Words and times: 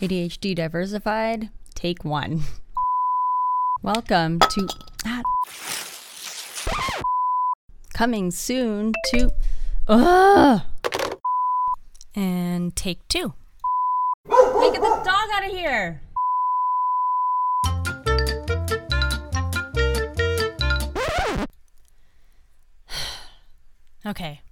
ADHD 0.00 0.54
Diversified, 0.54 1.50
take 1.74 2.04
one. 2.04 2.42
Welcome 3.82 4.38
to. 4.40 4.68
Ah, 5.06 5.22
coming 7.94 8.30
soon 8.30 8.92
to. 9.06 9.30
Ugh. 9.88 10.60
And 12.14 12.76
take 12.76 13.08
two. 13.08 13.32
Hey, 14.28 14.72
get 14.72 14.82
the 14.82 15.00
dog 15.02 15.30
out 15.32 15.46
of 15.46 15.50
here! 15.50 16.02
okay, 24.06 24.42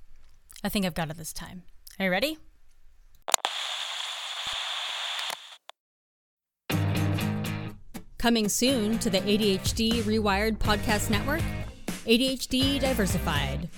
I 0.63 0.71
think 0.71 0.87
I've 0.87 0.95
got 0.95 1.11
it 1.11 1.19
this 1.19 1.35
time. 1.35 1.65
Are 1.99 2.07
you 2.07 2.11
ready? 2.11 2.39
Coming 8.25 8.49
soon 8.49 8.99
to 9.01 9.11
the 9.11 9.21
ADHD 9.21 10.03
Rewired 10.05 10.57
Podcast 10.57 11.11
Network, 11.11 11.43
ADHD 12.07 12.81
Diversified. 12.81 13.69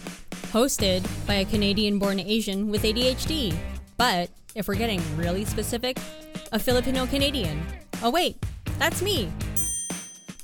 Hosted 0.53 1.05
by 1.27 1.35
a 1.35 1.45
Canadian 1.47 1.99
born 1.99 2.21
Asian 2.21 2.71
with 2.71 2.85
ADHD. 2.85 3.57
But 3.97 4.31
if 4.55 4.69
we're 4.69 4.77
getting 4.77 5.03
really 5.17 5.45
specific, 5.45 5.99
a 6.53 6.61
Filipino 6.61 7.07
Canadian. 7.07 7.61
Oh, 8.05 8.11
wait, 8.11 8.37
that's 8.79 9.03
me. 9.03 9.33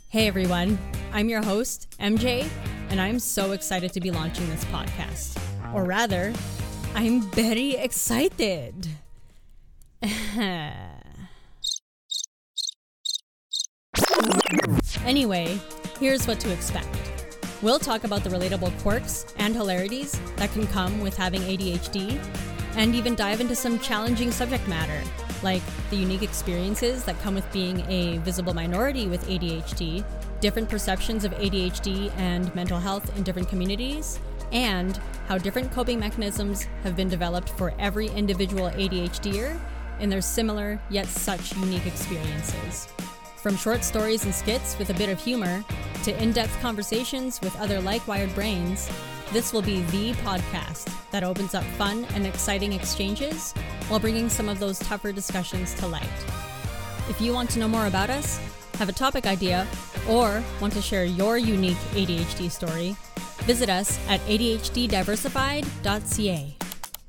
Hey 0.08 0.26
everyone, 0.26 0.80
I'm 1.12 1.28
your 1.28 1.44
host, 1.44 1.94
MJ, 2.00 2.48
and 2.88 3.00
I'm 3.00 3.20
so 3.20 3.52
excited 3.52 3.92
to 3.92 4.00
be 4.00 4.10
launching 4.10 4.50
this 4.50 4.64
podcast. 4.64 5.38
Or 5.72 5.84
rather, 5.84 6.32
I'm 6.96 7.20
very 7.30 7.76
excited. 7.76 8.88
Anyway, 15.04 15.58
here's 15.98 16.26
what 16.26 16.38
to 16.40 16.52
expect. 16.52 16.88
We'll 17.62 17.78
talk 17.78 18.04
about 18.04 18.24
the 18.24 18.30
relatable 18.30 18.76
quirks 18.80 19.24
and 19.38 19.54
hilarities 19.54 20.18
that 20.36 20.52
can 20.52 20.66
come 20.66 21.00
with 21.00 21.16
having 21.16 21.40
ADHD, 21.42 22.20
and 22.74 22.94
even 22.94 23.14
dive 23.14 23.40
into 23.40 23.54
some 23.54 23.78
challenging 23.78 24.30
subject 24.30 24.66
matter, 24.66 25.00
like 25.42 25.62
the 25.90 25.96
unique 25.96 26.22
experiences 26.22 27.04
that 27.04 27.20
come 27.20 27.34
with 27.34 27.50
being 27.52 27.80
a 27.88 28.18
visible 28.18 28.54
minority 28.54 29.06
with 29.06 29.26
ADHD, 29.28 30.04
different 30.40 30.68
perceptions 30.68 31.24
of 31.24 31.32
ADHD 31.32 32.12
and 32.16 32.52
mental 32.54 32.78
health 32.78 33.16
in 33.16 33.22
different 33.22 33.48
communities, 33.48 34.18
and 34.50 34.98
how 35.28 35.38
different 35.38 35.70
coping 35.70 36.00
mechanisms 36.00 36.64
have 36.82 36.96
been 36.96 37.08
developed 37.08 37.50
for 37.50 37.72
every 37.78 38.08
individual 38.08 38.70
ADHDer 38.70 39.58
in 40.00 40.10
their 40.10 40.20
similar 40.20 40.80
yet 40.90 41.06
such 41.06 41.54
unique 41.56 41.86
experiences. 41.86 42.88
From 43.42 43.56
short 43.56 43.82
stories 43.82 44.24
and 44.24 44.32
skits 44.32 44.78
with 44.78 44.90
a 44.90 44.94
bit 44.94 45.08
of 45.08 45.20
humor 45.20 45.64
to 46.04 46.22
in 46.22 46.30
depth 46.30 46.56
conversations 46.60 47.40
with 47.40 47.58
other 47.58 47.80
like 47.80 48.06
wired 48.06 48.32
brains, 48.36 48.88
this 49.32 49.52
will 49.52 49.62
be 49.62 49.82
the 49.86 50.12
podcast 50.22 50.88
that 51.10 51.24
opens 51.24 51.52
up 51.52 51.64
fun 51.76 52.04
and 52.14 52.24
exciting 52.24 52.72
exchanges 52.72 53.52
while 53.88 53.98
bringing 53.98 54.28
some 54.28 54.48
of 54.48 54.60
those 54.60 54.78
tougher 54.78 55.10
discussions 55.10 55.74
to 55.74 55.88
light. 55.88 56.06
If 57.08 57.20
you 57.20 57.32
want 57.32 57.50
to 57.50 57.58
know 57.58 57.66
more 57.66 57.88
about 57.88 58.10
us, 58.10 58.38
have 58.74 58.88
a 58.88 58.92
topic 58.92 59.26
idea, 59.26 59.66
or 60.08 60.40
want 60.60 60.72
to 60.74 60.82
share 60.82 61.04
your 61.04 61.36
unique 61.36 61.76
ADHD 61.94 62.48
story, 62.48 62.94
visit 63.38 63.68
us 63.68 63.98
at 64.08 64.20
ADHDdiversified.ca. 64.20 66.56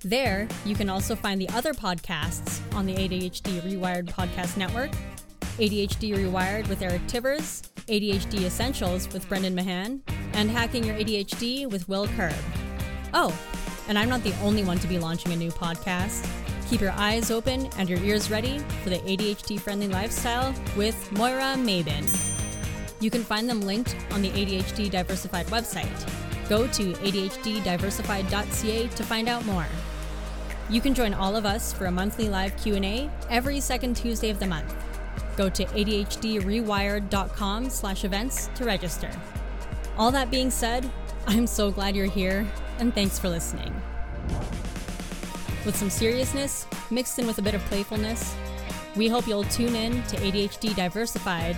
There, 0.03 0.47
you 0.65 0.75
can 0.75 0.89
also 0.89 1.15
find 1.15 1.39
the 1.39 1.49
other 1.49 1.73
podcasts 1.73 2.59
on 2.73 2.87
the 2.87 2.95
ADHD 2.95 3.61
Rewired 3.61 4.07
Podcast 4.07 4.57
Network 4.57 4.89
ADHD 5.57 6.15
Rewired 6.15 6.67
with 6.67 6.81
Eric 6.81 7.05
Tivers, 7.05 7.61
ADHD 7.87 8.43
Essentials 8.45 9.07
with 9.13 9.29
Brendan 9.29 9.53
Mahan, 9.53 10.01
and 10.33 10.49
Hacking 10.49 10.83
Your 10.83 10.95
ADHD 10.95 11.69
with 11.69 11.87
Will 11.87 12.07
Curb. 12.07 12.33
Oh, 13.13 13.37
and 13.87 13.99
I'm 13.99 14.09
not 14.09 14.23
the 14.23 14.33
only 14.41 14.63
one 14.63 14.79
to 14.79 14.87
be 14.87 14.97
launching 14.97 15.31
a 15.31 15.35
new 15.35 15.51
podcast. 15.51 16.27
Keep 16.69 16.81
your 16.81 16.93
eyes 16.93 17.29
open 17.29 17.69
and 17.77 17.87
your 17.87 17.99
ears 17.99 18.31
ready 18.31 18.57
for 18.81 18.89
the 18.89 18.97
ADHD 18.99 19.59
friendly 19.59 19.87
lifestyle 19.87 20.55
with 20.75 21.11
Moira 21.11 21.55
Maybin. 21.55 22.03
You 22.99 23.11
can 23.11 23.23
find 23.23 23.47
them 23.47 23.61
linked 23.61 23.95
on 24.11 24.23
the 24.23 24.31
ADHD 24.31 24.89
Diversified 24.89 25.45
website. 25.47 26.49
Go 26.49 26.65
to 26.65 26.93
ADHDdiversified.ca 26.93 28.87
to 28.87 29.03
find 29.03 29.29
out 29.29 29.45
more. 29.45 29.67
You 30.69 30.81
can 30.81 30.95
join 30.95 31.13
all 31.13 31.35
of 31.35 31.45
us 31.45 31.71
for 31.73 31.85
a 31.85 31.91
monthly 31.91 32.27
live 32.27 32.57
Q&A 32.57 33.07
every 33.29 33.59
second 33.59 33.95
Tuesday 33.95 34.31
of 34.31 34.39
the 34.39 34.47
month. 34.47 34.73
Go 35.35 35.49
to 35.49 35.65
adhdrewired.com 35.65 37.69
slash 37.69 38.05
events 38.05 38.49
to 38.55 38.65
register. 38.65 39.09
All 39.97 40.11
that 40.11 40.31
being 40.31 40.51
said, 40.51 40.89
I'm 41.27 41.47
so 41.47 41.71
glad 41.71 41.95
you're 41.95 42.05
here, 42.05 42.47
and 42.79 42.93
thanks 42.93 43.19
for 43.19 43.29
listening. 43.29 43.73
With 45.65 45.75
some 45.75 45.89
seriousness, 45.89 46.67
mixed 46.91 47.19
in 47.19 47.27
with 47.27 47.37
a 47.37 47.41
bit 47.41 47.53
of 47.53 47.61
playfulness, 47.65 48.35
we 48.95 49.07
hope 49.07 49.27
you'll 49.27 49.43
tune 49.45 49.75
in 49.75 50.03
to 50.03 50.17
ADHD 50.17 50.75
Diversified 50.75 51.55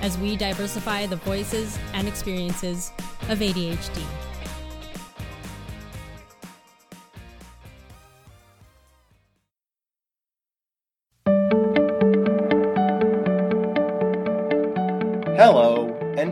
as 0.00 0.18
we 0.18 0.36
diversify 0.36 1.06
the 1.06 1.16
voices 1.16 1.78
and 1.92 2.08
experiences 2.08 2.92
of 3.28 3.38
ADHD. 3.38 4.02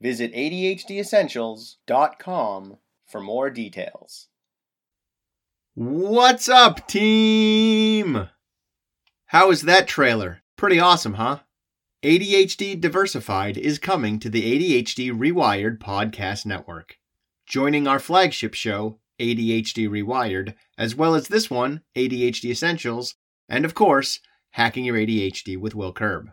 Visit 0.00 0.32
ADHDessentials.com 0.32 2.78
for 3.06 3.20
more 3.20 3.50
details. 3.50 4.28
What's 5.74 6.48
up, 6.48 6.88
team? 6.88 8.30
How 9.26 9.50
is 9.50 9.60
that 9.62 9.86
trailer? 9.86 10.42
Pretty 10.56 10.80
awesome, 10.80 11.14
huh? 11.14 11.40
ADHD 12.02 12.80
Diversified 12.80 13.56
is 13.58 13.78
coming 13.78 14.18
to 14.20 14.30
the 14.30 14.42
ADHD 14.42 15.12
Rewired 15.12 15.78
podcast 15.78 16.46
network. 16.46 16.96
Joining 17.46 17.86
our 17.86 17.98
flagship 17.98 18.54
show, 18.54 19.00
ADHD 19.20 19.86
Rewired, 19.86 20.54
as 20.78 20.96
well 20.96 21.14
as 21.14 21.28
this 21.28 21.50
one, 21.50 21.82
ADHD 21.94 22.50
Essentials, 22.50 23.16
and 23.50 23.66
of 23.66 23.74
course, 23.74 24.20
Hacking 24.52 24.86
Your 24.86 24.96
ADHD 24.96 25.58
with 25.58 25.74
Will 25.74 25.92
Curb. 25.92 26.30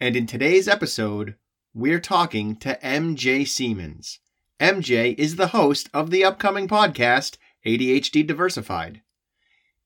And 0.00 0.16
in 0.16 0.26
today's 0.26 0.66
episode, 0.66 1.36
we're 1.76 1.98
talking 1.98 2.54
to 2.54 2.78
MJ 2.84 3.44
Siemens. 3.44 4.20
MJ 4.60 5.12
is 5.18 5.34
the 5.34 5.48
host 5.48 5.90
of 5.92 6.10
the 6.10 6.24
upcoming 6.24 6.68
podcast, 6.68 7.36
ADHD 7.66 8.24
Diversified. 8.24 9.02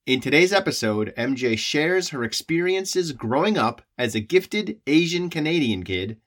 In 0.04 0.21
today's 0.21 0.53
episode, 0.53 1.15
MJ 1.16 1.56
shares 1.56 2.10
her 2.10 2.22
experiences 2.25 3.12
growing 3.12 3.56
up 3.56 3.81
as 3.97 4.15
a 4.15 4.21
gifted 4.21 4.83
Asian 4.86 5.30
Canadian 5.30 5.83
kid 5.83 6.18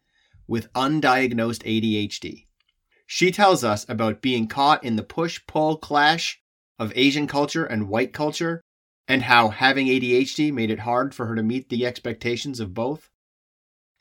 with 0.48 0.74
undiagnosed 0.74 1.62
ADHD. 1.62 2.48
She 3.06 3.32
tells 3.32 3.64
us 3.64 3.86
about 3.88 4.24
being 4.24 4.48
caught 4.48 4.84
in 4.84 4.96
the 4.96 5.04
push 5.04 5.40
pull 5.48 5.78
clash 5.78 6.42
of 6.80 6.92
Asian 6.96 7.28
culture 7.28 7.66
and 7.66 7.88
white 7.88 8.14
culture, 8.14 8.64
and 9.08 9.22
how 9.22 9.50
having 9.50 9.86
ADHD 9.86 10.52
made 10.52 10.72
it 10.72 10.80
hard 10.80 11.14
for 11.14 11.28
her 11.28 11.36
to 11.36 11.44
meet 11.44 11.70
the 11.70 11.86
expectations 11.86 12.60
of 12.60 12.74
both 12.74 13.11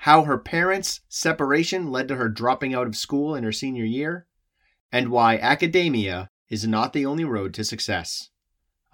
how 0.05 0.25
her 0.25 0.39
parents' 0.39 1.01
separation 1.11 1.91
led 1.91 2.09
to 2.09 2.17
her 2.17 2.27
dropping 2.27 2.73
out 2.75 2.87
of 2.87 2.97
school 2.97 3.35
in 3.35 3.45
her 3.45 3.53
senior 3.53 3.85
year, 3.85 4.27
and 4.91 5.11
why 5.11 5.37
academia 5.37 6.31
is 6.49 6.67
not 6.67 6.95
the 6.95 7.05
only 7.05 7.25
road 7.25 7.53
to 7.53 7.63
success. 7.63 8.31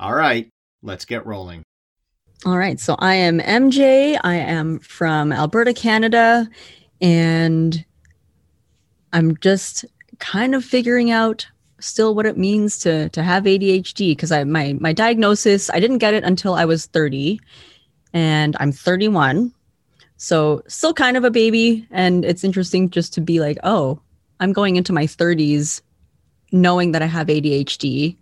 All 0.00 0.14
right, 0.14 0.48
let's 0.82 1.04
get 1.04 1.24
rolling. 1.24 1.62
All 2.44 2.58
right, 2.58 2.80
so 2.80 2.96
I 2.98 3.14
am 3.14 3.38
MJ. 3.38 4.18
I 4.24 4.34
am 4.34 4.80
from 4.80 5.32
Alberta, 5.32 5.72
Canada, 5.72 6.48
and 7.00 7.84
I'm 9.12 9.36
just 9.36 9.84
kind 10.18 10.56
of 10.56 10.64
figuring 10.64 11.12
out 11.12 11.46
still 11.78 12.16
what 12.16 12.26
it 12.26 12.36
means 12.36 12.80
to 12.80 13.08
to 13.10 13.22
have 13.22 13.44
ADHD 13.44 14.10
because 14.10 14.32
I 14.32 14.42
my 14.42 14.76
my 14.80 14.92
diagnosis 14.92 15.70
I 15.70 15.78
didn't 15.78 15.98
get 15.98 16.14
it 16.14 16.24
until 16.24 16.54
I 16.54 16.64
was 16.64 16.86
30 16.86 17.38
and 18.14 18.56
I'm 18.58 18.72
31 18.72 19.52
So, 20.16 20.62
still 20.66 20.94
kind 20.94 21.16
of 21.16 21.24
a 21.24 21.30
baby. 21.30 21.86
And 21.90 22.24
it's 22.24 22.44
interesting 22.44 22.90
just 22.90 23.12
to 23.14 23.20
be 23.20 23.40
like, 23.40 23.58
oh, 23.62 24.00
I'm 24.40 24.52
going 24.52 24.76
into 24.76 24.92
my 24.92 25.04
30s 25.04 25.82
knowing 26.52 26.92
that 26.92 27.02
I 27.02 27.06
have 27.06 27.26
ADHD. 27.26 28.16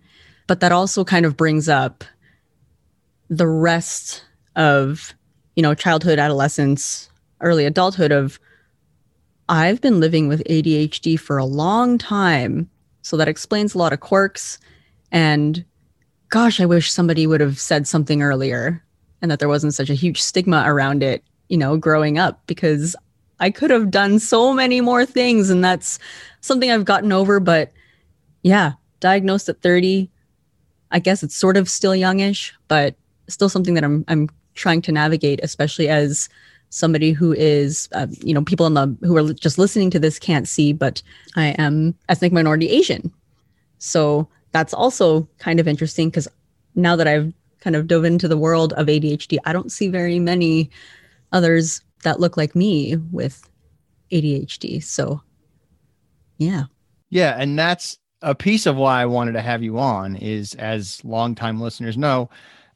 But 0.46 0.60
that 0.60 0.72
also 0.72 1.04
kind 1.04 1.24
of 1.24 1.36
brings 1.36 1.68
up 1.68 2.04
the 3.30 3.46
rest 3.46 4.24
of, 4.56 5.14
you 5.56 5.62
know, 5.62 5.74
childhood, 5.74 6.18
adolescence, 6.18 7.10
early 7.40 7.64
adulthood 7.64 8.12
of 8.12 8.38
I've 9.48 9.80
been 9.80 10.00
living 10.00 10.28
with 10.28 10.42
ADHD 10.44 11.18
for 11.18 11.38
a 11.38 11.44
long 11.44 11.98
time. 11.98 12.70
So 13.02 13.16
that 13.16 13.28
explains 13.28 13.74
a 13.74 13.78
lot 13.78 13.92
of 13.92 14.00
quirks. 14.00 14.58
And 15.12 15.64
gosh, 16.30 16.60
I 16.60 16.66
wish 16.66 16.90
somebody 16.90 17.26
would 17.26 17.40
have 17.40 17.58
said 17.58 17.86
something 17.86 18.22
earlier 18.22 18.82
and 19.20 19.30
that 19.30 19.38
there 19.38 19.48
wasn't 19.48 19.74
such 19.74 19.90
a 19.90 19.94
huge 19.94 20.22
stigma 20.22 20.64
around 20.66 21.02
it, 21.02 21.22
you 21.54 21.58
know, 21.58 21.76
growing 21.76 22.18
up 22.18 22.44
because 22.48 22.96
I 23.38 23.48
could 23.48 23.70
have 23.70 23.92
done 23.92 24.18
so 24.18 24.52
many 24.52 24.80
more 24.80 25.06
things. 25.06 25.50
And 25.50 25.62
that's 25.62 26.00
something 26.40 26.68
I've 26.68 26.84
gotten 26.84 27.12
over. 27.12 27.38
But 27.38 27.70
yeah, 28.42 28.72
diagnosed 28.98 29.48
at 29.48 29.62
30. 29.62 30.10
I 30.90 30.98
guess 30.98 31.22
it's 31.22 31.36
sort 31.36 31.56
of 31.56 31.68
still 31.68 31.94
youngish, 31.94 32.52
but 32.66 32.96
still 33.28 33.48
something 33.48 33.74
that 33.74 33.84
I'm 33.84 34.04
I'm 34.08 34.30
trying 34.54 34.82
to 34.82 34.90
navigate, 34.90 35.38
especially 35.44 35.88
as 35.88 36.28
somebody 36.70 37.12
who 37.12 37.32
is, 37.32 37.88
uh, 37.92 38.08
you 38.20 38.34
know, 38.34 38.42
people 38.42 38.66
in 38.66 38.74
the 38.74 38.96
who 39.02 39.16
are 39.16 39.32
just 39.32 39.56
listening 39.56 39.90
to 39.90 40.00
this 40.00 40.18
can't 40.18 40.48
see, 40.48 40.72
but 40.72 41.02
I 41.36 41.54
am 41.56 41.94
ethnic 42.08 42.32
minority 42.32 42.68
Asian. 42.68 43.12
So 43.78 44.26
that's 44.50 44.74
also 44.74 45.28
kind 45.38 45.60
of 45.60 45.68
interesting 45.68 46.10
because 46.10 46.26
now 46.74 46.96
that 46.96 47.06
I've 47.06 47.32
kind 47.60 47.76
of 47.76 47.86
dove 47.86 48.04
into 48.04 48.26
the 48.26 48.36
world 48.36 48.72
of 48.72 48.88
ADHD, 48.88 49.38
I 49.44 49.52
don't 49.52 49.70
see 49.70 49.86
very 49.86 50.18
many 50.18 50.68
others 51.32 51.82
that 52.02 52.20
look 52.20 52.36
like 52.36 52.54
me 52.54 52.96
with 53.10 53.48
ADHD. 54.12 54.82
So, 54.82 55.22
yeah. 56.38 56.64
Yeah. 57.10 57.36
And 57.38 57.58
that's 57.58 57.98
a 58.22 58.34
piece 58.34 58.66
of 58.66 58.76
why 58.76 59.02
I 59.02 59.06
wanted 59.06 59.32
to 59.32 59.42
have 59.42 59.62
you 59.62 59.78
on 59.78 60.16
is 60.16 60.54
as 60.54 61.04
longtime 61.04 61.60
listeners 61.60 61.96
know, 61.96 62.30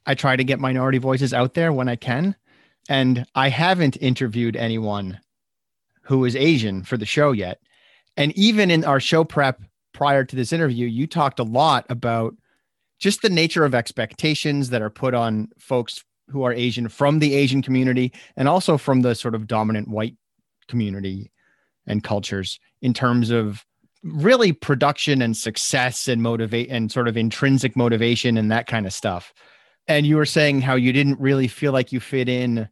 I 0.06 0.14
try 0.14 0.36
to 0.36 0.44
get 0.44 0.60
minority 0.60 0.98
voices 0.98 1.34
out 1.34 1.54
there 1.54 1.72
when 1.72 1.88
I 1.88 1.96
can. 1.96 2.36
And 2.88 3.26
I 3.34 3.48
haven't 3.50 3.96
interviewed 4.00 4.56
anyone 4.56 5.20
who 6.02 6.24
is 6.24 6.34
Asian 6.34 6.84
for 6.84 6.96
the 6.96 7.06
show 7.06 7.32
yet. 7.32 7.60
And 8.16 8.32
even 8.32 8.70
in 8.70 8.84
our 8.84 9.00
show 9.00 9.24
prep 9.24 9.60
prior 9.92 10.24
to 10.24 10.36
this 10.36 10.52
interview, 10.52 10.86
you 10.86 11.06
talked 11.06 11.38
a 11.38 11.44
lot 11.44 11.84
about 11.90 12.34
just 12.98 13.22
the 13.22 13.30
nature 13.30 13.64
of 13.64 13.74
expectations 13.74 14.70
that 14.70 14.82
are 14.82 14.90
put 14.90 15.14
on 15.14 15.48
folks 15.58 16.02
who 16.28 16.42
are 16.42 16.52
Asian 16.52 16.88
from 16.88 17.18
the 17.18 17.34
Asian 17.34 17.62
community 17.62 18.12
and 18.36 18.48
also 18.48 18.76
from 18.76 19.02
the 19.02 19.14
sort 19.14 19.34
of 19.34 19.46
dominant 19.46 19.88
white 19.88 20.16
community 20.68 21.30
and 21.86 22.04
cultures 22.04 22.60
in 22.82 22.92
terms 22.92 23.30
of 23.30 23.64
really 24.02 24.52
production 24.52 25.22
and 25.22 25.36
success 25.36 26.06
and 26.08 26.22
motivate 26.22 26.68
and 26.70 26.92
sort 26.92 27.08
of 27.08 27.16
intrinsic 27.16 27.76
motivation 27.76 28.36
and 28.36 28.50
that 28.50 28.66
kind 28.66 28.86
of 28.86 28.92
stuff. 28.92 29.32
And 29.88 30.06
you 30.06 30.16
were 30.16 30.26
saying 30.26 30.60
how 30.60 30.74
you 30.74 30.92
didn't 30.92 31.18
really 31.18 31.48
feel 31.48 31.72
like 31.72 31.92
you 31.92 32.00
fit 32.00 32.28
in 32.28 32.68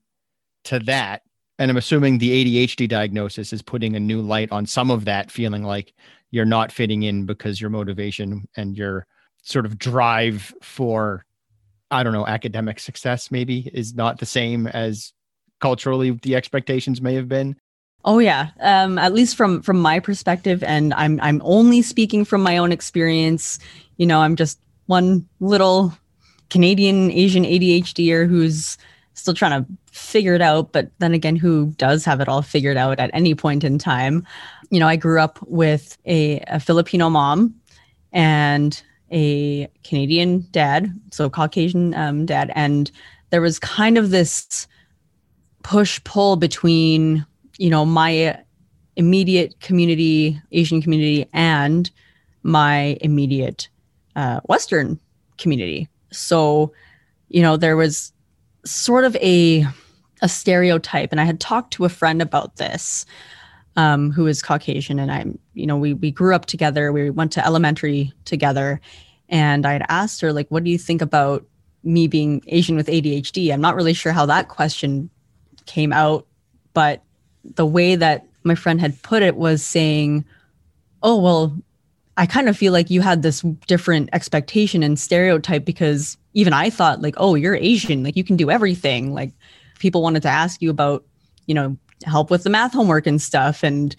to 0.64 0.79
that. 0.81 1.23
And 1.59 1.70
I'm 1.70 1.76
assuming 1.79 2.19
the 2.19 2.67
ADHD 2.67 2.88
diagnosis 2.88 3.52
is 3.52 3.62
putting 3.62 3.97
a 3.97 4.00
new 4.00 4.20
light 4.20 4.52
on 4.52 4.67
some 4.67 4.91
of 4.91 5.06
that, 5.06 5.31
feeling 5.31 5.62
like 5.62 5.94
you're 6.31 6.44
not 6.44 6.70
fitting 6.70 7.02
in 7.02 7.25
because 7.25 7.61
your 7.61 7.70
motivation 7.70 8.47
and 8.56 8.76
your 8.76 9.06
sort 9.43 9.64
of 9.64 9.79
drive 9.79 10.52
for, 10.61 11.25
I 11.91 12.03
don't 12.03 12.12
know, 12.12 12.27
academic 12.27 12.81
success 12.81 13.31
maybe 13.31 13.71
is 13.73 13.94
not 13.94 14.19
the 14.19 14.27
same 14.27 14.67
as 14.67 15.12
culturally 15.61 16.11
the 16.11 16.35
expectations 16.35 17.00
may 17.00 17.15
have 17.15 17.29
been. 17.29 17.56
Oh 18.05 18.19
yeah, 18.19 18.50
um, 18.61 18.99
at 18.99 19.12
least 19.12 19.37
from 19.37 19.62
from 19.62 19.81
my 19.81 19.99
perspective, 19.99 20.62
and 20.62 20.94
I'm 20.94 21.21
I'm 21.21 21.43
only 21.44 21.83
speaking 21.83 22.25
from 22.25 22.41
my 22.41 22.56
own 22.56 22.71
experience. 22.71 23.59
You 23.97 24.06
know, 24.06 24.21
I'm 24.21 24.37
just 24.37 24.61
one 24.87 25.29
little 25.41 25.93
Canadian 26.50 27.11
Asian 27.11 27.44
ADHDer 27.44 28.29
who's 28.29 28.79
still 29.15 29.35
trying 29.35 29.65
to 29.65 29.71
figure 29.91 30.35
it 30.35 30.43
out. 30.43 30.73
But 30.73 30.91
then 30.99 31.15
again, 31.15 31.37
who 31.37 31.73
does 31.79 32.05
have 32.05 32.21
it 32.21 32.29
all 32.29 32.43
figured 32.43 32.77
out 32.77 33.00
at 33.00 33.11
any 33.12 33.35
point 33.35 33.65
in 33.65 33.79
time? 33.79 34.25
You 34.71 34.79
know, 34.79 34.87
I 34.87 34.97
grew 34.97 35.21
up 35.21 35.38
with 35.43 35.99
a, 36.06 36.41
a 36.47 36.61
Filipino 36.61 37.11
mom 37.11 37.55
and 38.12 38.81
a 39.11 39.69
Canadian 39.85 40.47
dad, 40.50 40.93
so 41.11 41.31
Caucasian 41.31 41.94
um, 41.94 42.26
dad. 42.26 42.50
And 42.55 42.91
there 43.31 43.41
was 43.41 43.58
kind 43.58 43.99
of 43.99 44.11
this 44.11 44.67
push 45.62 46.03
pull 46.05 46.37
between, 46.37 47.26
you 47.58 47.70
know, 47.70 47.85
my 47.85 48.38
immediate 48.97 49.58
community, 49.61 50.41
Asian 50.53 50.81
community, 50.81 51.29
and 51.32 51.91
my 52.43 52.97
immediate 53.00 53.69
uh, 54.14 54.41
Western 54.44 54.99
community. 55.38 55.88
So, 56.12 56.73
you 57.29 57.43
know, 57.43 57.56
there 57.56 57.76
was 57.76 58.12
sort 58.64 59.05
of 59.05 59.17
a 59.17 59.67
a 60.23 60.29
stereotype, 60.29 61.12
and 61.12 61.20
I 61.20 61.25
had 61.25 61.41
talked 61.41 61.75
to 61.75 61.85
a 61.85 61.91
friend 61.91 62.23
about 62.23 62.56
this, 62.56 63.05
um, 63.76 64.11
who 64.11 64.26
is 64.26 64.43
Caucasian, 64.43 64.99
and 64.99 65.11
I'm, 65.11 65.38
you 65.55 65.67
know, 65.67 65.76
we 65.76 65.94
we 65.94 66.11
grew 66.11 66.34
up 66.34 66.46
together. 66.46 66.93
We 66.93 67.11
went 67.11 67.32
to 67.32 67.46
elementary 67.46 68.12
together, 68.25 68.81
and 69.28 69.67
I 69.67 69.73
had 69.73 69.87
asked 69.88 70.20
her 70.20 70.32
like, 70.32 70.49
"What 70.50 70.64
do 70.64 70.70
you 70.70 70.78
think 70.78 71.02
about 71.02 71.44
me 71.82 72.08
being 72.08 72.43
Asian 72.46 72.76
with 72.76 72.88
ADHD?" 72.88 73.52
I'm 73.52 73.61
not 73.61 73.76
really 73.76 73.94
sure 73.94 74.12
how 74.12 74.26
that 74.26 74.49
question 74.49 75.11
came 75.67 75.93
out, 75.93 76.26
but 76.75 77.02
the 77.55 77.67
way 77.67 77.96
that 77.96 78.26
my 78.44 78.55
friend 78.55 78.81
had 78.81 79.00
put 79.02 79.23
it 79.23 79.37
was 79.37 79.62
saying, 79.62 80.25
"Oh 81.02 81.20
well, 81.20 81.56
I 82.17 82.26
kind 82.26 82.49
of 82.49 82.56
feel 82.56 82.73
like 82.73 82.90
you 82.90 83.02
had 83.02 83.23
this 83.23 83.43
different 83.67 84.08
expectation 84.12 84.82
and 84.82 84.99
stereotype 84.99 85.64
because 85.64 86.17
even 86.32 86.52
I 86.52 86.70
thought 86.70 87.02
like, 87.02 87.14
oh, 87.19 87.34
you're 87.34 87.56
Asian, 87.56 88.02
like 88.02 88.17
you 88.17 88.25
can 88.25 88.37
do 88.37 88.50
everything. 88.50 89.12
Like 89.12 89.32
people 89.78 90.02
wanted 90.02 90.23
to 90.23 90.28
ask 90.28 90.62
you 90.62 90.70
about, 90.70 91.05
you 91.46 91.55
know, 91.55 91.76
help 92.05 92.31
with 92.31 92.43
the 92.45 92.51
math 92.51 92.73
homework 92.73 93.07
and 93.07 93.21
stuff. 93.21 93.63
And 93.63 93.95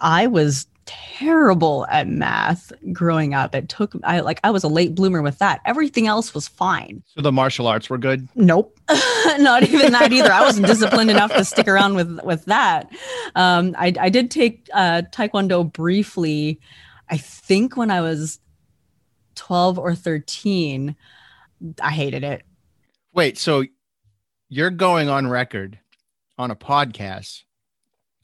I 0.00 0.26
was 0.26 0.66
terrible 0.86 1.86
at 1.90 2.08
math 2.08 2.72
growing 2.92 3.34
up. 3.34 3.54
It 3.54 3.68
took 3.68 3.94
I 4.04 4.20
like 4.20 4.40
I 4.42 4.50
was 4.50 4.64
a 4.64 4.68
late 4.68 4.94
bloomer 4.94 5.20
with 5.20 5.38
that. 5.38 5.60
Everything 5.66 6.06
else 6.06 6.32
was 6.34 6.48
fine. 6.48 7.02
So 7.06 7.20
the 7.20 7.32
martial 7.32 7.66
arts 7.66 7.90
were 7.90 7.98
good? 7.98 8.26
Nope. 8.34 8.78
Not 9.38 9.64
even 9.64 9.92
that 9.92 10.12
either. 10.12 10.32
I 10.32 10.40
wasn't 10.40 10.66
disciplined 10.66 11.10
enough 11.10 11.32
to 11.34 11.44
stick 11.44 11.68
around 11.68 11.94
with 11.94 12.18
with 12.24 12.44
that. 12.46 12.90
Um, 13.34 13.74
I 13.78 13.92
I 14.00 14.08
did 14.08 14.30
take 14.30 14.68
uh, 14.72 15.02
taekwondo 15.12 15.70
briefly 15.70 16.58
I 17.10 17.16
think 17.16 17.76
when 17.76 17.90
I 17.90 18.00
was 18.00 18.38
12 19.36 19.78
or 19.78 19.94
13, 19.94 20.96
I 21.82 21.90
hated 21.90 22.24
it. 22.24 22.42
Wait, 23.12 23.38
so 23.38 23.64
you're 24.48 24.70
going 24.70 25.08
on 25.08 25.26
record 25.26 25.78
on 26.38 26.50
a 26.50 26.56
podcast 26.56 27.42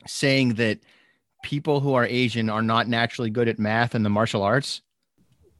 saying 0.06 0.54
that 0.54 0.80
people 1.42 1.80
who 1.80 1.94
are 1.94 2.06
Asian 2.06 2.48
are 2.48 2.62
not 2.62 2.88
naturally 2.88 3.30
good 3.30 3.48
at 3.48 3.58
math 3.58 3.94
and 3.94 4.04
the 4.04 4.10
martial 4.10 4.42
arts? 4.42 4.82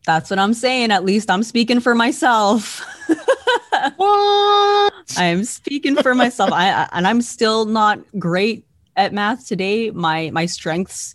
That's 0.06 0.30
what 0.30 0.38
I'm 0.38 0.54
saying. 0.54 0.90
At 0.90 1.04
least 1.04 1.30
I'm 1.30 1.42
speaking 1.42 1.80
for 1.80 1.94
myself. 1.94 2.84
what? 3.96 4.92
I'm 5.16 5.44
speaking 5.44 5.96
for 5.96 6.14
myself. 6.14 6.52
I 6.52 6.88
and 6.92 7.06
I'm 7.06 7.22
still 7.22 7.64
not 7.64 8.00
great 8.18 8.66
at 8.96 9.12
math 9.12 9.46
today. 9.46 9.90
My 9.90 10.30
my 10.30 10.46
strengths 10.46 11.14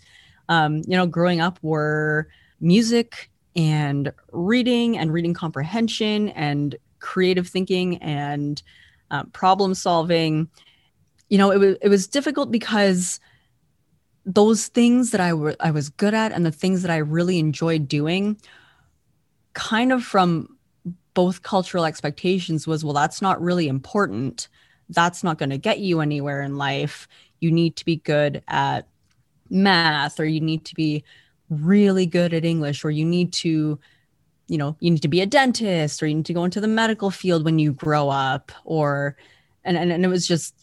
um, 0.49 0.81
you 0.87 0.97
know, 0.97 1.05
growing 1.05 1.39
up 1.39 1.59
were 1.61 2.27
music 2.59 3.29
and 3.55 4.11
reading 4.31 4.97
and 4.97 5.13
reading 5.13 5.33
comprehension 5.33 6.29
and 6.29 6.75
creative 6.99 7.47
thinking 7.47 7.97
and 7.97 8.61
um, 9.11 9.29
problem 9.29 9.73
solving. 9.73 10.49
You 11.29 11.37
know, 11.37 11.51
it 11.51 11.57
was 11.57 11.77
it 11.81 11.89
was 11.89 12.07
difficult 12.07 12.51
because 12.51 13.19
those 14.25 14.67
things 14.67 15.11
that 15.11 15.21
I 15.21 15.33
were 15.33 15.55
I 15.59 15.71
was 15.71 15.89
good 15.89 16.13
at 16.13 16.31
and 16.31 16.45
the 16.45 16.51
things 16.51 16.81
that 16.81 16.91
I 16.91 16.97
really 16.97 17.39
enjoyed 17.39 17.87
doing, 17.87 18.37
kind 19.53 19.91
of 19.91 20.03
from 20.03 20.57
both 21.13 21.41
cultural 21.41 21.85
expectations 21.85 22.67
was 22.67 22.83
well 22.83 22.93
that's 22.93 23.21
not 23.21 23.41
really 23.41 23.67
important. 23.67 24.47
That's 24.89 25.23
not 25.23 25.37
going 25.37 25.51
to 25.51 25.57
get 25.57 25.79
you 25.79 26.01
anywhere 26.01 26.41
in 26.41 26.57
life. 26.57 27.07
You 27.39 27.51
need 27.51 27.75
to 27.75 27.85
be 27.85 27.97
good 27.97 28.43
at 28.47 28.87
math 29.49 30.19
or 30.19 30.25
you 30.25 30.41
need 30.41 30.65
to 30.65 30.75
be 30.75 31.03
really 31.49 32.05
good 32.05 32.33
at 32.33 32.45
English 32.45 32.85
or 32.85 32.91
you 32.91 33.05
need 33.05 33.33
to 33.33 33.79
you 34.47 34.57
know 34.57 34.75
you 34.79 34.91
need 34.91 35.01
to 35.01 35.07
be 35.07 35.21
a 35.21 35.25
dentist 35.25 36.01
or 36.01 36.07
you 36.07 36.15
need 36.15 36.25
to 36.25 36.33
go 36.33 36.43
into 36.43 36.61
the 36.61 36.67
medical 36.67 37.11
field 37.11 37.43
when 37.45 37.59
you 37.59 37.71
grow 37.71 38.09
up 38.09 38.51
or 38.65 39.15
and 39.63 39.77
and, 39.77 39.91
and 39.91 40.03
it 40.03 40.07
was 40.07 40.27
just 40.27 40.55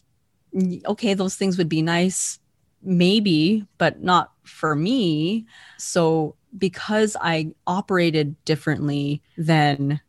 okay 0.85 1.13
those 1.13 1.35
things 1.35 1.57
would 1.57 1.69
be 1.69 1.81
nice 1.81 2.39
maybe 2.81 3.65
but 3.77 4.01
not 4.01 4.31
for 4.43 4.75
me 4.75 5.45
so 5.77 6.35
because 6.57 7.17
i 7.21 7.51
operated 7.65 8.35
differently 8.45 9.21
than 9.37 9.99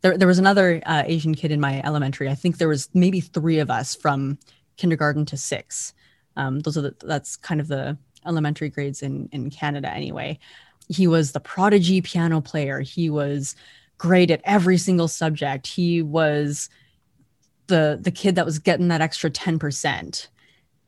there, 0.00 0.16
there 0.16 0.28
was 0.28 0.38
another 0.38 0.80
uh, 0.86 1.02
asian 1.06 1.34
kid 1.34 1.50
in 1.50 1.60
my 1.60 1.82
elementary 1.84 2.28
i 2.28 2.34
think 2.34 2.58
there 2.58 2.68
was 2.68 2.88
maybe 2.94 3.20
three 3.20 3.58
of 3.58 3.70
us 3.70 3.94
from 3.94 4.38
kindergarten 4.76 5.24
to 5.26 5.36
six. 5.36 5.94
Um, 6.36 6.60
those 6.60 6.76
are 6.76 6.82
the, 6.82 6.94
that's 7.04 7.36
kind 7.36 7.60
of 7.60 7.68
the 7.68 7.96
elementary 8.26 8.68
grades 8.68 9.02
in 9.02 9.28
in 9.32 9.50
Canada 9.50 9.90
anyway. 9.90 10.38
He 10.88 11.06
was 11.06 11.32
the 11.32 11.40
prodigy 11.40 12.00
piano 12.00 12.40
player. 12.40 12.80
He 12.80 13.10
was 13.10 13.54
great 13.98 14.30
at 14.30 14.40
every 14.44 14.78
single 14.78 15.08
subject. 15.08 15.66
He 15.66 16.02
was 16.02 16.68
the 17.72 17.98
the 17.98 18.10
kid 18.10 18.34
that 18.34 18.44
was 18.44 18.58
getting 18.58 18.88
that 18.88 19.00
extra 19.00 19.30
10%. 19.30 20.28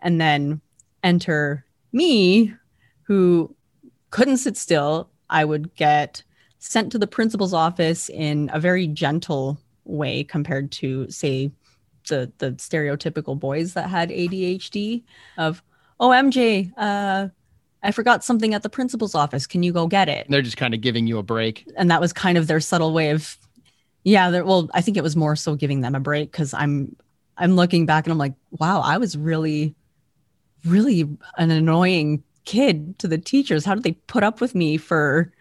And 0.01 0.21
then 0.21 0.61
enter 1.03 1.65
me 1.93 2.53
who 3.05 3.57
couldn't 4.11 4.37
sit 4.37 4.57
still. 4.59 5.09
I 5.31 5.47
would 5.47 5.75
get 5.77 6.23
sent 6.59 6.93
to 6.93 6.99
the 6.99 7.07
principal's 7.07 7.55
office 7.55 8.11
in 8.11 8.51
a 8.53 8.61
very 8.61 8.87
gentle 8.87 9.59
way 9.85 10.25
compared 10.25 10.71
to 10.73 11.11
say 11.11 11.51
the 12.09 12.31
the 12.37 12.53
stereotypical 12.53 13.39
boys 13.39 13.73
that 13.73 13.89
had 13.89 14.11
ADHD 14.11 15.03
of 15.39 15.63
oh 16.01 16.11
MJ 16.11 16.71
uh 16.77 17.29
I 17.83 17.93
forgot 17.93 18.25
something 18.25 18.55
at 18.55 18.63
the 18.63 18.71
principal's 18.71 19.15
office 19.15 19.47
can 19.47 19.63
you 19.63 19.73
go 19.73 19.87
get 19.87 20.09
it 20.09 20.27
they're 20.29 20.43
just 20.43 20.57
kind 20.57 20.75
of 20.75 20.81
giving 20.81 21.07
you 21.07 21.19
a 21.19 21.23
break 21.23 21.67
and 21.77 21.91
that 21.91 22.01
was 22.01 22.13
kind 22.13 22.39
of 22.39 22.47
their 22.47 22.61
subtle 22.61 22.93
way 22.93 23.11
of 23.11 23.37
yeah 24.05 24.41
well 24.43 24.71
I 24.73 24.81
think 24.81 24.97
it 24.97 25.03
was 25.03 25.17
more 25.17 25.37
so 25.37 25.55
giving 25.55 25.81
them 25.81 25.95
a 25.95 26.01
break 26.01 26.33
cuz 26.33 26.55
I'm 26.55 26.97
I'm 27.37 27.57
looking 27.57 27.87
back 27.87 28.07
and 28.07 28.13
I'm 28.13 28.19
like 28.19 28.35
wow 28.53 28.81
I 28.81 28.99
was 28.99 29.17
really 29.17 29.75
really 30.65 31.09
an 31.37 31.51
annoying 31.51 32.23
kid 32.45 32.99
to 32.99 33.09
the 33.09 33.19
teachers 33.19 33.65
how 33.65 33.75
did 33.75 33.85
they 33.85 33.93
put 33.93 34.23
up 34.23 34.41
with 34.41 34.55
me 34.55 34.77
for 34.77 35.33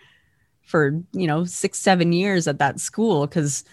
for 0.63 1.01
you 1.11 1.27
know 1.27 1.43
6 1.45 1.77
7 1.79 2.13
years 2.13 2.47
at 2.47 2.59
that 2.59 2.79
school 2.79 3.27
cuz 3.27 3.63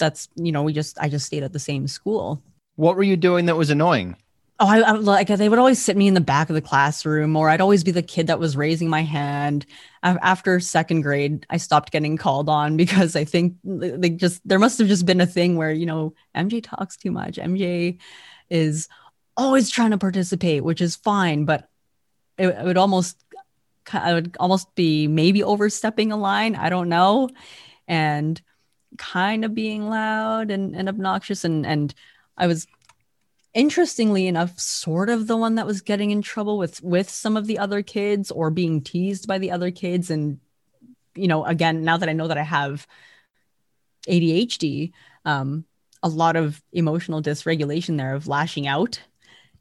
that's 0.00 0.28
you 0.34 0.50
know 0.50 0.64
we 0.64 0.72
just 0.72 0.98
I 0.98 1.08
just 1.08 1.26
stayed 1.26 1.44
at 1.44 1.52
the 1.52 1.60
same 1.60 1.86
school. 1.86 2.42
What 2.74 2.96
were 2.96 3.04
you 3.04 3.16
doing 3.16 3.46
that 3.46 3.56
was 3.56 3.70
annoying? 3.70 4.16
Oh, 4.62 4.66
I, 4.66 4.80
I 4.80 4.90
like 4.92 5.28
they 5.28 5.48
would 5.48 5.58
always 5.58 5.82
sit 5.82 5.96
me 5.96 6.06
in 6.06 6.12
the 6.12 6.20
back 6.20 6.50
of 6.50 6.54
the 6.54 6.60
classroom, 6.60 7.34
or 7.34 7.48
I'd 7.48 7.62
always 7.62 7.82
be 7.82 7.92
the 7.92 8.02
kid 8.02 8.26
that 8.26 8.38
was 8.38 8.58
raising 8.58 8.90
my 8.90 9.02
hand. 9.02 9.64
After 10.02 10.60
second 10.60 11.00
grade, 11.00 11.46
I 11.48 11.56
stopped 11.56 11.90
getting 11.90 12.18
called 12.18 12.50
on 12.50 12.76
because 12.82 13.16
I 13.16 13.24
think 13.24 13.56
they 13.64 14.10
just 14.10 14.46
there 14.46 14.58
must 14.58 14.78
have 14.78 14.88
just 14.88 15.06
been 15.06 15.20
a 15.22 15.26
thing 15.26 15.56
where 15.56 15.72
you 15.72 15.86
know 15.86 16.12
MJ 16.34 16.60
talks 16.60 16.98
too 16.98 17.10
much. 17.10 17.38
MJ 17.38 17.98
is 18.50 18.88
always 19.34 19.70
trying 19.70 19.92
to 19.92 19.98
participate, 19.98 20.62
which 20.62 20.82
is 20.82 20.94
fine, 20.94 21.46
but 21.46 21.70
it, 22.36 22.48
it 22.48 22.64
would 22.64 22.76
almost 22.76 23.24
I 23.92 24.12
would 24.12 24.36
almost 24.38 24.74
be 24.74 25.08
maybe 25.08 25.42
overstepping 25.42 26.12
a 26.12 26.18
line. 26.18 26.54
I 26.54 26.68
don't 26.68 26.90
know, 26.90 27.30
and 27.88 28.40
kind 28.98 29.44
of 29.44 29.54
being 29.54 29.88
loud 29.88 30.50
and, 30.50 30.76
and 30.76 30.86
obnoxious 30.88 31.44
and 31.44 31.64
and 31.64 31.94
I 32.36 32.46
was 32.46 32.66
interestingly 33.54 34.26
enough 34.26 34.58
sort 34.58 35.10
of 35.10 35.26
the 35.26 35.36
one 35.36 35.56
that 35.56 35.66
was 35.66 35.80
getting 35.80 36.10
in 36.10 36.22
trouble 36.22 36.58
with 36.58 36.82
with 36.82 37.10
some 37.10 37.36
of 37.36 37.46
the 37.46 37.58
other 37.58 37.82
kids 37.82 38.30
or 38.30 38.50
being 38.50 38.80
teased 38.80 39.26
by 39.26 39.38
the 39.38 39.50
other 39.50 39.70
kids. 39.70 40.10
And 40.10 40.38
you 41.14 41.28
know 41.28 41.44
again 41.44 41.82
now 41.82 41.96
that 41.96 42.08
I 42.08 42.12
know 42.12 42.28
that 42.28 42.38
I 42.38 42.42
have 42.42 42.86
ADHD 44.08 44.92
um 45.24 45.64
a 46.02 46.08
lot 46.08 46.36
of 46.36 46.62
emotional 46.72 47.22
dysregulation 47.22 47.98
there 47.98 48.14
of 48.14 48.26
lashing 48.26 48.66
out 48.66 49.02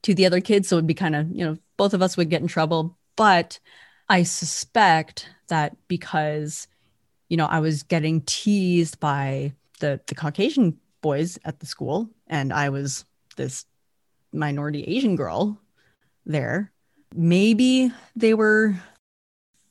to 0.03 0.13
the 0.13 0.25
other 0.25 0.39
kids. 0.39 0.67
So 0.67 0.77
it'd 0.77 0.87
be 0.87 0.93
kind 0.93 1.15
of 1.15 1.29
you 1.31 1.45
know 1.45 1.57
both 1.77 1.93
of 1.93 2.01
us 2.01 2.17
would 2.17 2.29
get 2.29 2.41
in 2.41 2.47
trouble. 2.47 2.97
But 3.15 3.59
I 4.07 4.23
suspect 4.23 5.29
that 5.49 5.75
because 5.87 6.67
you 7.29 7.37
know, 7.37 7.45
I 7.45 7.59
was 7.59 7.83
getting 7.83 8.21
teased 8.21 8.99
by 8.99 9.53
the 9.79 10.01
the 10.07 10.15
Caucasian 10.15 10.77
boys 11.01 11.39
at 11.45 11.59
the 11.59 11.65
school, 11.65 12.09
and 12.27 12.51
I 12.51 12.69
was 12.69 13.05
this 13.37 13.65
minority 14.31 14.83
Asian 14.83 15.15
girl 15.15 15.59
there. 16.25 16.71
Maybe 17.15 17.91
they 18.15 18.33
were 18.33 18.75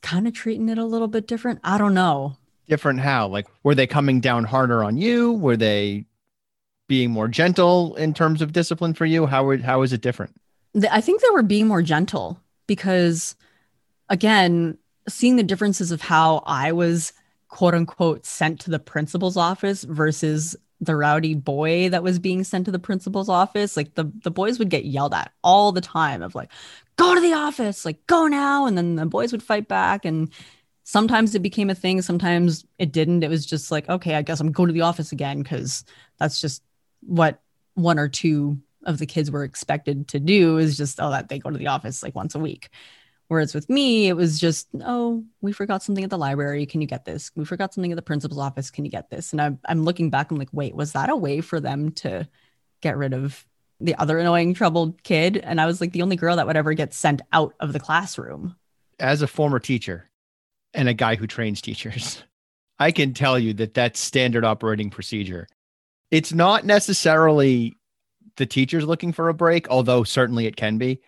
kind 0.03 0.27
of 0.27 0.35
treating 0.35 0.69
it 0.69 0.79
a 0.79 0.85
little 0.85 1.09
bit 1.09 1.27
different. 1.27 1.61
I 1.63 1.79
don't 1.79 1.95
know. 1.95 2.37
Different 2.69 3.01
how? 3.01 3.29
Like, 3.29 3.47
were 3.63 3.75
they 3.75 3.87
coming 3.87 4.21
down 4.21 4.45
harder 4.45 4.83
on 4.85 4.97
you? 4.97 5.33
Were 5.33 5.57
they 5.57 6.05
being 6.89 7.11
more 7.11 7.29
gentle 7.29 7.95
in 7.97 8.15
terms 8.15 8.43
of 8.43 8.53
discipline 8.53 8.95
for 8.95 9.07
you? 9.07 9.27
How 9.27 9.45
were, 9.45 9.59
how 9.59 9.83
is 9.83 9.93
it 9.93 10.01
different? 10.01 10.35
I 10.91 11.01
think 11.01 11.21
they 11.21 11.31
were 11.31 11.43
being 11.43 11.67
more 11.67 11.83
gentle 11.83 12.41
because, 12.67 13.37
again, 14.09 14.79
seeing 15.09 15.37
the 15.37 15.43
differences 15.43 15.91
of 15.91 16.03
how 16.03 16.43
I 16.47 16.73
was 16.73 17.13
quote 17.49 17.75
unquote 17.75 18.27
sent 18.27 18.61
to 18.61 18.71
the 18.71 18.79
principal's 18.79 19.37
office 19.37 19.85
versus 19.85 20.57
the 20.81 20.95
rowdy 20.95 21.35
boy 21.35 21.89
that 21.89 22.03
was 22.03 22.19
being 22.19 22.45
sent 22.45 22.65
to 22.65 22.71
the 22.71 22.79
principal's 22.79 23.29
office 23.29 23.77
like 23.77 23.95
the 23.95 24.05
the 24.23 24.31
boys 24.31 24.59
would 24.59 24.71
get 24.71 24.85
yelled 24.85 25.13
at 25.13 25.33
all 25.43 25.73
the 25.73 25.81
time 25.81 26.23
of 26.23 26.35
like 26.35 26.51
go 26.99 27.15
to 27.15 27.21
the 27.21 27.33
office 27.33 27.85
like 27.85 28.07
go 28.07 28.27
now. 28.27 28.67
And 28.67 28.77
then 28.77 28.97
the 28.97 29.07
boys 29.07 29.33
would 29.33 29.43
fight 29.43 29.69
back. 29.69 30.05
And 30.05 30.31
sometimes 30.85 31.35
it 31.35 31.41
became 31.41 31.71
a 31.71 31.75
thing 31.75 32.03
sometimes 32.03 32.67
it 32.79 32.93
didn't. 32.93 33.23
It 33.23 33.31
was 33.31 33.47
just 33.47 33.71
like 33.71 33.89
okay 33.89 34.15
i 34.15 34.23
guess 34.23 34.41
i'm 34.41 34.53
going 34.53 34.69
to 34.69 34.73
the 34.73 34.83
office 34.83 35.13
again 35.13 35.43
because 35.43 35.85
that's 36.19 36.41
just 36.41 36.63
what 37.01 37.41
one 37.75 37.99
or 37.99 38.09
two 38.09 38.59
of 38.85 38.99
the 38.99 39.07
kids 39.07 39.31
were 39.31 39.45
expected 39.45 40.09
to 40.09 40.19
do 40.19 40.59
is 40.59 40.77
just 40.77 41.01
oh 41.01 41.11
that 41.11 41.29
they 41.29 41.39
go 41.39 41.51
to 41.51 41.59
the 41.59 41.67
office 41.67 42.03
like 42.03 42.15
once 42.15 42.35
a 42.35 42.39
week 42.39 42.71
Whereas 43.29 43.55
with 43.55 43.69
me, 43.69 44.09
it 44.09 44.15
was 44.15 44.41
just, 44.41 44.69
oh, 44.83 45.23
we 45.43 45.53
forgot 45.53 45.83
something 45.83 46.03
at 46.03 46.09
the 46.09 46.19
library. 46.19 46.65
Can 46.65 46.81
you 46.81 46.87
get 46.87 47.05
this? 47.05 47.31
We 47.37 47.45
forgot 47.45 47.75
something 47.75 47.93
at 47.93 47.97
the 47.97 48.03
principal's 48.03 48.41
office. 48.41 48.71
Can 48.71 48.87
you 48.87 48.91
get 48.91 49.11
this? 49.11 49.33
And 49.33 49.41
I'm, 49.41 49.59
I'm 49.69 49.85
looking 49.85 50.09
back, 50.09 50.31
I'm 50.31 50.39
like, 50.39 50.49
wait, 50.53 50.75
was 50.75 50.93
that 50.93 51.11
a 51.11 51.17
way 51.17 51.43
for 51.43 51.61
them 51.61 51.93
to 51.93 52.27
get 52.81 52.97
rid 52.97 53.13
of 53.13 53.47
the 53.81 53.95
other 53.97 54.19
annoying, 54.19 54.55
troubled 54.55 55.03
kid? 55.03 55.37
And 55.37 55.61
I 55.61 55.67
was 55.67 55.79
like 55.79 55.93
the 55.93 56.01
only 56.01 56.17
girl 56.17 56.37
that 56.37 56.47
would 56.47 56.57
ever 56.57 56.73
get 56.73 56.95
sent 56.95 57.21
out 57.33 57.55
of 57.61 57.75
the 57.75 57.81
classroom. 57.81 58.57
As 58.99 59.21
a 59.21 59.27
former 59.27 59.59
teacher 59.59 60.09
and 60.73 60.89
a 60.89 60.95
guy 60.95 61.15
who 61.15 61.27
trains 61.27 61.61
teachers, 61.61 62.25
I 62.79 62.93
can 62.93 63.13
tell 63.13 63.39
you 63.39 63.53
that 63.55 63.75
that's 63.75 64.01
standard 64.01 64.45
operating 64.45 64.89
procedure. 64.89 65.49
It's 66.11 66.33
not 66.33 66.65
necessarily 66.65 67.77
the 68.37 68.47
teachers 68.47 68.85
looking 68.85 69.13
for 69.13 69.29
a 69.29 69.35
break, 69.35 69.69
although 69.69 70.03
certainly 70.03 70.47
it 70.47 70.57
can 70.57 70.79
be 70.79 71.03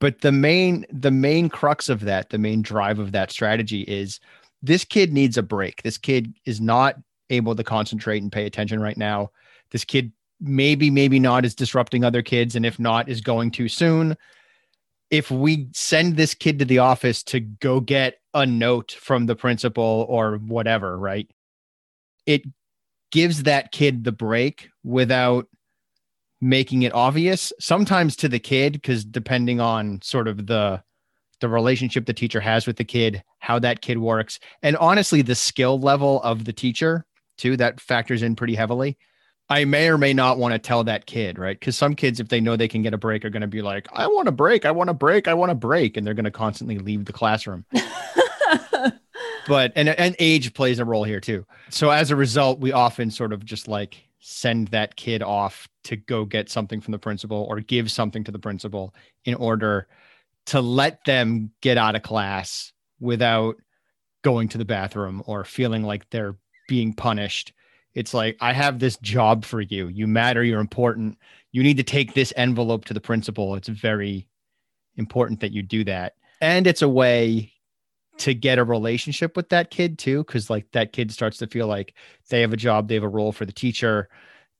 but 0.00 0.22
the 0.22 0.32
main 0.32 0.84
the 0.90 1.10
main 1.10 1.48
crux 1.48 1.88
of 1.88 2.00
that 2.00 2.30
the 2.30 2.38
main 2.38 2.62
drive 2.62 2.98
of 2.98 3.12
that 3.12 3.30
strategy 3.30 3.82
is 3.82 4.18
this 4.62 4.84
kid 4.84 5.12
needs 5.12 5.38
a 5.38 5.42
break. 5.42 5.82
This 5.82 5.96
kid 5.96 6.34
is 6.44 6.60
not 6.60 6.96
able 7.30 7.54
to 7.54 7.64
concentrate 7.64 8.22
and 8.22 8.32
pay 8.32 8.44
attention 8.46 8.80
right 8.80 8.96
now. 8.96 9.30
This 9.70 9.84
kid 9.84 10.12
maybe 10.40 10.90
maybe 10.90 11.18
not 11.18 11.44
is 11.44 11.54
disrupting 11.54 12.04
other 12.04 12.22
kids 12.22 12.56
and 12.56 12.66
if 12.66 12.78
not 12.78 13.08
is 13.08 13.20
going 13.20 13.50
too 13.50 13.68
soon. 13.68 14.16
If 15.10 15.30
we 15.30 15.68
send 15.72 16.16
this 16.16 16.34
kid 16.34 16.58
to 16.60 16.64
the 16.64 16.78
office 16.78 17.22
to 17.24 17.40
go 17.40 17.80
get 17.80 18.16
a 18.32 18.46
note 18.46 18.92
from 18.92 19.26
the 19.26 19.34
principal 19.34 20.06
or 20.08 20.36
whatever 20.36 20.96
right 20.98 21.28
it 22.26 22.42
gives 23.10 23.42
that 23.42 23.72
kid 23.72 24.04
the 24.04 24.12
break 24.12 24.68
without 24.84 25.48
making 26.40 26.82
it 26.82 26.94
obvious 26.94 27.52
sometimes 27.58 28.16
to 28.16 28.28
the 28.28 28.38
kid 28.38 28.74
because 28.74 29.04
depending 29.04 29.60
on 29.60 30.00
sort 30.02 30.28
of 30.28 30.46
the 30.46 30.82
the 31.40 31.48
relationship 31.48 32.06
the 32.06 32.12
teacher 32.12 32.40
has 32.40 32.66
with 32.66 32.76
the 32.76 32.84
kid 32.84 33.22
how 33.38 33.58
that 33.58 33.80
kid 33.80 33.98
works 33.98 34.38
and 34.62 34.76
honestly 34.76 35.22
the 35.22 35.34
skill 35.34 35.78
level 35.78 36.22
of 36.22 36.44
the 36.44 36.52
teacher 36.52 37.04
too 37.36 37.56
that 37.56 37.80
factors 37.80 38.22
in 38.22 38.36
pretty 38.36 38.54
heavily. 38.54 38.98
I 39.48 39.64
may 39.64 39.88
or 39.88 39.98
may 39.98 40.12
not 40.12 40.38
want 40.38 40.52
to 40.52 40.58
tell 40.58 40.84
that 40.84 41.06
kid 41.06 41.38
right? 41.38 41.58
Because 41.58 41.76
some 41.76 41.94
kids 41.94 42.20
if 42.20 42.28
they 42.28 42.40
know 42.40 42.56
they 42.56 42.68
can 42.68 42.82
get 42.82 42.94
a 42.94 42.98
break 42.98 43.24
are 43.24 43.30
going 43.30 43.40
to 43.40 43.48
be 43.48 43.62
like 43.62 43.88
i 43.92 44.06
want 44.06 44.28
a 44.28 44.32
break 44.32 44.64
i 44.64 44.70
want 44.70 44.90
a 44.90 44.94
break 44.94 45.26
i 45.26 45.34
want 45.34 45.50
a 45.50 45.56
break 45.56 45.96
and 45.96 46.06
they're 46.06 46.14
going 46.14 46.24
to 46.24 46.30
constantly 46.30 46.78
leave 46.78 47.04
the 47.04 47.12
classroom. 47.12 47.64
But 49.46 49.72
and 49.74 49.88
and 49.88 50.14
age 50.18 50.54
plays 50.54 50.78
a 50.78 50.84
role 50.84 51.04
here 51.04 51.20
too. 51.20 51.44
So 51.70 51.90
as 51.90 52.10
a 52.10 52.16
result 52.16 52.60
we 52.60 52.72
often 52.72 53.10
sort 53.10 53.32
of 53.32 53.44
just 53.44 53.68
like 53.68 53.96
send 54.20 54.68
that 54.68 54.96
kid 54.96 55.22
off 55.22 55.68
to 55.84 55.96
go 55.96 56.24
get 56.24 56.50
something 56.50 56.80
from 56.80 56.92
the 56.92 56.98
principal 56.98 57.46
or 57.48 57.60
give 57.60 57.90
something 57.90 58.22
to 58.24 58.30
the 58.30 58.38
principal 58.38 58.94
in 59.24 59.34
order 59.34 59.88
to 60.46 60.60
let 60.60 61.04
them 61.04 61.50
get 61.62 61.78
out 61.78 61.96
of 61.96 62.02
class 62.02 62.72
without 63.00 63.56
going 64.22 64.48
to 64.48 64.58
the 64.58 64.64
bathroom 64.64 65.22
or 65.26 65.44
feeling 65.44 65.82
like 65.82 66.08
they're 66.10 66.36
being 66.68 66.92
punished. 66.92 67.52
It's 67.94 68.14
like, 68.14 68.36
I 68.40 68.52
have 68.52 68.78
this 68.78 68.96
job 68.98 69.44
for 69.44 69.60
you. 69.60 69.88
You 69.88 70.06
matter. 70.06 70.44
You're 70.44 70.60
important. 70.60 71.18
You 71.52 71.62
need 71.62 71.78
to 71.78 71.82
take 71.82 72.14
this 72.14 72.32
envelope 72.36 72.84
to 72.86 72.94
the 72.94 73.00
principal. 73.00 73.54
It's 73.54 73.68
very 73.68 74.28
important 74.96 75.40
that 75.40 75.52
you 75.52 75.62
do 75.62 75.82
that. 75.84 76.14
And 76.40 76.66
it's 76.66 76.82
a 76.82 76.88
way 76.88 77.52
to 78.20 78.34
get 78.34 78.58
a 78.58 78.64
relationship 78.64 79.36
with 79.36 79.48
that 79.48 79.70
kid 79.70 79.98
too 79.98 80.24
because 80.24 80.50
like 80.50 80.70
that 80.72 80.92
kid 80.92 81.10
starts 81.10 81.38
to 81.38 81.46
feel 81.46 81.66
like 81.66 81.94
they 82.28 82.40
have 82.40 82.52
a 82.52 82.56
job 82.56 82.88
they 82.88 82.94
have 82.94 83.02
a 83.02 83.08
role 83.08 83.32
for 83.32 83.44
the 83.44 83.52
teacher 83.52 84.08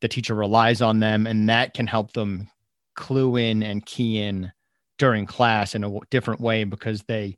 the 0.01 0.09
teacher 0.09 0.35
relies 0.35 0.81
on 0.83 1.01
them 1.01 1.27
and 1.27 1.49
that 1.49 1.75
can 1.75 1.87
help 1.87 2.13
them 2.13 2.49
clue 2.95 3.37
in 3.37 3.63
and 3.63 3.87
key 3.87 4.21
in 4.21 4.51
during 4.99 5.27
class 5.27 5.75
in 5.75 5.85
a 5.85 5.99
different 6.11 6.41
way 6.41 6.65
because 6.65 7.03
they 7.03 7.37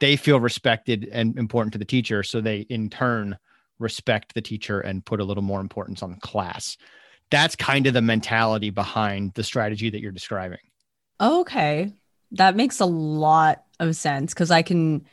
they 0.00 0.16
feel 0.16 0.40
respected 0.40 1.08
and 1.12 1.38
important 1.38 1.72
to 1.72 1.78
the 1.78 1.84
teacher 1.84 2.22
so 2.22 2.40
they 2.40 2.60
in 2.68 2.88
turn 2.88 3.36
respect 3.78 4.34
the 4.34 4.42
teacher 4.42 4.80
and 4.80 5.04
put 5.04 5.20
a 5.20 5.24
little 5.24 5.42
more 5.42 5.60
importance 5.60 6.02
on 6.02 6.16
class 6.20 6.76
that's 7.32 7.56
kind 7.56 7.86
of 7.86 7.94
the 7.94 8.02
mentality 8.02 8.68
behind 8.68 9.32
the 9.34 9.42
strategy 9.42 9.88
that 9.88 10.00
you're 10.00 10.12
describing. 10.12 10.58
Okay. 11.18 11.90
That 12.32 12.54
makes 12.56 12.78
a 12.78 12.84
lot 12.84 13.64
of 13.80 13.96
sense 13.96 14.34
because 14.34 14.50
I 14.50 14.60
can, 14.60 15.06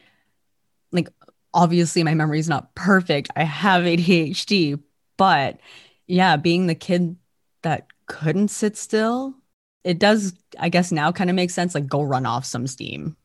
obviously 1.53 2.03
my 2.03 2.13
memory 2.13 2.39
is 2.39 2.49
not 2.49 2.75
perfect. 2.75 3.29
I 3.35 3.43
have 3.43 3.83
ADHD, 3.83 4.81
but 5.17 5.59
yeah, 6.07 6.37
being 6.37 6.67
the 6.67 6.75
kid 6.75 7.15
that 7.61 7.87
couldn't 8.07 8.49
sit 8.49 8.77
still, 8.77 9.35
it 9.83 9.99
does, 9.99 10.33
I 10.59 10.69
guess, 10.69 10.91
now 10.91 11.11
kind 11.11 11.29
of 11.29 11.35
make 11.35 11.51
sense. 11.51 11.75
Like, 11.75 11.87
go 11.87 12.01
run 12.01 12.25
off 12.25 12.45
some 12.45 12.67
steam, 12.67 13.15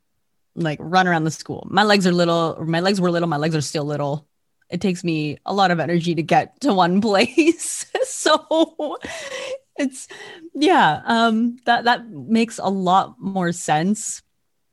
like, 0.55 0.79
run 0.81 1.09
around 1.09 1.25
the 1.25 1.31
school. 1.31 1.67
My 1.71 1.83
legs 1.83 2.07
are 2.07 2.13
little, 2.13 2.63
my 2.65 2.81
legs 2.81 3.01
were 3.01 3.11
little, 3.11 3.29
my 3.29 3.37
legs 3.37 3.57
are 3.57 3.61
still 3.61 3.85
little. 3.85 4.29
It 4.71 4.81
takes 4.81 5.05
me 5.05 5.39
a 5.45 5.55
lot 5.55 5.71
of 5.71 5.81
energy 5.81 6.15
to 6.15 6.23
get 6.23 6.61
to 6.63 6.73
one 6.73 7.01
place. 7.03 7.87
so 8.05 8.99
it's, 9.77 10.09
yeah, 10.55 11.03
um, 11.05 11.57
that, 11.67 11.85
that 11.85 12.09
makes 12.09 12.59
a 12.59 12.69
lot 12.71 13.17
more 13.21 13.53
sense 13.53 14.23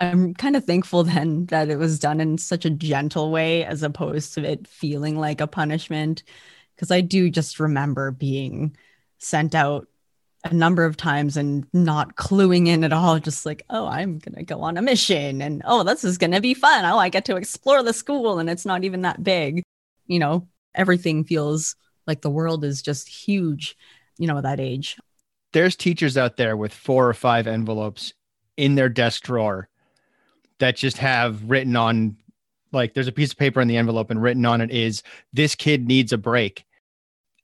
I'm 0.01 0.33
kind 0.33 0.55
of 0.55 0.65
thankful 0.65 1.03
then 1.05 1.45
that 1.47 1.69
it 1.69 1.77
was 1.77 1.99
done 1.99 2.19
in 2.19 2.37
such 2.37 2.65
a 2.65 2.69
gentle 2.69 3.31
way 3.31 3.63
as 3.63 3.83
opposed 3.83 4.33
to 4.33 4.43
it 4.43 4.67
feeling 4.67 5.17
like 5.17 5.41
a 5.41 5.47
punishment. 5.47 6.23
Because 6.75 6.91
I 6.91 7.01
do 7.01 7.29
just 7.29 7.59
remember 7.59 8.11
being 8.11 8.75
sent 9.19 9.53
out 9.53 9.87
a 10.43 10.53
number 10.53 10.83
of 10.83 10.97
times 10.97 11.37
and 11.37 11.67
not 11.71 12.15
cluing 12.15 12.67
in 12.67 12.83
at 12.83 12.91
all, 12.91 13.19
just 13.19 13.45
like, 13.45 13.63
oh, 13.69 13.85
I'm 13.85 14.17
going 14.17 14.33
to 14.33 14.43
go 14.43 14.61
on 14.61 14.77
a 14.77 14.81
mission 14.81 15.39
and 15.41 15.61
oh, 15.65 15.83
this 15.83 16.03
is 16.03 16.17
going 16.17 16.31
to 16.31 16.41
be 16.41 16.55
fun. 16.55 16.83
Oh, 16.83 16.97
I 16.97 17.09
get 17.09 17.25
to 17.25 17.35
explore 17.35 17.83
the 17.83 17.93
school 17.93 18.39
and 18.39 18.49
it's 18.49 18.65
not 18.65 18.83
even 18.83 19.03
that 19.03 19.23
big. 19.23 19.61
You 20.07 20.17
know, 20.17 20.47
everything 20.73 21.23
feels 21.23 21.75
like 22.07 22.21
the 22.21 22.31
world 22.31 22.63
is 22.63 22.81
just 22.81 23.07
huge, 23.07 23.77
you 24.17 24.25
know, 24.25 24.37
at 24.37 24.43
that 24.43 24.59
age. 24.59 24.97
There's 25.53 25.75
teachers 25.75 26.17
out 26.17 26.37
there 26.37 26.57
with 26.57 26.73
four 26.73 27.07
or 27.07 27.13
five 27.13 27.45
envelopes 27.45 28.13
in 28.57 28.73
their 28.73 28.89
desk 28.89 29.23
drawer 29.23 29.69
that 30.61 30.77
just 30.77 30.97
have 30.97 31.43
written 31.49 31.75
on 31.75 32.15
like 32.71 32.93
there's 32.93 33.07
a 33.07 33.11
piece 33.11 33.31
of 33.31 33.37
paper 33.37 33.59
in 33.59 33.67
the 33.67 33.77
envelope 33.77 34.11
and 34.11 34.21
written 34.21 34.45
on 34.45 34.61
it 34.61 34.71
is 34.71 35.03
this 35.33 35.55
kid 35.55 35.87
needs 35.87 36.13
a 36.13 36.17
break. 36.17 36.65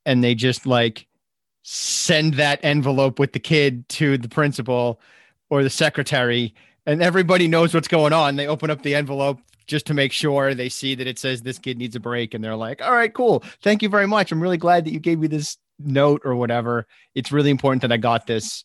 And 0.06 0.24
they 0.24 0.36
just 0.36 0.66
like 0.66 1.06
send 1.64 2.36
that 2.36 2.62
envelope 2.64 3.20
with 3.20 3.34
the 3.34 3.40
kid 3.40 3.90
to 3.90 4.18
the 4.18 4.30
principal 4.30 5.02
or 5.50 5.64
the 5.64 5.70
secretary 5.70 6.56
and 6.86 7.02
everybody 7.02 7.50
knows 7.50 7.74
what's 7.74 7.90
going 7.90 8.14
on. 8.14 8.38
They 8.38 8.48
open 8.48 8.70
up 8.70 8.84
the 8.84 8.96
envelope 8.96 9.40
just 9.66 9.86
to 9.88 9.94
make 9.94 10.14
sure 10.14 10.54
they 10.54 10.70
see 10.70 10.96
that 10.96 11.08
it 11.08 11.20
says 11.20 11.42
this 11.42 11.60
kid 11.60 11.78
needs 11.78 11.98
a 11.98 12.00
break. 12.00 12.34
And 12.34 12.42
they're 12.42 12.56
like 12.56 12.82
all 12.82 12.94
right 12.94 13.14
cool. 13.14 13.44
Thank 13.62 13.82
you 13.82 13.90
very 13.90 14.08
much. 14.08 14.32
I'm 14.32 14.42
really 14.42 14.58
glad 14.58 14.86
that 14.86 14.94
you 14.94 15.00
gave 15.00 15.20
me 15.20 15.28
this 15.28 15.58
note 15.80 16.22
or 16.24 16.36
whatever. 16.36 16.88
It's 17.16 17.32
really 17.32 17.50
important 17.50 17.82
that 17.82 17.92
i 17.92 17.98
got 17.98 18.28
this 18.28 18.64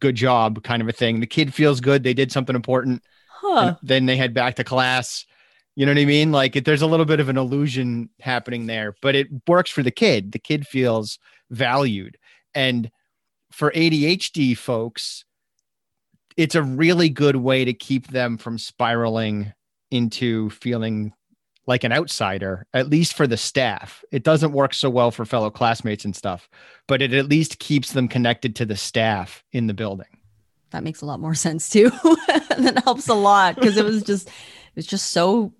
good 0.00 0.14
job 0.14 0.62
kind 0.62 0.82
of 0.82 0.88
a 0.88 0.92
thing. 0.92 1.18
The 1.18 1.26
kid 1.26 1.52
feels 1.52 1.80
good. 1.80 2.04
They 2.04 2.14
did 2.14 2.30
something 2.30 2.54
important 2.54 3.02
Huh. 3.40 3.76
Then 3.82 4.06
they 4.06 4.16
head 4.16 4.34
back 4.34 4.56
to 4.56 4.64
class. 4.64 5.24
You 5.76 5.86
know 5.86 5.92
what 5.92 6.00
I 6.00 6.06
mean? 6.06 6.32
Like 6.32 6.56
it, 6.56 6.64
there's 6.64 6.82
a 6.82 6.88
little 6.88 7.06
bit 7.06 7.20
of 7.20 7.28
an 7.28 7.36
illusion 7.36 8.10
happening 8.20 8.66
there, 8.66 8.96
but 9.00 9.14
it 9.14 9.28
works 9.46 9.70
for 9.70 9.84
the 9.84 9.92
kid. 9.92 10.32
The 10.32 10.40
kid 10.40 10.66
feels 10.66 11.20
valued. 11.50 12.18
And 12.52 12.90
for 13.52 13.70
ADHD 13.70 14.56
folks, 14.56 15.24
it's 16.36 16.56
a 16.56 16.62
really 16.62 17.08
good 17.08 17.36
way 17.36 17.64
to 17.64 17.72
keep 17.72 18.08
them 18.08 18.38
from 18.38 18.58
spiraling 18.58 19.52
into 19.92 20.50
feeling 20.50 21.12
like 21.68 21.84
an 21.84 21.92
outsider, 21.92 22.66
at 22.74 22.90
least 22.90 23.14
for 23.14 23.28
the 23.28 23.36
staff. 23.36 24.02
It 24.10 24.24
doesn't 24.24 24.52
work 24.52 24.74
so 24.74 24.90
well 24.90 25.12
for 25.12 25.24
fellow 25.24 25.50
classmates 25.50 26.04
and 26.04 26.16
stuff, 26.16 26.48
but 26.88 27.02
it 27.02 27.12
at 27.12 27.28
least 27.28 27.60
keeps 27.60 27.92
them 27.92 28.08
connected 28.08 28.56
to 28.56 28.66
the 28.66 28.76
staff 28.76 29.44
in 29.52 29.68
the 29.68 29.74
building 29.74 30.17
that 30.70 30.84
makes 30.84 31.00
a 31.00 31.06
lot 31.06 31.20
more 31.20 31.34
sense 31.46 31.68
too. 31.68 31.90
that 32.56 32.82
helps 32.84 33.08
a 33.08 33.14
lot 33.14 33.54
because 33.54 33.76
it 33.76 33.84
was 33.84 34.02
just 34.02 34.30
it's 34.76 34.86
just 34.86 35.10
so 35.10 35.52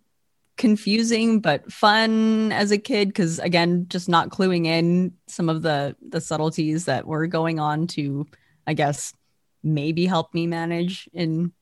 confusing 0.57 1.39
but 1.41 1.71
fun 1.73 2.51
as 2.51 2.73
a 2.73 2.79
kid 2.79 3.07
because 3.09 3.39
again 3.39 3.87
just 3.89 4.09
not 4.09 4.29
cluing 4.29 4.67
in 4.67 5.13
some 5.29 5.49
of 5.49 5.63
the 5.63 5.95
the 6.03 6.21
subtleties 6.21 6.87
that 6.87 7.07
were 7.07 7.29
going 7.29 7.61
on 7.61 7.87
to 7.87 8.27
i 8.67 8.75
guess 8.75 9.15
maybe 9.63 10.07
help 10.07 10.35
me 10.35 10.47
manage 10.47 11.09
in 11.13 11.53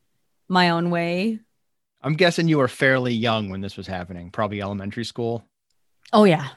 my 0.48 0.70
own 0.70 0.90
way. 0.90 1.40
I'm 2.02 2.14
guessing 2.14 2.48
you 2.48 2.58
were 2.58 2.68
fairly 2.68 3.12
young 3.12 3.50
when 3.50 3.60
this 3.60 3.76
was 3.76 3.86
happening 3.86 4.30
probably 4.30 4.60
elementary 4.60 5.04
school. 5.04 5.44
Oh 6.12 6.24
yeah. 6.24 6.48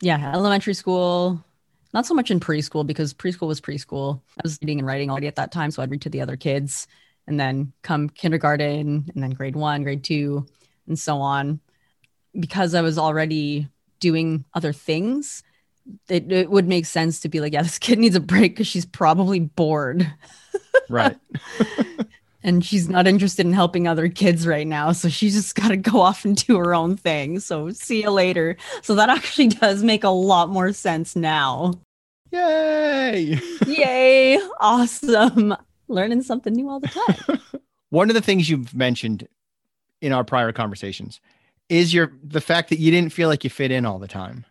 Yeah 0.00 0.32
elementary 0.32 0.74
school 0.74 1.44
not 1.92 2.06
so 2.06 2.14
much 2.14 2.30
in 2.30 2.40
preschool 2.40 2.86
because 2.86 3.12
preschool 3.14 3.48
was 3.48 3.60
preschool. 3.60 4.20
I 4.38 4.42
was 4.42 4.58
reading 4.62 4.78
and 4.78 4.86
writing 4.86 5.10
already 5.10 5.26
at 5.26 5.36
that 5.36 5.52
time. 5.52 5.70
So 5.70 5.82
I'd 5.82 5.90
read 5.90 6.02
to 6.02 6.10
the 6.10 6.20
other 6.20 6.36
kids 6.36 6.86
and 7.26 7.38
then 7.38 7.72
come 7.82 8.08
kindergarten 8.08 9.10
and 9.12 9.22
then 9.22 9.30
grade 9.30 9.56
one, 9.56 9.82
grade 9.82 10.04
two, 10.04 10.46
and 10.86 10.98
so 10.98 11.18
on. 11.18 11.60
Because 12.38 12.74
I 12.74 12.80
was 12.80 12.98
already 12.98 13.68
doing 13.98 14.44
other 14.54 14.72
things, 14.72 15.42
it, 16.08 16.30
it 16.30 16.50
would 16.50 16.68
make 16.68 16.86
sense 16.86 17.20
to 17.20 17.28
be 17.28 17.40
like, 17.40 17.52
yeah, 17.52 17.62
this 17.62 17.78
kid 17.78 17.98
needs 17.98 18.16
a 18.16 18.20
break 18.20 18.52
because 18.52 18.66
she's 18.66 18.86
probably 18.86 19.40
bored. 19.40 20.12
Right. 20.88 21.16
and 22.42 22.64
she's 22.64 22.88
not 22.88 23.06
interested 23.06 23.46
in 23.46 23.52
helping 23.52 23.86
other 23.86 24.08
kids 24.08 24.46
right 24.46 24.66
now. 24.66 24.92
So 24.92 25.08
she's 25.08 25.34
just 25.34 25.54
got 25.56 25.68
to 25.68 25.76
go 25.76 26.00
off 26.00 26.24
and 26.24 26.36
do 26.36 26.56
her 26.58 26.74
own 26.74 26.96
thing. 26.96 27.40
So 27.40 27.70
see 27.70 28.02
you 28.02 28.10
later. 28.10 28.56
So 28.82 28.94
that 28.94 29.10
actually 29.10 29.48
does 29.48 29.82
make 29.82 30.04
a 30.04 30.10
lot 30.10 30.48
more 30.48 30.72
sense 30.72 31.16
now. 31.16 31.74
Yay! 32.30 33.38
Yay! 33.66 34.38
Awesome. 34.60 35.56
Learning 35.88 36.22
something 36.22 36.52
new 36.52 36.68
all 36.68 36.80
the 36.80 36.86
time. 36.88 37.40
One 37.88 38.10
of 38.10 38.14
the 38.14 38.20
things 38.20 38.48
you've 38.48 38.74
mentioned 38.74 39.26
in 40.00 40.12
our 40.12 40.22
prior 40.22 40.52
conversations 40.52 41.20
is 41.68 41.94
your 41.94 42.12
the 42.22 42.40
fact 42.40 42.68
that 42.68 42.78
you 42.78 42.90
didn't 42.90 43.12
feel 43.12 43.28
like 43.28 43.42
you 43.42 43.50
fit 43.50 43.70
in 43.70 43.86
all 43.86 43.98
the 43.98 44.06
time. 44.06 44.44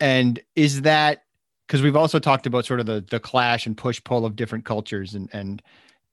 And 0.00 0.40
is 0.56 0.82
that 0.82 1.22
because 1.66 1.82
we've 1.82 1.96
also 1.96 2.18
talked 2.18 2.46
about 2.46 2.66
sort 2.66 2.80
of 2.80 2.86
the 2.86 3.04
the 3.08 3.20
clash 3.20 3.64
and 3.64 3.76
push 3.76 4.02
pull 4.02 4.26
of 4.26 4.36
different 4.36 4.64
cultures 4.64 5.14
and 5.14 5.30
and 5.32 5.62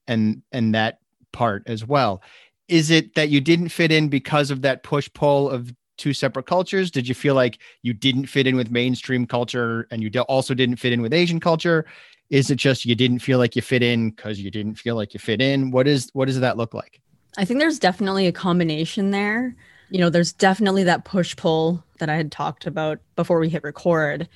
and 0.08 0.42
and 0.52 0.74
that 0.74 0.98
part 1.32 1.62
as 1.66 1.86
well. 1.86 2.22
Is 2.68 2.90
it 2.90 3.14
that 3.14 3.30
you 3.30 3.40
didn't 3.40 3.70
fit 3.70 3.90
in 3.90 4.08
because 4.08 4.50
of 4.50 4.62
that 4.62 4.82
push 4.82 5.08
pull 5.12 5.50
of 5.50 5.72
two 5.98 6.12
separate 6.14 6.46
cultures? 6.46 6.90
Did 6.90 7.08
you 7.08 7.14
feel 7.14 7.34
like 7.34 7.58
you 7.82 7.92
didn't 7.92 8.26
fit 8.26 8.46
in 8.46 8.56
with 8.56 8.70
mainstream 8.70 9.26
culture 9.26 9.86
and 9.90 10.02
you 10.02 10.20
also 10.22 10.54
didn't 10.54 10.76
fit 10.76 10.92
in 10.92 11.02
with 11.02 11.12
asian 11.12 11.40
culture? 11.40 11.84
Is 12.30 12.50
it 12.50 12.56
just 12.56 12.84
you 12.84 12.94
didn't 12.94 13.18
feel 13.18 13.38
like 13.38 13.56
you 13.56 13.62
fit 13.62 13.82
in 13.82 14.10
because 14.10 14.40
you 14.40 14.50
didn't 14.50 14.76
feel 14.76 14.94
like 14.94 15.12
you 15.12 15.20
fit 15.20 15.42
in? 15.42 15.70
What 15.70 15.86
is 15.88 16.10
what 16.12 16.26
does 16.26 16.40
that 16.40 16.56
look 16.56 16.74
like? 16.74 17.00
I 17.36 17.44
think 17.44 17.60
there's 17.60 17.78
definitely 17.78 18.26
a 18.26 18.32
combination 18.32 19.10
there. 19.10 19.54
You 19.90 19.98
know 19.98 20.10
there's 20.10 20.32
definitely 20.32 20.84
that 20.84 21.04
push 21.04 21.34
pull 21.36 21.84
that 21.98 22.08
i 22.08 22.16
had 22.16 22.32
talked 22.32 22.66
about 22.66 22.98
before 23.16 23.40
we 23.40 23.48
hit 23.48 23.62
record. 23.62 24.28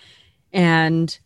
And 0.53 1.17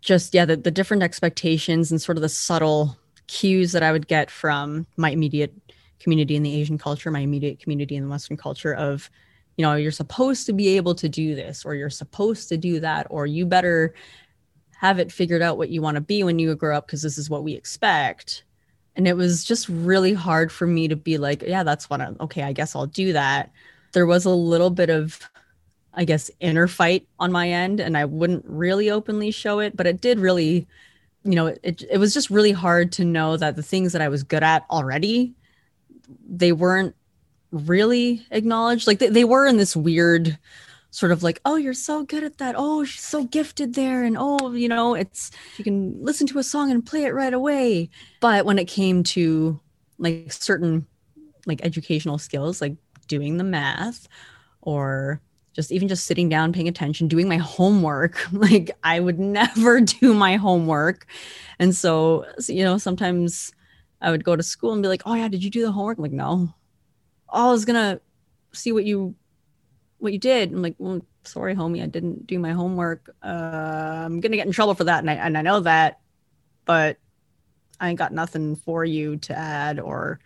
just 0.00 0.34
yeah 0.34 0.44
the, 0.44 0.56
the 0.56 0.70
different 0.70 1.02
expectations 1.02 1.90
and 1.90 2.00
sort 2.00 2.18
of 2.18 2.22
the 2.22 2.28
subtle 2.28 2.96
cues 3.26 3.72
that 3.72 3.82
I 3.82 3.92
would 3.92 4.06
get 4.06 4.30
from 4.30 4.86
my 4.96 5.10
immediate 5.10 5.54
community 5.98 6.36
in 6.36 6.42
the 6.42 6.54
Asian 6.54 6.78
culture, 6.78 7.10
my 7.10 7.20
immediate 7.20 7.58
community 7.58 7.96
in 7.96 8.04
the 8.04 8.10
Western 8.10 8.36
culture 8.36 8.74
of, 8.74 9.10
you 9.56 9.62
know, 9.62 9.74
you're 9.74 9.90
supposed 9.90 10.46
to 10.46 10.52
be 10.52 10.76
able 10.76 10.94
to 10.94 11.08
do 11.08 11.34
this, 11.34 11.64
or 11.64 11.74
you're 11.74 11.90
supposed 11.90 12.48
to 12.50 12.56
do 12.56 12.80
that, 12.80 13.06
or 13.10 13.26
you 13.26 13.46
better 13.46 13.94
have 14.78 14.98
it 14.98 15.10
figured 15.10 15.42
out 15.42 15.56
what 15.56 15.70
you 15.70 15.80
want 15.80 15.94
to 15.94 16.00
be 16.00 16.22
when 16.22 16.38
you 16.38 16.54
grow 16.54 16.76
up 16.76 16.86
because 16.86 17.02
this 17.02 17.16
is 17.16 17.30
what 17.30 17.42
we 17.42 17.54
expect. 17.54 18.44
And 18.94 19.08
it 19.08 19.16
was 19.16 19.44
just 19.44 19.68
really 19.68 20.14
hard 20.14 20.52
for 20.52 20.66
me 20.66 20.88
to 20.88 20.96
be 20.96 21.18
like, 21.18 21.42
yeah, 21.42 21.62
that's 21.62 21.88
what 21.88 22.00
I'm 22.00 22.16
okay, 22.20 22.42
I 22.42 22.52
guess 22.52 22.76
I'll 22.76 22.86
do 22.86 23.12
that. 23.14 23.50
There 23.92 24.06
was 24.06 24.24
a 24.24 24.30
little 24.30 24.70
bit 24.70 24.90
of 24.90 25.18
I 25.94 26.04
guess 26.04 26.30
inner 26.40 26.68
fight 26.68 27.08
on 27.18 27.32
my 27.32 27.48
end 27.48 27.80
and 27.80 27.96
I 27.96 28.04
wouldn't 28.04 28.44
really 28.46 28.90
openly 28.90 29.30
show 29.30 29.60
it, 29.60 29.76
but 29.76 29.86
it 29.86 30.02
did 30.02 30.18
really 30.18 30.66
you 31.26 31.34
know, 31.34 31.46
it, 31.46 31.82
it 31.90 31.98
was 31.98 32.14
just 32.14 32.30
really 32.30 32.52
hard 32.52 32.92
to 32.92 33.04
know 33.04 33.36
that 33.36 33.56
the 33.56 33.62
things 33.62 33.92
that 33.92 34.02
I 34.02 34.08
was 34.08 34.22
good 34.22 34.42
at 34.42 34.64
already, 34.70 35.34
they 36.28 36.52
weren't 36.52 36.94
really 37.50 38.24
acknowledged. 38.30 38.86
Like 38.86 38.98
they, 38.98 39.08
they 39.08 39.24
were 39.24 39.46
in 39.46 39.56
this 39.56 39.76
weird 39.76 40.38
sort 40.90 41.12
of 41.12 41.22
like, 41.22 41.40
oh, 41.44 41.56
you're 41.56 41.74
so 41.74 42.04
good 42.04 42.24
at 42.24 42.38
that. 42.38 42.54
Oh, 42.56 42.84
she's 42.84 43.02
so 43.02 43.24
gifted 43.24 43.74
there. 43.74 44.04
And 44.04 44.16
oh, 44.18 44.52
you 44.52 44.68
know, 44.68 44.94
it's, 44.94 45.30
you 45.58 45.64
can 45.64 46.02
listen 46.02 46.26
to 46.28 46.38
a 46.38 46.42
song 46.42 46.70
and 46.70 46.86
play 46.86 47.04
it 47.04 47.14
right 47.14 47.34
away. 47.34 47.90
But 48.20 48.46
when 48.46 48.58
it 48.58 48.66
came 48.66 49.02
to 49.04 49.60
like 49.98 50.32
certain 50.32 50.86
like 51.44 51.64
educational 51.64 52.18
skills, 52.18 52.60
like 52.60 52.76
doing 53.08 53.36
the 53.36 53.44
math 53.44 54.08
or 54.62 55.20
just 55.56 55.72
even 55.72 55.88
just 55.88 56.04
sitting 56.04 56.28
down 56.28 56.52
paying 56.52 56.68
attention 56.68 57.08
doing 57.08 57.28
my 57.28 57.38
homework 57.38 58.20
like 58.32 58.70
i 58.84 59.00
would 59.00 59.18
never 59.18 59.80
do 60.00 60.14
my 60.14 60.36
homework 60.36 61.06
and 61.58 61.74
so 61.74 62.24
you 62.46 62.62
know 62.62 62.78
sometimes 62.78 63.52
i 64.00 64.10
would 64.10 64.22
go 64.22 64.36
to 64.36 64.42
school 64.42 64.72
and 64.72 64.82
be 64.82 64.88
like 64.88 65.02
oh 65.06 65.14
yeah 65.14 65.28
did 65.28 65.42
you 65.42 65.50
do 65.50 65.62
the 65.62 65.72
homework 65.72 65.98
I'm 65.98 66.02
like 66.02 66.12
no 66.12 66.48
oh, 67.30 67.48
i 67.48 67.50
was 67.50 67.64
gonna 67.64 68.00
see 68.52 68.70
what 68.72 68.84
you 68.84 69.14
what 69.98 70.12
you 70.12 70.18
did. 70.18 70.52
I'm 70.52 70.62
like, 70.62 70.74
well, 70.78 71.00
sorry, 71.24 71.54
homie, 71.54 71.82
I 71.82 71.86
didn't 71.86 72.26
do 72.26 72.38
my 72.38 72.52
homework. 72.52 73.14
Uh, 73.22 74.02
I'm 74.04 74.20
gonna 74.20 74.36
get 74.36 74.46
in 74.46 74.52
trouble 74.52 74.74
for 74.74 74.84
that, 74.84 75.00
and 75.00 75.10
I 75.10 75.14
and 75.14 75.36
I 75.36 75.42
know 75.42 75.60
that, 75.60 76.00
but 76.64 76.98
I 77.80 77.90
ain't 77.90 77.98
got 77.98 78.12
nothing 78.12 78.56
for 78.56 78.84
you 78.84 79.16
to 79.18 79.36
add 79.36 79.78
or 79.78 80.20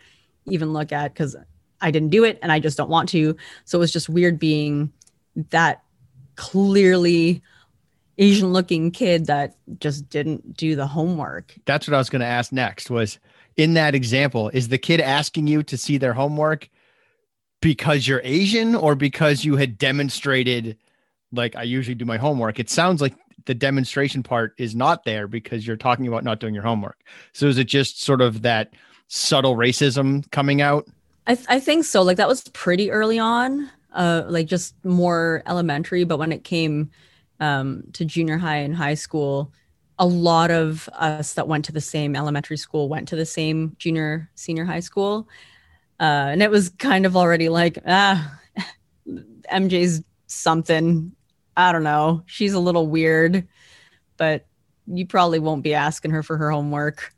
even 0.47 0.73
look 0.73 0.93
at 0.93 1.13
because 1.13 1.37
I 1.81 1.91
didn't 1.91 2.11
do 2.11 2.25
it 2.25 2.39
and 2.43 2.53
I 2.53 2.61
just 2.61 2.77
don't 2.77 2.91
want 2.91 3.09
to. 3.11 3.37
So 3.65 3.79
it 3.79 3.81
was 3.81 3.93
just 3.93 4.09
weird 4.09 4.39
being 4.39 4.93
that 5.51 5.83
clearly 6.37 7.43
Asian 8.19 8.53
looking 8.53 8.91
kid 8.91 9.27
that 9.27 9.57
just 9.79 10.09
didn't 10.11 10.57
do 10.57 10.77
the 10.77 10.87
homework. 10.87 11.55
That's 11.65 11.89
what 11.89 11.95
I 11.95 11.99
was 11.99 12.11
going 12.11 12.21
to 12.21 12.27
ask 12.27 12.53
next 12.53 12.91
was 12.91 13.19
in 13.57 13.75
that 13.75 13.95
example, 13.95 14.49
is 14.51 14.69
the 14.69 14.79
kid 14.79 15.01
asking 15.01 15.47
you 15.47 15.63
to 15.65 15.77
see 15.77 15.99
their 15.99 16.13
homework 16.13 16.69
because 17.61 18.07
you're 18.07 18.21
Asian 18.25 18.75
or 18.75 18.95
because 18.95 19.45
you 19.45 19.57
had 19.57 19.79
demonstrated 19.79 20.77
like 21.33 21.55
I 21.57 21.63
usually 21.63 21.95
do 21.95 22.05
my 22.05 22.17
homework? 22.17 22.59
It 22.59 22.71
sounds 22.71 23.01
like 23.01 23.15
the 23.47 23.55
demonstration 23.55 24.23
part 24.23 24.55
is 24.59 24.75
not 24.75 25.05
there 25.05 25.27
because 25.27 25.67
you're 25.67 25.77
talking 25.77 26.07
about 26.07 26.25
not 26.25 26.41
doing 26.41 26.55
your 26.55 26.63
homework. 26.63 26.99
So 27.33 27.47
is 27.47 27.59
it 27.59 27.65
just 27.65 28.03
sort 28.03 28.21
of 28.21 28.43
that 28.43 28.75
subtle 29.09 29.57
racism 29.57 30.31
coming 30.31 30.61
out? 30.61 30.87
I, 31.27 31.35
th- 31.35 31.47
I 31.49 31.61
think 31.61 31.85
so. 31.85 32.03
Like 32.03 32.17
that 32.17 32.29
was 32.29 32.43
pretty 32.49 32.91
early 32.91 33.19
on, 33.19 33.71
uh, 33.93 34.25
like 34.29 34.47
just 34.47 34.75
more 34.85 35.43
elementary. 35.47 36.05
But 36.05 36.19
when 36.19 36.33
it 36.33 36.45
came 36.45 36.91
um, 37.41 37.85
to 37.95 38.05
junior 38.05 38.39
high 38.39 38.59
and 38.59 38.75
high 38.75 38.95
school, 38.95 39.53
a 39.99 40.07
lot 40.07 40.51
of 40.51 40.89
us 40.95 41.35
that 41.35 41.49
went 41.49 41.65
to 41.67 41.73
the 41.73 41.81
same 41.81 42.17
elementary 42.17 42.57
school 42.57 42.89
went 42.89 43.09
to 43.09 43.17
the 43.17 43.27
same 43.27 43.77
junior 43.79 44.31
senior 44.35 44.65
high 44.65 44.81
school, 44.81 45.29
uh, 46.01 46.33
and 46.33 46.43
it 46.43 46.51
was 46.51 46.71
kind 46.71 47.05
of 47.05 47.17
already 47.17 47.49
like 47.49 47.79
ah, 47.87 48.39
MJ's 49.53 50.03
something. 50.27 51.13
I 51.57 51.73
don't 51.73 51.83
know. 51.83 52.23
She's 52.27 52.55
a 52.55 52.61
little 52.61 52.87
weird, 52.87 53.47
but 54.17 54.47
you 54.87 55.07
probably 55.07 55.39
won't 55.39 55.63
be 55.63 55.75
asking 55.75 56.13
her 56.13 56.23
for 56.23 56.37
her 56.37 56.51
homework 56.51 57.15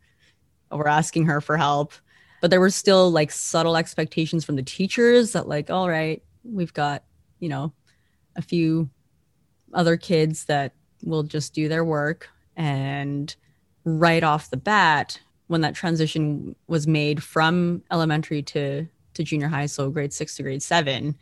or 0.71 0.89
asking 0.89 1.27
her 1.27 1.41
for 1.41 1.57
help. 1.57 1.93
But 2.41 2.51
there 2.51 2.61
were 2.61 2.71
still 2.71 3.11
like 3.11 3.31
subtle 3.31 3.77
expectations 3.77 4.45
from 4.45 4.57
the 4.57 4.63
teachers 4.63 5.33
that, 5.33 5.47
like, 5.47 5.71
all 5.71 5.89
right, 5.89 6.23
we've 6.45 6.73
got, 6.73 7.05
you 7.41 7.49
know, 7.49 7.73
a 8.37 8.43
few 8.43 8.89
other 9.73 9.97
kids 9.97 10.45
that 10.47 10.73
will 11.03 11.23
just 11.23 11.55
do 11.55 11.69
their 11.69 11.85
work. 11.85 12.29
And 12.57 13.35
right 13.85 14.23
off 14.23 14.51
the 14.51 14.57
bat, 14.57 15.21
when 15.47 15.61
that 15.63 15.75
transition 15.75 16.55
was 16.67 16.87
made 16.87 17.23
from 17.23 17.83
elementary 17.91 18.43
to, 18.43 18.87
to 19.15 19.23
junior 19.23 19.49
high, 19.49 19.67
so 19.67 19.91
grade 19.91 20.13
six 20.13 20.37
to 20.37 20.43
grade 20.43 20.63
seven, 20.63 21.17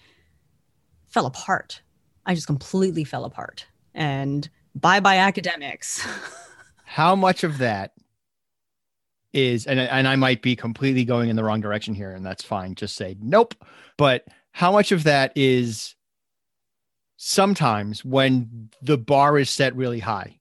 fell 1.09 1.27
apart. 1.27 1.83
I 2.27 2.35
just 2.35 2.47
completely 2.47 3.05
fell 3.05 3.25
apart. 3.25 3.67
And 3.95 4.49
bye 4.75 5.01
bye 5.01 5.17
academics. 5.17 6.07
How 6.85 7.15
much 7.15 7.45
of 7.45 7.59
that 7.59 7.93
is 9.33 9.67
and 9.67 9.79
and 9.79 10.09
I 10.09 10.17
might 10.17 10.43
be 10.43 10.57
completely 10.57 11.05
going 11.05 11.31
in 11.31 11.37
the 11.37 11.45
wrong 11.45 11.61
direction 11.61 11.95
here 11.95 12.11
and 12.13 12.27
that's 12.27 12.43
fine 12.43 12.75
just 12.75 12.97
say 12.97 13.17
nope 13.21 13.55
but 13.97 14.27
how 14.53 14.73
much 14.73 14.93
of 14.93 15.05
that 15.05 15.33
is 15.37 15.95
sometimes 17.17 18.05
when 18.05 18.71
the 18.83 18.99
bar 18.99 19.39
is 19.39 19.51
set 19.51 19.75
really 19.77 20.01
high 20.01 20.37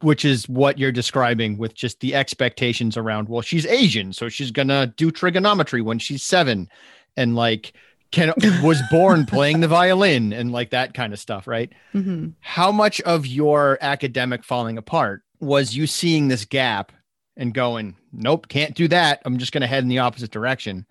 which 0.00 0.24
is 0.24 0.48
what 0.48 0.78
you're 0.78 0.90
describing 0.90 1.56
with 1.58 1.74
just 1.74 2.00
the 2.00 2.14
expectations 2.14 2.96
around 2.96 3.28
well 3.28 3.42
she's 3.42 3.66
asian 3.66 4.12
so 4.12 4.28
she's 4.28 4.50
to 4.68 4.92
do 4.96 5.10
trigonometry 5.10 5.82
when 5.82 5.98
she's 5.98 6.22
7 6.22 6.68
and 7.16 7.36
like 7.36 7.72
can 8.10 8.32
was 8.62 8.82
born 8.90 9.26
playing 9.26 9.60
the 9.60 9.68
violin 9.68 10.32
and 10.32 10.52
like 10.52 10.70
that 10.70 10.94
kind 10.94 11.12
of 11.12 11.18
stuff 11.18 11.46
right 11.46 11.72
mm-hmm. 11.94 12.28
how 12.40 12.72
much 12.72 13.00
of 13.02 13.26
your 13.26 13.78
academic 13.80 14.42
falling 14.42 14.78
apart 14.78 15.22
was 15.38 15.76
you 15.76 15.86
seeing 15.86 16.28
this 16.28 16.44
gap 16.44 16.92
and 17.36 17.54
going, 17.54 17.96
nope, 18.12 18.48
can't 18.48 18.74
do 18.74 18.88
that. 18.88 19.20
I'm 19.24 19.38
just 19.38 19.52
to 19.62 19.66
head 19.66 19.82
in 19.82 19.88
the 19.88 19.98
opposite 19.98 20.30
direction. 20.30 20.86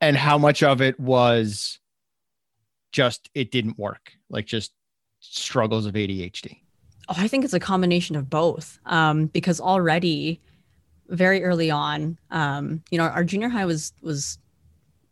And 0.00 0.16
how 0.16 0.38
much 0.38 0.62
of 0.62 0.80
it 0.80 0.98
was 0.98 1.78
just 2.92 3.30
it 3.34 3.50
didn't 3.50 3.78
work, 3.78 4.12
like 4.28 4.46
just 4.46 4.72
struggles 5.20 5.86
of 5.86 5.94
ADHD? 5.94 6.60
Oh, 7.08 7.14
I 7.16 7.28
think 7.28 7.44
it's 7.44 7.54
a 7.54 7.60
combination 7.60 8.16
of 8.16 8.30
both. 8.30 8.78
Um, 8.86 9.26
because 9.26 9.60
already 9.60 10.40
very 11.08 11.42
early 11.42 11.70
on, 11.70 12.18
um, 12.30 12.82
you 12.90 12.98
know, 12.98 13.04
our 13.04 13.24
junior 13.24 13.48
high 13.48 13.64
was 13.64 13.92
was 14.00 14.38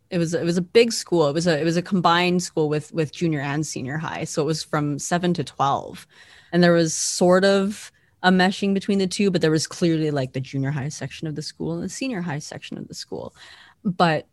it 0.09 0.17
was 0.17 0.33
it 0.33 0.43
was 0.43 0.57
a 0.57 0.61
big 0.61 0.91
school. 0.91 1.27
It 1.27 1.33
was 1.33 1.45
a 1.45 1.59
it 1.59 1.63
was 1.63 1.77
a 1.77 1.81
combined 1.81 2.41
school 2.41 2.69
with 2.69 2.91
with 2.93 3.13
junior 3.13 3.41
and 3.41 3.65
senior 3.65 3.97
high. 3.97 4.23
So 4.23 4.41
it 4.41 4.45
was 4.45 4.63
from 4.63 4.97
seven 4.97 5.33
to 5.35 5.43
twelve, 5.43 6.07
and 6.51 6.63
there 6.63 6.73
was 6.73 6.93
sort 6.93 7.45
of 7.45 7.91
a 8.23 8.31
meshing 8.31 8.73
between 8.73 8.99
the 8.99 9.07
two, 9.07 9.31
but 9.31 9.41
there 9.41 9.51
was 9.51 9.67
clearly 9.67 10.11
like 10.11 10.33
the 10.33 10.41
junior 10.41 10.71
high 10.71 10.89
section 10.89 11.27
of 11.27 11.35
the 11.35 11.41
school 11.41 11.73
and 11.73 11.83
the 11.83 11.89
senior 11.89 12.21
high 12.21 12.39
section 12.39 12.77
of 12.77 12.87
the 12.87 12.93
school. 12.93 13.33
But 13.83 14.27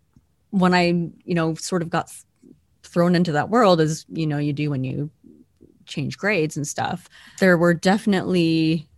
when 0.58 0.74
I, 0.74 0.86
you 1.24 1.34
know, 1.34 1.54
sort 1.54 1.82
of 1.82 1.90
got 1.90 2.10
thrown 2.82 3.14
into 3.14 3.32
that 3.32 3.50
world, 3.50 3.80
as 3.80 4.06
you 4.08 4.26
know, 4.26 4.38
you 4.38 4.52
do 4.52 4.70
when 4.70 4.84
you 4.84 5.10
change 5.84 6.16
grades 6.16 6.56
and 6.56 6.66
stuff, 6.66 7.08
there 7.40 7.58
were 7.58 7.74
definitely 7.74 8.88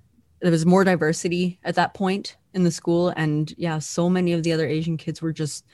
there 0.40 0.53
was 0.53 0.64
more 0.64 0.85
diversity 0.85 1.59
at 1.64 1.75
that 1.75 1.94
point 1.94 2.37
in 2.55 2.62
the 2.62 2.71
school, 2.71 3.12
and 3.16 3.53
yeah, 3.59 3.79
so 3.79 4.09
many 4.09 4.33
of 4.33 4.44
the 4.44 4.53
other 4.53 4.66
Asian 4.66 4.97
kids 4.97 5.21
were 5.21 5.33
just 5.33 5.64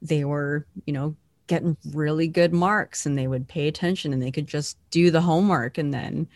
they 0.00 0.24
were, 0.24 0.66
you 0.86 0.92
know, 0.92 1.14
getting 1.46 1.76
really 1.92 2.28
good 2.28 2.52
marks 2.52 3.06
and 3.06 3.16
they 3.16 3.26
would 3.26 3.46
pay 3.48 3.68
attention 3.68 4.12
and 4.12 4.22
they 4.22 4.30
could 4.30 4.46
just 4.46 4.76
do 4.90 5.10
the 5.10 5.20
homework. 5.20 5.78
And 5.78 5.92
then 5.92 6.28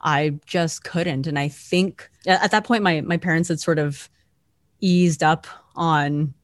I 0.00 0.38
just 0.46 0.84
couldn't. 0.84 1.26
And 1.26 1.38
I 1.38 1.48
think 1.48 2.08
at 2.26 2.50
that 2.50 2.64
point, 2.64 2.82
my 2.82 3.00
my 3.00 3.16
parents 3.16 3.48
had 3.48 3.60
sort 3.60 3.78
of 3.78 4.10
eased 4.80 5.22
up 5.22 5.46
on 5.74 6.34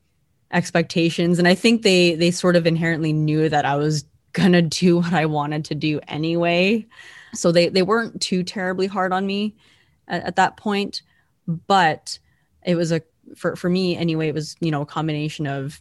expectations, 0.52 1.38
and 1.38 1.46
I 1.46 1.54
think 1.54 1.82
they 1.82 2.14
they 2.14 2.30
sort 2.30 2.56
of 2.56 2.66
inherently 2.66 3.12
knew 3.12 3.48
that 3.48 3.64
I 3.64 3.76
was 3.76 4.04
gonna 4.32 4.62
do 4.82 4.98
what 4.98 5.12
I 5.12 5.26
wanted 5.26 5.64
to 5.66 5.74
do 5.74 6.00
anyway. 6.08 6.86
So 7.34 7.52
they 7.52 7.68
they 7.68 7.82
weren't 7.82 8.20
too 8.20 8.42
terribly 8.42 8.86
hard 8.86 9.12
on 9.12 9.26
me 9.26 9.56
at, 10.06 10.24
at 10.24 10.36
that 10.36 10.56
point, 10.56 11.02
but 11.46 12.18
it 12.64 12.74
was 12.74 12.92
a 12.92 13.02
for 13.36 13.56
for 13.56 13.68
me 13.68 13.96
anyway. 13.96 14.28
It 14.28 14.34
was 14.34 14.56
you 14.60 14.70
know 14.70 14.82
a 14.82 14.86
combination 14.86 15.46
of 15.46 15.80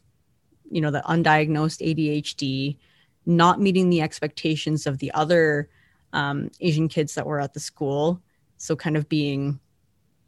you 0.69 0.81
know 0.81 0.91
the 0.91 1.01
undiagnosed 1.01 1.85
ADHD, 1.85 2.77
not 3.25 3.61
meeting 3.61 3.89
the 3.89 4.01
expectations 4.01 4.85
of 4.85 4.99
the 4.99 5.11
other 5.13 5.69
um, 6.13 6.49
Asian 6.59 6.87
kids 6.87 7.15
that 7.15 7.25
were 7.25 7.39
at 7.39 7.53
the 7.53 7.59
school. 7.59 8.21
So 8.57 8.75
kind 8.75 8.97
of 8.97 9.07
being 9.07 9.59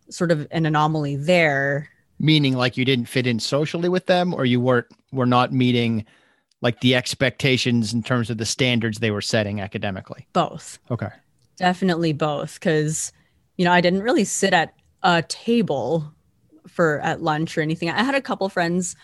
sort 0.10 0.32
of 0.32 0.48
an 0.52 0.66
anomaly 0.66 1.16
there. 1.16 1.90
Meaning 2.20 2.56
like 2.56 2.78
you 2.78 2.86
didn't 2.86 3.06
fit 3.06 3.28
in 3.28 3.40
socially 3.40 3.90
with 3.90 4.06
them 4.08 4.34
or 4.34 4.46
you 4.46 4.60
weren't 4.60 4.88
were 5.12 5.26
not 5.26 5.54
meeting 5.54 6.06
like 6.62 6.82
the 6.82 6.96
expectations 6.96 7.94
in 7.94 8.04
terms 8.04 8.30
of 8.30 8.38
the 8.38 8.46
standards 8.46 9.00
they 9.00 9.12
were 9.12 9.22
setting 9.22 9.62
academically. 9.62 10.28
Both. 10.34 10.80
Okay. 10.92 11.10
Definitely 11.58 12.14
both 12.14 12.60
cuz 12.60 13.12
you 13.58 13.66
know, 13.66 13.72
I 13.72 13.82
didn't 13.82 14.04
really 14.04 14.24
sit 14.24 14.54
at 14.54 14.74
a 15.04 15.22
table 15.24 16.14
for 16.68 17.00
at 17.02 17.22
lunch 17.22 17.58
or 17.58 17.62
anything. 17.62 17.90
I 17.90 18.04
had 18.04 18.16
a 18.16 18.22
couple 18.22 18.48
friends 18.48 18.96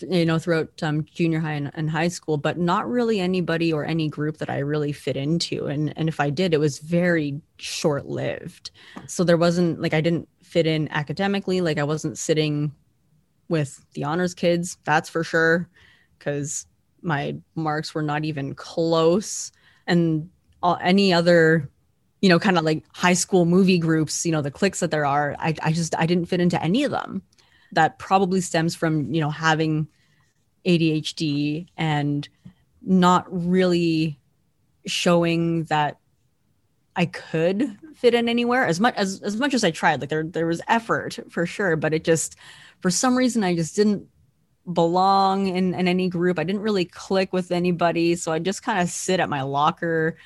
you 0.00 0.24
know 0.26 0.38
throughout 0.38 0.70
um, 0.82 1.04
junior 1.04 1.40
high 1.40 1.52
and, 1.52 1.70
and, 1.74 1.90
high 1.90 2.08
school 2.08 2.36
but 2.36 2.58
not 2.58 2.88
really 2.88 3.20
anybody 3.20 3.72
or 3.72 3.84
any 3.84 4.08
group 4.08 4.38
that 4.38 4.50
i 4.50 4.58
really 4.58 4.92
fit 4.92 5.16
into 5.16 5.66
and 5.66 5.92
and 5.96 6.08
if 6.08 6.18
i 6.20 6.30
did 6.30 6.54
it 6.54 6.58
was 6.58 6.78
very 6.78 7.40
short 7.58 8.06
lived 8.06 8.70
so 9.06 9.22
there 9.22 9.36
wasn't 9.36 9.80
like 9.80 9.94
i 9.94 10.00
didn't 10.00 10.28
fit 10.52 10.66
in 10.66 10.88
academically. 10.90 11.60
Like 11.60 11.78
i 11.78 11.82
wasn't 11.82 12.18
sitting 12.18 12.72
with 13.48 13.84
the 13.94 14.04
honors 14.04 14.34
kids 14.34 14.78
that's 14.84 15.08
for 15.08 15.24
sure 15.24 15.68
because 16.18 16.66
my 17.02 17.36
marks 17.54 17.94
were 17.94 18.02
not 18.02 18.24
even 18.24 18.54
close. 18.54 19.50
And 19.86 20.30
all, 20.62 20.78
any 20.80 21.12
other 21.12 21.68
you 22.20 22.28
know 22.28 22.38
kind 22.38 22.56
of 22.56 22.64
like 22.64 22.84
high 22.92 23.14
school 23.14 23.44
movie 23.46 23.80
groups 23.80 24.24
you 24.24 24.30
know 24.30 24.42
the 24.42 24.50
cliques 24.50 24.78
that 24.78 24.92
there 24.92 25.04
are 25.04 25.34
I, 25.40 25.56
I 25.60 25.72
just 25.72 25.98
i 25.98 26.06
didn't 26.06 26.26
fit 26.26 26.40
into 26.40 26.62
any 26.62 26.84
of 26.84 26.90
them. 26.90 27.22
That 27.72 27.98
probably 27.98 28.40
stems 28.42 28.76
from 28.76 29.12
you 29.12 29.20
know 29.20 29.30
having 29.30 29.88
ADHD 30.66 31.66
and 31.76 32.28
not 32.82 33.26
really 33.28 34.20
showing 34.86 35.64
that 35.64 35.98
I 36.94 37.06
could 37.06 37.78
fit 38.02 38.14
in 38.14 38.28
anywhere 38.28 38.66
as 38.66 38.80
much 38.80 38.94
as 38.96 39.22
as 39.22 39.36
much 39.36 39.54
as 39.54 39.62
I 39.64 39.70
tried. 39.70 40.00
Like 40.00 40.10
there 40.10 40.24
there 40.24 40.46
was 40.46 40.60
effort 40.68 41.18
for 41.30 41.46
sure, 41.46 41.76
but 41.76 41.94
it 41.94 42.04
just 42.04 42.36
for 42.80 42.90
some 42.90 43.16
reason 43.16 43.44
I 43.44 43.54
just 43.54 43.76
didn't 43.76 44.08
belong 44.70 45.46
in, 45.46 45.72
in 45.72 45.88
any 45.88 46.08
group. 46.08 46.38
I 46.38 46.44
didn't 46.44 46.62
really 46.62 46.84
click 46.84 47.32
with 47.32 47.50
anybody. 47.50 48.16
So 48.16 48.32
I 48.32 48.38
just 48.40 48.62
kind 48.62 48.80
of 48.80 48.88
sit 48.88 49.20
at 49.20 49.28
my 49.28 49.42
locker 49.42 50.16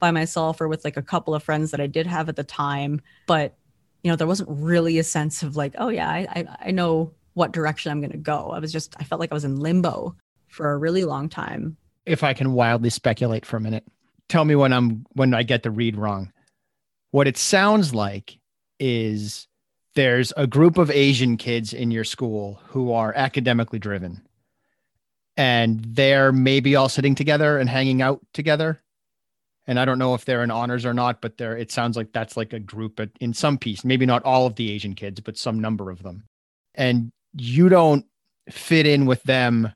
by 0.00 0.10
myself 0.10 0.60
or 0.60 0.68
with 0.68 0.84
like 0.84 0.96
a 0.96 1.02
couple 1.02 1.34
of 1.34 1.42
friends 1.42 1.70
that 1.70 1.80
I 1.80 1.86
did 1.86 2.06
have 2.06 2.28
at 2.28 2.36
the 2.36 2.44
time. 2.44 3.00
But 3.26 3.54
you 4.02 4.10
know, 4.10 4.16
there 4.16 4.26
wasn't 4.26 4.48
really 4.50 4.98
a 4.98 5.04
sense 5.04 5.42
of 5.42 5.56
like, 5.56 5.74
oh 5.78 5.90
yeah, 5.90 6.08
I 6.08 6.26
I, 6.30 6.46
I 6.66 6.70
know 6.70 7.12
what 7.34 7.52
direction 7.52 7.92
I'm 7.92 8.00
going 8.00 8.12
to 8.12 8.16
go. 8.18 8.50
I 8.50 8.58
was 8.58 8.72
just 8.72 8.96
I 8.98 9.04
felt 9.04 9.20
like 9.20 9.30
I 9.30 9.34
was 9.34 9.44
in 9.44 9.60
limbo 9.60 10.16
for 10.48 10.72
a 10.72 10.78
really 10.78 11.04
long 11.04 11.28
time. 11.28 11.76
if 12.06 12.24
I 12.24 12.32
can 12.32 12.52
wildly 12.52 12.88
speculate 12.88 13.44
for 13.44 13.58
a 13.58 13.60
minute, 13.60 13.84
tell 14.28 14.44
me 14.44 14.54
when 14.54 14.72
I'm 14.72 15.04
when 15.12 15.34
I 15.34 15.42
get 15.42 15.62
the 15.62 15.70
read 15.70 15.96
wrong. 15.96 16.32
What 17.10 17.28
it 17.28 17.36
sounds 17.36 17.94
like 17.94 18.38
is 18.78 19.46
there's 19.94 20.32
a 20.36 20.46
group 20.46 20.78
of 20.78 20.90
Asian 20.90 21.36
kids 21.36 21.72
in 21.72 21.90
your 21.90 22.04
school 22.04 22.60
who 22.68 22.92
are 22.92 23.12
academically 23.16 23.78
driven. 23.78 24.22
And 25.36 25.80
they're 25.84 26.32
maybe 26.32 26.76
all 26.76 26.88
sitting 26.88 27.14
together 27.14 27.58
and 27.58 27.68
hanging 27.68 28.02
out 28.02 28.20
together. 28.32 28.82
And 29.66 29.80
I 29.80 29.84
don't 29.84 29.98
know 29.98 30.14
if 30.14 30.24
they're 30.24 30.44
in 30.44 30.50
honors 30.50 30.84
or 30.84 30.94
not, 30.94 31.20
but 31.20 31.38
there 31.38 31.56
it 31.56 31.72
sounds 31.72 31.96
like 31.96 32.12
that's 32.12 32.36
like 32.36 32.52
a 32.52 32.60
group 32.60 33.00
in 33.20 33.34
some 33.34 33.58
piece, 33.58 33.84
maybe 33.84 34.06
not 34.06 34.22
all 34.24 34.46
of 34.46 34.54
the 34.54 34.70
Asian 34.70 34.94
kids, 34.94 35.20
but 35.20 35.36
some 35.36 35.60
number 35.60 35.90
of 35.90 36.02
them. 36.02 36.24
And 36.74 37.10
you 37.34 37.68
don't 37.68 38.06
fit 38.50 38.86
in 38.86 39.06
with 39.06 39.22
them 39.24 39.72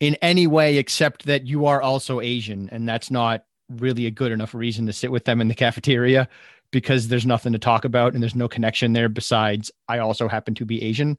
in 0.00 0.16
any 0.16 0.46
way 0.46 0.78
except 0.78 1.26
that 1.26 1.46
you 1.46 1.66
are 1.66 1.80
also 1.80 2.20
Asian. 2.20 2.68
And 2.70 2.88
that's 2.88 3.10
not 3.10 3.44
really 3.68 4.06
a 4.06 4.10
good 4.10 4.32
enough 4.32 4.54
reason 4.54 4.86
to 4.86 4.92
sit 4.92 5.10
with 5.10 5.24
them 5.24 5.40
in 5.40 5.48
the 5.48 5.54
cafeteria 5.54 6.28
because 6.70 7.08
there's 7.08 7.26
nothing 7.26 7.52
to 7.52 7.58
talk 7.58 7.84
about 7.84 8.14
and 8.14 8.22
there's 8.22 8.34
no 8.34 8.48
connection 8.48 8.92
there 8.92 9.08
besides 9.08 9.70
I 9.88 9.98
also 9.98 10.28
happen 10.28 10.54
to 10.56 10.64
be 10.64 10.82
Asian. 10.82 11.18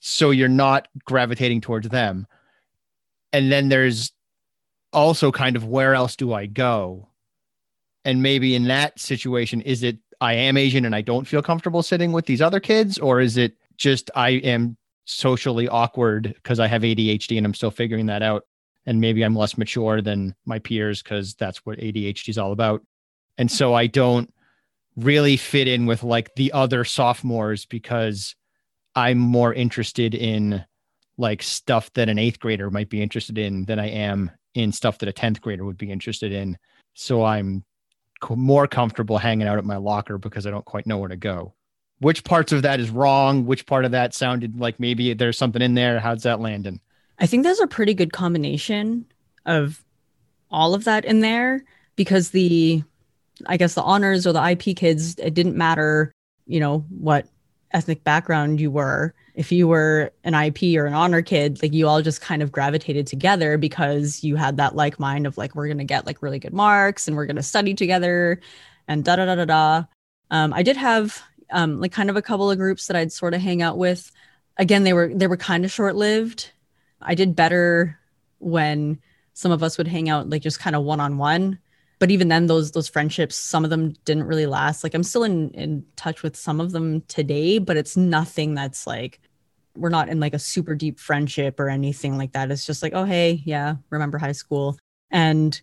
So 0.00 0.30
you're 0.30 0.48
not 0.48 0.88
gravitating 1.04 1.60
towards 1.60 1.88
them. 1.88 2.26
And 3.32 3.50
then 3.50 3.68
there's 3.68 4.12
also 4.92 5.30
kind 5.32 5.56
of 5.56 5.64
where 5.64 5.94
else 5.94 6.16
do 6.16 6.32
I 6.32 6.46
go? 6.46 7.08
And 8.04 8.22
maybe 8.22 8.54
in 8.54 8.64
that 8.64 8.98
situation, 8.98 9.60
is 9.62 9.82
it 9.82 9.98
I 10.20 10.34
am 10.34 10.56
Asian 10.56 10.84
and 10.84 10.94
I 10.94 11.02
don't 11.02 11.26
feel 11.26 11.42
comfortable 11.42 11.82
sitting 11.82 12.12
with 12.12 12.26
these 12.26 12.40
other 12.40 12.60
kids? 12.60 12.98
Or 12.98 13.20
is 13.20 13.36
it 13.36 13.56
just 13.76 14.10
I 14.14 14.30
am 14.30 14.76
socially 15.04 15.68
awkward 15.68 16.34
because 16.34 16.60
I 16.60 16.66
have 16.68 16.82
ADHD 16.82 17.36
and 17.36 17.44
I'm 17.44 17.54
still 17.54 17.70
figuring 17.70 18.06
that 18.06 18.22
out? 18.22 18.44
And 18.86 19.00
maybe 19.00 19.22
I'm 19.24 19.34
less 19.34 19.58
mature 19.58 20.00
than 20.00 20.34
my 20.44 20.58
peers 20.60 21.02
because 21.02 21.34
that's 21.34 21.66
what 21.66 21.78
ADHD 21.78 22.28
is 22.28 22.38
all 22.38 22.52
about. 22.52 22.82
And 23.36 23.50
so 23.50 23.74
I 23.74 23.86
don't 23.86 24.32
really 24.96 25.36
fit 25.36 25.68
in 25.68 25.86
with 25.86 26.02
like 26.02 26.34
the 26.36 26.52
other 26.52 26.84
sophomores 26.84 27.66
because 27.66 28.34
I'm 28.94 29.18
more 29.18 29.52
interested 29.52 30.14
in 30.14 30.64
like 31.18 31.42
stuff 31.42 31.92
that 31.94 32.08
an 32.08 32.18
eighth 32.18 32.40
grader 32.40 32.70
might 32.70 32.88
be 32.88 33.02
interested 33.02 33.38
in 33.38 33.64
than 33.64 33.78
I 33.78 33.88
am 33.88 34.30
in 34.54 34.72
stuff 34.72 34.98
that 34.98 35.08
a 35.08 35.12
10th 35.12 35.40
grader 35.40 35.64
would 35.64 35.76
be 35.76 35.90
interested 35.90 36.32
in. 36.32 36.56
So 36.94 37.24
I'm 37.24 37.64
more 38.30 38.66
comfortable 38.66 39.18
hanging 39.18 39.46
out 39.46 39.58
at 39.58 39.64
my 39.64 39.76
locker 39.76 40.16
because 40.18 40.46
I 40.46 40.50
don't 40.50 40.64
quite 40.64 40.86
know 40.86 40.98
where 40.98 41.08
to 41.08 41.16
go. 41.16 41.54
Which 41.98 42.24
parts 42.24 42.52
of 42.52 42.62
that 42.62 42.80
is 42.80 42.90
wrong? 42.90 43.46
Which 43.46 43.66
part 43.66 43.84
of 43.84 43.90
that 43.92 44.14
sounded 44.14 44.58
like 44.58 44.80
maybe 44.80 45.14
there's 45.14 45.38
something 45.38 45.62
in 45.62 45.74
there? 45.74 45.98
How's 45.98 46.22
that 46.24 46.40
landing? 46.40 46.80
I 47.18 47.26
think 47.26 47.42
there's 47.42 47.60
a 47.60 47.66
pretty 47.66 47.94
good 47.94 48.12
combination 48.12 49.06
of 49.44 49.82
all 50.50 50.74
of 50.74 50.84
that 50.84 51.04
in 51.04 51.20
there 51.20 51.64
because 51.96 52.30
the 52.30 52.82
I 53.46 53.56
guess 53.56 53.74
the 53.74 53.82
honors 53.82 54.26
or 54.26 54.32
the 54.32 54.50
IP 54.50 54.76
kids, 54.76 55.18
it 55.18 55.34
didn't 55.34 55.56
matter, 55.56 56.12
you 56.46 56.60
know, 56.60 56.84
what 56.88 57.26
ethnic 57.72 58.02
background 58.04 58.60
you 58.60 58.70
were. 58.70 59.14
If 59.34 59.52
you 59.52 59.68
were 59.68 60.12
an 60.24 60.34
IP 60.34 60.78
or 60.78 60.86
an 60.86 60.94
honor 60.94 61.20
kid, 61.20 61.62
like 61.62 61.74
you 61.74 61.86
all 61.86 62.00
just 62.00 62.22
kind 62.22 62.42
of 62.42 62.50
gravitated 62.50 63.06
together 63.06 63.58
because 63.58 64.24
you 64.24 64.36
had 64.36 64.56
that 64.56 64.74
like 64.74 64.98
mind 64.98 65.26
of 65.26 65.36
like, 65.36 65.54
we're 65.54 65.66
going 65.66 65.78
to 65.78 65.84
get 65.84 66.06
like 66.06 66.22
really 66.22 66.38
good 66.38 66.54
marks 66.54 67.06
and 67.06 67.16
we're 67.16 67.26
going 67.26 67.36
to 67.36 67.42
study 67.42 67.74
together 67.74 68.40
and 68.88 69.04
da 69.04 69.16
da 69.16 69.26
da 69.26 69.34
da 69.34 69.44
da. 69.44 69.84
Um, 70.30 70.54
I 70.54 70.62
did 70.62 70.76
have 70.78 71.22
um, 71.50 71.80
like 71.80 71.92
kind 71.92 72.08
of 72.08 72.16
a 72.16 72.22
couple 72.22 72.50
of 72.50 72.58
groups 72.58 72.86
that 72.86 72.96
I'd 72.96 73.12
sort 73.12 73.34
of 73.34 73.42
hang 73.42 73.60
out 73.60 73.76
with. 73.76 74.10
Again, 74.56 74.84
they 74.84 74.94
were 74.94 75.12
they 75.14 75.26
were 75.26 75.36
kind 75.36 75.64
of 75.64 75.70
short 75.70 75.96
lived. 75.96 76.50
I 77.00 77.14
did 77.14 77.36
better 77.36 77.98
when 78.38 79.00
some 79.34 79.52
of 79.52 79.62
us 79.62 79.78
would 79.78 79.88
hang 79.88 80.08
out 80.08 80.30
like 80.30 80.42
just 80.42 80.60
kind 80.60 80.76
of 80.76 80.82
one 80.82 81.00
on 81.00 81.18
one 81.18 81.58
but 81.98 82.10
even 82.10 82.28
then 82.28 82.46
those 82.46 82.72
those 82.72 82.88
friendships 82.88 83.36
some 83.36 83.64
of 83.64 83.70
them 83.70 83.94
didn't 84.04 84.24
really 84.24 84.46
last. 84.46 84.84
Like 84.84 84.94
i'm 84.94 85.02
still 85.02 85.24
in 85.24 85.50
in 85.50 85.84
touch 85.96 86.22
with 86.22 86.36
some 86.36 86.60
of 86.60 86.72
them 86.72 87.02
today 87.02 87.58
but 87.58 87.76
it's 87.76 87.96
nothing 87.96 88.54
that's 88.54 88.86
like 88.86 89.20
we're 89.76 89.90
not 89.90 90.08
in 90.08 90.20
like 90.20 90.34
a 90.34 90.38
super 90.38 90.74
deep 90.74 90.98
friendship 90.98 91.60
or 91.60 91.68
anything 91.68 92.16
like 92.16 92.32
that. 92.32 92.50
It's 92.50 92.66
just 92.66 92.82
like 92.82 92.92
oh 92.94 93.04
hey 93.04 93.42
yeah 93.44 93.76
remember 93.90 94.18
high 94.18 94.32
school. 94.32 94.78
And 95.10 95.60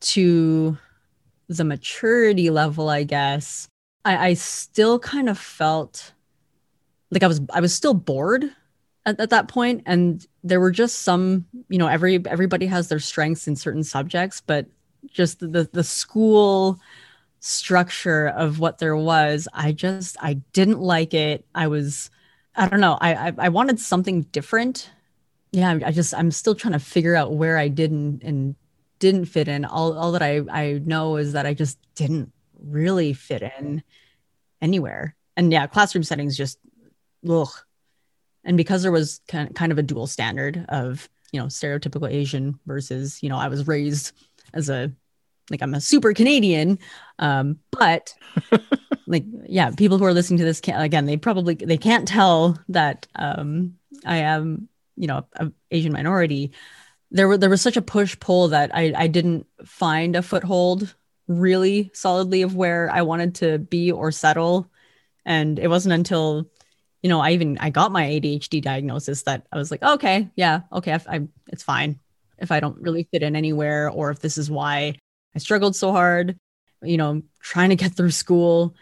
to 0.00 0.78
the 1.48 1.64
maturity 1.64 2.48
level 2.48 2.88
i 2.88 3.02
guess 3.02 3.66
i 4.04 4.28
i 4.28 4.34
still 4.34 4.98
kind 5.00 5.28
of 5.28 5.36
felt 5.36 6.12
like 7.10 7.24
i 7.24 7.26
was 7.26 7.40
i 7.52 7.60
was 7.60 7.74
still 7.74 7.92
bored 7.92 8.44
at, 9.06 9.18
at 9.20 9.30
that 9.30 9.48
point 9.48 9.82
and 9.86 10.26
there 10.44 10.60
were 10.60 10.70
just 10.70 11.00
some 11.00 11.46
you 11.68 11.78
know 11.78 11.86
every 11.86 12.24
everybody 12.26 12.66
has 12.66 12.88
their 12.88 12.98
strengths 12.98 13.48
in 13.48 13.56
certain 13.56 13.84
subjects 13.84 14.40
but 14.40 14.66
just 15.08 15.40
the 15.40 15.68
the 15.72 15.84
school 15.84 16.78
structure 17.40 18.28
of 18.28 18.58
what 18.58 18.78
there 18.78 18.96
was 18.96 19.48
i 19.54 19.72
just 19.72 20.16
i 20.20 20.34
didn't 20.52 20.80
like 20.80 21.14
it. 21.14 21.44
I 21.54 21.68
was 21.68 22.10
i 22.54 22.68
don't 22.68 22.80
know 22.80 22.98
i 23.00 23.28
i, 23.28 23.32
I 23.38 23.48
wanted 23.48 23.80
something 23.80 24.22
different. 24.22 24.90
Yeah 25.52 25.78
i 25.84 25.90
just 25.90 26.14
i'm 26.14 26.30
still 26.30 26.54
trying 26.54 26.74
to 26.74 26.78
figure 26.78 27.16
out 27.16 27.32
where 27.32 27.56
i 27.56 27.68
didn't 27.68 28.22
and 28.22 28.54
didn't 28.98 29.24
fit 29.24 29.48
in. 29.48 29.64
All, 29.64 29.96
all 29.96 30.12
that 30.12 30.22
i 30.22 30.42
i 30.50 30.80
know 30.84 31.16
is 31.16 31.32
that 31.32 31.46
i 31.46 31.54
just 31.54 31.78
didn't 31.94 32.32
really 32.62 33.14
fit 33.14 33.42
in 33.42 33.82
anywhere. 34.60 35.16
And 35.36 35.50
yeah 35.50 35.66
classroom 35.66 36.04
settings 36.04 36.36
just 36.36 36.58
ugh. 37.28 37.48
And 38.44 38.56
because 38.56 38.82
there 38.82 38.92
was 38.92 39.20
kind 39.28 39.54
kind 39.54 39.72
of 39.72 39.78
a 39.78 39.82
dual 39.82 40.06
standard 40.06 40.64
of 40.68 41.08
you 41.32 41.40
know 41.40 41.46
stereotypical 41.46 42.10
asian 42.10 42.58
versus 42.66 43.22
you 43.22 43.28
know 43.28 43.36
i 43.36 43.48
was 43.48 43.66
raised 43.66 44.12
as 44.52 44.68
a 44.68 44.92
like 45.50 45.62
I'm 45.62 45.74
a 45.74 45.80
super 45.80 46.14
Canadian. 46.14 46.78
Um, 47.18 47.58
but 47.70 48.14
like 49.06 49.24
yeah, 49.46 49.70
people 49.72 49.98
who 49.98 50.04
are 50.04 50.14
listening 50.14 50.38
to 50.38 50.44
this 50.44 50.60
can 50.60 50.80
again, 50.80 51.06
they 51.06 51.16
probably 51.16 51.54
they 51.54 51.76
can't 51.76 52.08
tell 52.08 52.58
that 52.68 53.06
um 53.16 53.74
I 54.06 54.18
am, 54.18 54.68
you 54.96 55.08
know, 55.08 55.26
a 55.34 55.52
Asian 55.70 55.92
minority. 55.92 56.52
There 57.10 57.28
were 57.28 57.36
there 57.36 57.50
was 57.50 57.60
such 57.60 57.76
a 57.76 57.82
push 57.82 58.18
pull 58.18 58.48
that 58.48 58.70
I 58.74 58.92
I 58.96 59.06
didn't 59.08 59.46
find 59.64 60.16
a 60.16 60.22
foothold 60.22 60.94
really 61.26 61.90
solidly 61.92 62.42
of 62.42 62.56
where 62.56 62.90
I 62.90 63.02
wanted 63.02 63.36
to 63.36 63.58
be 63.58 63.92
or 63.92 64.10
settle. 64.12 64.70
And 65.24 65.58
it 65.58 65.68
wasn't 65.68 65.92
until 65.92 66.48
you 67.02 67.08
know, 67.08 67.20
I 67.20 67.32
even 67.32 67.58
I 67.58 67.70
got 67.70 67.92
my 67.92 68.04
ADHD 68.04 68.62
diagnosis 68.62 69.22
that 69.22 69.46
I 69.52 69.56
was 69.56 69.70
like, 69.70 69.82
okay, 69.82 70.28
yeah, 70.36 70.62
okay, 70.72 70.92
I, 70.92 71.00
I, 71.08 71.28
it's 71.48 71.62
fine 71.62 71.98
if 72.38 72.50
I 72.50 72.60
don't 72.60 72.80
really 72.80 73.06
fit 73.10 73.22
in 73.22 73.36
anywhere, 73.36 73.90
or 73.90 74.10
if 74.10 74.20
this 74.20 74.38
is 74.38 74.50
why 74.50 74.94
I 75.34 75.38
struggled 75.38 75.76
so 75.76 75.92
hard, 75.92 76.38
you 76.82 76.96
know, 76.96 77.22
trying 77.40 77.70
to 77.70 77.76
get 77.76 77.94
through 77.94 78.10
school. 78.10 78.74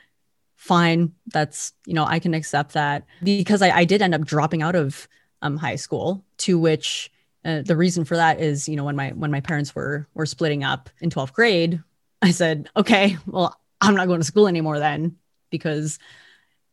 Fine, 0.57 1.13
that's 1.27 1.73
you 1.87 1.95
know 1.95 2.05
I 2.05 2.19
can 2.19 2.35
accept 2.35 2.73
that 2.73 3.05
because 3.23 3.63
I, 3.63 3.71
I 3.71 3.85
did 3.85 4.03
end 4.03 4.15
up 4.15 4.25
dropping 4.25 4.63
out 4.63 4.75
of 4.75 5.07
um, 5.43 5.57
high 5.57 5.77
school. 5.77 6.25
To 6.39 6.59
which 6.59 7.13
uh, 7.45 7.63
the 7.63 7.77
reason 7.77 8.05
for 8.05 8.17
that 8.17 8.41
is 8.41 8.69
you 8.69 8.75
know 8.75 8.85
when 8.85 8.97
my 8.97 9.11
when 9.11 9.31
my 9.31 9.41
parents 9.41 9.75
were 9.75 10.09
were 10.15 10.27
splitting 10.27 10.65
up 10.65 10.91
in 11.01 11.11
12th 11.11 11.33
grade, 11.33 11.81
I 12.23 12.33
said, 12.33 12.69
okay, 12.77 13.17
well 13.27 13.57
I'm 13.81 13.95
not 13.95 14.09
going 14.09 14.21
to 14.21 14.27
school 14.27 14.49
anymore 14.49 14.81
then 14.81 15.17
because 15.51 16.01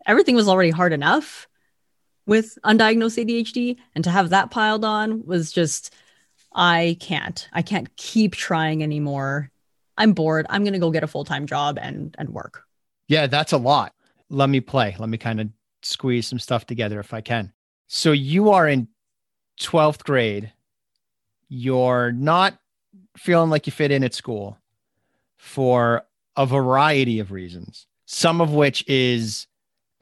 everything 0.06 0.36
was 0.36 0.48
already 0.48 0.70
hard 0.70 0.94
enough 0.94 1.48
with 2.26 2.58
undiagnosed 2.66 3.24
ADHD, 3.24 3.78
and 3.94 4.04
to 4.04 4.10
have 4.10 4.30
that 4.30 4.52
piled 4.52 4.84
on 4.84 5.26
was 5.26 5.52
just 5.52 5.94
I 6.54 6.98
can't. 7.00 7.48
I 7.54 7.62
can't 7.62 7.96
keep 7.98 8.34
trying 8.34 8.82
anymore. 8.82 9.52
I'm 9.98 10.14
bored. 10.14 10.46
I'm 10.50 10.64
going 10.64 10.74
to 10.74 10.80
go 10.80 10.92
get 10.92 11.04
a 11.04 11.08
full-time 11.08 11.46
job 11.46 11.78
and 11.80 12.16
and 12.18 12.30
work. 12.30 12.64
Yeah, 13.08 13.28
that's 13.28 13.52
a 13.52 13.58
lot. 13.58 13.94
Let 14.30 14.50
me 14.50 14.60
play. 14.60 14.96
Let 14.98 15.10
me 15.10 15.18
kind 15.18 15.40
of 15.40 15.50
squeeze 15.84 16.28
some 16.28 16.40
stuff 16.40 16.66
together 16.66 17.00
if 17.00 17.14
I 17.14 17.22
can. 17.22 17.54
So 17.88 18.12
you 18.12 18.50
are 18.52 18.68
in 18.68 18.88
12th 19.60 20.04
grade. 20.04 20.52
You're 21.48 22.12
not 22.12 22.58
feeling 23.18 23.50
like 23.50 23.68
you 23.68 23.72
fit 23.72 23.92
in 23.92 24.04
at 24.04 24.16
school 24.16 24.58
for 25.38 26.04
a 26.36 26.46
variety 26.46 27.20
of 27.20 27.32
reasons. 27.32 27.86
Some 28.06 28.42
of 28.42 28.52
which 28.52 28.84
is 28.88 29.48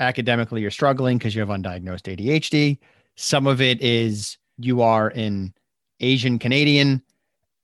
academically 0.03 0.61
you're 0.61 0.71
struggling 0.71 1.17
because 1.17 1.33
you 1.33 1.41
have 1.41 1.49
undiagnosed 1.49 2.15
ADHD. 2.15 2.77
Some 3.15 3.47
of 3.47 3.61
it 3.61 3.81
is 3.81 4.37
you 4.57 4.81
are 4.81 5.09
in 5.09 5.53
Asian 5.99 6.37
Canadian, 6.37 7.01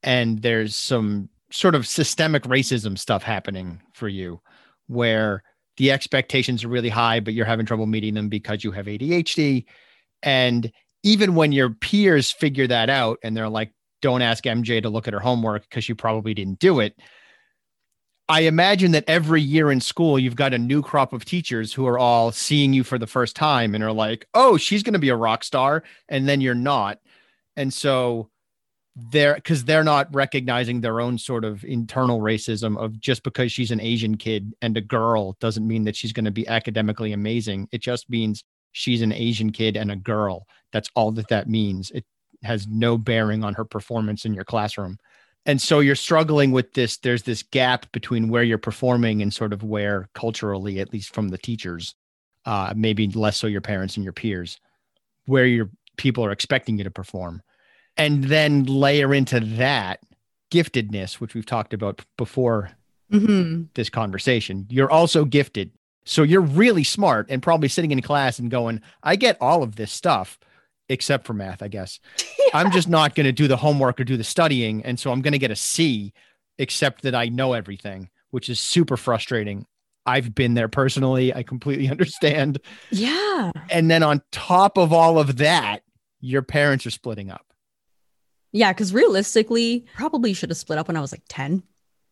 and 0.04 0.42
there's 0.42 0.76
some 0.76 1.30
sort 1.52 1.76
of 1.76 1.86
systemic 1.86 2.44
racism 2.44 2.98
stuff 2.98 3.24
happening 3.24 3.82
for 3.94 4.08
you 4.08 4.40
where 4.88 5.44
the 5.78 5.92
expectations 5.92 6.64
are 6.64 6.70
really 6.70 6.90
high, 6.90 7.20
but 7.20 7.34
you're 7.34 7.46
having 7.46 7.66
trouble 7.66 7.86
meeting 7.86 8.14
them 8.14 8.30
because 8.30 8.64
you 8.64 8.72
have 8.72 8.86
ADHD. 8.86 9.66
And 10.24 10.72
even 11.04 11.36
when 11.36 11.52
your 11.52 11.70
peers 11.70 12.32
figure 12.32 12.68
that 12.68 12.90
out 12.90 13.18
and 13.24 13.36
they're 13.36 13.50
like, 13.50 13.72
don't 14.02 14.22
ask 14.22 14.44
MJ 14.44 14.82
to 14.82 14.90
look 14.90 15.08
at 15.08 15.14
her 15.14 15.20
homework 15.20 15.64
because 15.64 15.88
you 15.88 15.96
probably 15.96 16.34
didn't 16.34 16.60
do 16.60 16.80
it. 16.80 16.98
I 18.30 18.42
imagine 18.42 18.92
that 18.92 19.06
every 19.08 19.42
year 19.42 19.72
in 19.72 19.82
school, 19.82 20.20
you've 20.20 20.36
got 20.36 20.54
a 20.54 20.60
new 20.60 20.84
crop 20.84 21.14
of 21.14 21.26
teachers 21.26 21.74
who 21.74 21.88
are 21.88 21.98
all 21.98 22.32
seeing 22.32 22.74
you 22.74 22.84
for 22.84 23.00
the 23.00 23.08
first 23.08 23.36
time 23.36 23.74
and 23.74 23.84
are 23.84 23.92
like, 23.92 24.28
oh, 24.36 24.56
she's 24.56 24.84
going 24.84 24.94
to 24.94 25.00
be 25.00 25.10
a 25.10 25.16
rock 25.16 25.44
star. 25.44 25.84
And 26.10 26.30
then 26.30 26.40
you're 26.40 26.54
not. 26.54 27.00
And 27.58 27.74
so 27.74 28.30
they're 29.12 29.34
because 29.34 29.64
they're 29.66 29.84
not 29.84 30.14
recognizing 30.14 30.80
their 30.80 31.02
own 31.02 31.18
sort 31.18 31.44
of 31.44 31.64
internal 31.64 32.20
racism 32.20 32.78
of 32.78 33.00
just 33.00 33.24
because 33.24 33.52
she's 33.52 33.72
an 33.72 33.82
Asian 33.82 34.16
kid 34.16 34.54
and 34.62 34.78
a 34.78 34.82
girl 34.82 35.36
doesn't 35.40 35.68
mean 35.68 35.84
that 35.86 35.96
she's 35.96 36.14
going 36.14 36.26
to 36.26 36.32
be 36.32 36.48
academically 36.48 37.14
amazing. 37.14 37.68
It 37.72 37.82
just 37.82 38.12
means 38.12 38.44
she's 38.74 39.02
an 39.02 39.12
Asian 39.12 39.52
kid 39.52 39.76
and 39.76 39.92
a 39.92 39.96
girl. 39.96 40.46
That's 40.72 40.90
all 40.96 41.12
that 41.14 41.30
that 41.30 41.50
means. 41.50 41.90
It 41.92 42.06
has 42.44 42.68
no 42.68 42.96
bearing 42.96 43.44
on 43.44 43.56
her 43.56 43.66
performance 43.66 44.26
in 44.26 44.36
your 44.36 44.46
classroom. 44.46 44.98
And 45.46 45.62
so 45.62 45.80
you're 45.80 45.96
struggling 45.96 46.52
with 46.52 46.74
this. 46.74 46.98
There's 46.98 47.24
this 47.24 47.44
gap 47.44 47.92
between 47.92 48.30
where 48.30 48.44
you're 48.44 48.58
performing 48.58 49.22
and 49.22 49.34
sort 49.34 49.54
of 49.54 49.64
where 49.64 50.10
culturally, 50.14 50.80
at 50.80 50.94
least 50.94 51.14
from 51.14 51.30
the 51.30 51.38
teachers, 51.38 51.96
uh, 52.46 52.74
maybe 52.76 53.08
less 53.08 53.38
so 53.38 53.48
your 53.48 53.62
parents 53.62 53.96
and 53.96 54.04
your 54.04 54.14
peers, 54.14 54.60
where 55.26 55.46
your 55.46 55.70
people 55.98 56.24
are 56.26 56.32
expecting 56.32 56.78
you 56.78 56.84
to 56.84 56.92
perform 56.92 57.42
and 57.98 58.26
then 58.26 58.64
layer 58.66 59.14
into 59.14 59.40
that 59.40 60.00
giftedness, 60.52 61.16
which 61.16 61.34
we've 61.34 61.46
talked 61.46 61.74
about 61.74 62.02
before 62.18 62.72
Mm-hmm. 63.12 63.64
this 63.74 63.90
conversation. 63.90 64.68
You're 64.70 64.92
also 64.92 65.26
gifted. 65.26 65.72
So 66.06 66.22
you're 66.22 66.42
really 66.42 66.84
smart 66.84 67.26
and 67.32 67.42
probably 67.42 67.68
sitting 67.68 67.90
in 67.90 68.04
class 68.04 68.38
and 68.38 68.52
going, 68.52 68.82
I 69.02 69.16
get 69.16 69.36
all 69.42 69.64
of 69.64 69.78
this 69.78 69.92
stuff 69.92 70.38
except 70.90 71.26
for 71.26 71.34
math, 71.34 71.62
I 71.62 71.68
guess. 71.68 72.00
I'm 72.54 72.72
just 72.72 72.90
not 72.90 73.16
going 73.16 73.26
to 73.26 73.32
do 73.32 73.48
the 73.48 73.58
homework 73.58 74.00
or 74.00 74.04
do 74.04 74.18
the 74.18 74.24
studying. 74.24 74.84
And 74.84 75.00
so 75.00 75.12
I'm 75.12 75.22
going 75.22 75.34
to 75.34 75.40
get 75.40 75.52
a 75.52 75.56
C, 75.56 76.14
except 76.58 77.04
that 77.04 77.16
I 77.16 77.30
know 77.30 77.54
everything, 77.54 78.10
which 78.32 78.50
is 78.50 78.60
super 78.60 78.98
frustrating. 78.98 79.66
I've 80.06 80.34
been 80.34 80.56
there 80.56 80.68
personally. 80.68 81.34
I 81.34 81.44
completely 81.44 81.90
understand. 81.92 82.60
Yeah. 82.90 83.52
And 83.70 83.90
then 83.90 84.04
on 84.04 84.22
top 84.32 84.78
of 84.78 84.92
all 84.92 85.20
of 85.20 85.38
that, 85.38 85.84
your 86.20 86.42
parents 86.42 86.86
are 86.86 86.92
splitting 86.92 87.30
up. 87.30 87.46
Yeah, 88.52 88.74
because 88.74 88.94
realistically, 88.94 89.86
probably 89.96 90.34
should 90.34 90.50
have 90.50 90.58
split 90.58 90.80
up 90.80 90.88
when 90.88 90.98
I 90.98 91.02
was 91.02 91.12
like 91.12 91.22
10, 91.30 91.62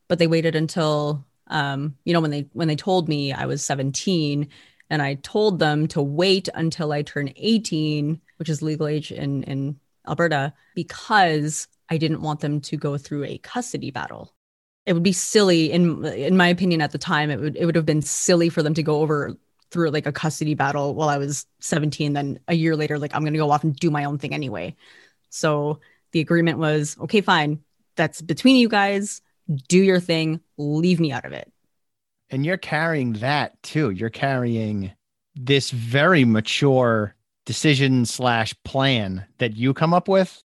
but 0.08 0.20
they 0.20 0.28
waited 0.28 0.56
until 0.56 1.26
um, 1.50 1.96
you 2.04 2.14
know, 2.14 2.22
when 2.22 2.32
they 2.32 2.48
when 2.54 2.68
they 2.68 2.76
told 2.76 3.08
me 3.08 3.34
I 3.34 3.46
was 3.46 3.64
17 3.64 4.50
and 4.90 5.02
I 5.02 5.16
told 5.16 5.60
them 5.60 5.88
to 5.88 6.02
wait 6.02 6.50
until 6.54 6.92
I 6.92 7.02
turn 7.02 7.34
18, 7.36 8.22
which 8.38 8.50
is 8.50 8.62
legal 8.62 8.88
age 8.88 9.12
in 9.12 9.44
in 9.44 9.80
Alberta, 10.08 10.54
because 10.76 11.68
I 11.90 11.98
didn't 11.98 12.22
want 12.22 12.40
them 12.42 12.62
to 12.62 12.78
go 12.78 12.98
through 12.98 13.26
a 13.26 13.38
custody 13.40 13.92
battle. 13.92 14.34
It 14.86 14.94
would 14.94 15.04
be 15.04 15.14
silly 15.14 15.72
in 15.72 16.06
in 16.06 16.38
my 16.38 16.48
opinion 16.48 16.82
at 16.82 16.92
the 16.92 16.98
time, 16.98 17.30
it 17.30 17.40
would 17.40 17.56
it 17.56 17.66
would 17.66 17.76
have 17.76 17.86
been 17.86 18.02
silly 18.02 18.50
for 18.50 18.64
them 18.64 18.74
to 18.76 18.84
go 18.84 19.02
over 19.02 19.36
through 19.72 19.90
like 19.92 20.06
a 20.06 20.14
custody 20.14 20.54
battle 20.54 20.96
while 20.96 21.10
I 21.10 21.18
was 21.18 21.46
17 21.60 22.14
then 22.14 22.40
a 22.48 22.54
year 22.54 22.76
later 22.76 22.98
like 22.98 23.14
I'm 23.14 23.26
to 23.26 23.32
go 23.38 23.52
off 23.52 23.64
and 23.64 23.76
do 23.76 23.92
my 23.92 24.06
own 24.06 24.18
thing 24.18 24.34
anyway. 24.34 24.76
So 25.30 25.80
the 26.12 26.22
agreement 26.22 26.58
was 26.60 26.98
okay 27.02 27.22
fine 27.22 27.60
that's 27.96 28.22
between 28.22 28.56
you 28.56 28.70
guys 28.70 29.22
do 29.68 29.80
your 29.80 30.00
thing 30.00 30.40
leave 30.58 31.00
me 31.00 31.12
out 31.12 31.26
of 31.26 31.34
it 31.34 31.52
And 32.30 32.46
you're 32.46 32.58
carrying 32.58 33.14
that 33.14 33.62
too. 33.64 33.92
You're 33.92 34.10
carrying 34.10 34.92
this 35.36 35.72
very 35.72 36.26
mature 36.26 37.16
decision 37.48 38.06
slash 38.06 38.54
plan 38.66 39.26
that 39.38 39.56
you 39.56 39.74
come 39.74 39.94
up 39.94 40.10
with 40.10 40.44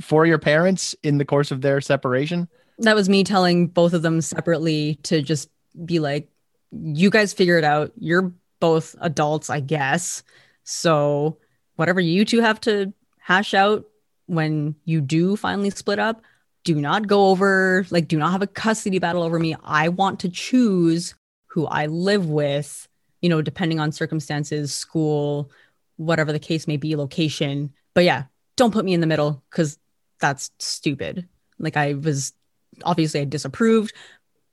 for 0.00 0.26
your 0.26 0.38
parents 0.38 0.96
in 1.04 1.16
the 1.16 1.24
course 1.24 1.52
of 1.52 1.60
their 1.60 1.80
separation. 1.80 2.48
that 2.78 2.96
was 2.96 3.08
me 3.08 3.22
telling 3.22 3.68
both 3.68 3.92
of 3.92 4.02
them 4.02 4.20
separately 4.20 4.96
to 5.04 5.22
just 5.22 5.48
be 5.84 6.00
like 6.00 6.28
you 6.72 7.08
guys 7.08 7.32
figure 7.32 7.56
it 7.56 7.64
out. 7.64 7.92
You're 7.96 8.32
both 8.58 8.96
adults 9.00 9.48
i 9.48 9.60
guess. 9.60 10.22
So 10.64 11.38
whatever 11.76 12.00
you 12.00 12.24
two 12.24 12.40
have 12.40 12.60
to 12.62 12.92
hash 13.18 13.54
out 13.54 13.84
when 14.26 14.74
you 14.84 15.00
do 15.00 15.36
finally 15.36 15.70
split 15.70 15.98
up 15.98 16.22
do 16.64 16.74
not 16.74 17.06
go 17.06 17.28
over 17.28 17.86
like 17.90 18.08
do 18.08 18.18
not 18.18 18.32
have 18.32 18.42
a 18.42 18.46
custody 18.46 18.98
battle 18.98 19.22
over 19.22 19.38
me. 19.38 19.54
I 19.62 19.88
want 19.88 20.18
to 20.20 20.28
choose 20.28 21.14
who 21.46 21.66
i 21.66 21.86
live 21.86 22.26
with 22.28 22.88
you 23.20 23.28
know 23.28 23.40
depending 23.40 23.78
on 23.78 23.92
circumstances 23.92 24.74
school 24.74 25.50
whatever 26.00 26.32
the 26.32 26.38
case 26.38 26.66
may 26.66 26.76
be 26.76 26.96
location 26.96 27.72
but 27.94 28.04
yeah 28.04 28.24
don't 28.56 28.72
put 28.72 28.84
me 28.84 28.94
in 28.94 29.00
the 29.00 29.06
middle 29.06 29.42
because 29.50 29.78
that's 30.20 30.50
stupid 30.58 31.28
like 31.58 31.76
i 31.76 31.94
was 31.94 32.32
obviously 32.84 33.20
I 33.20 33.24
disapproved, 33.24 33.94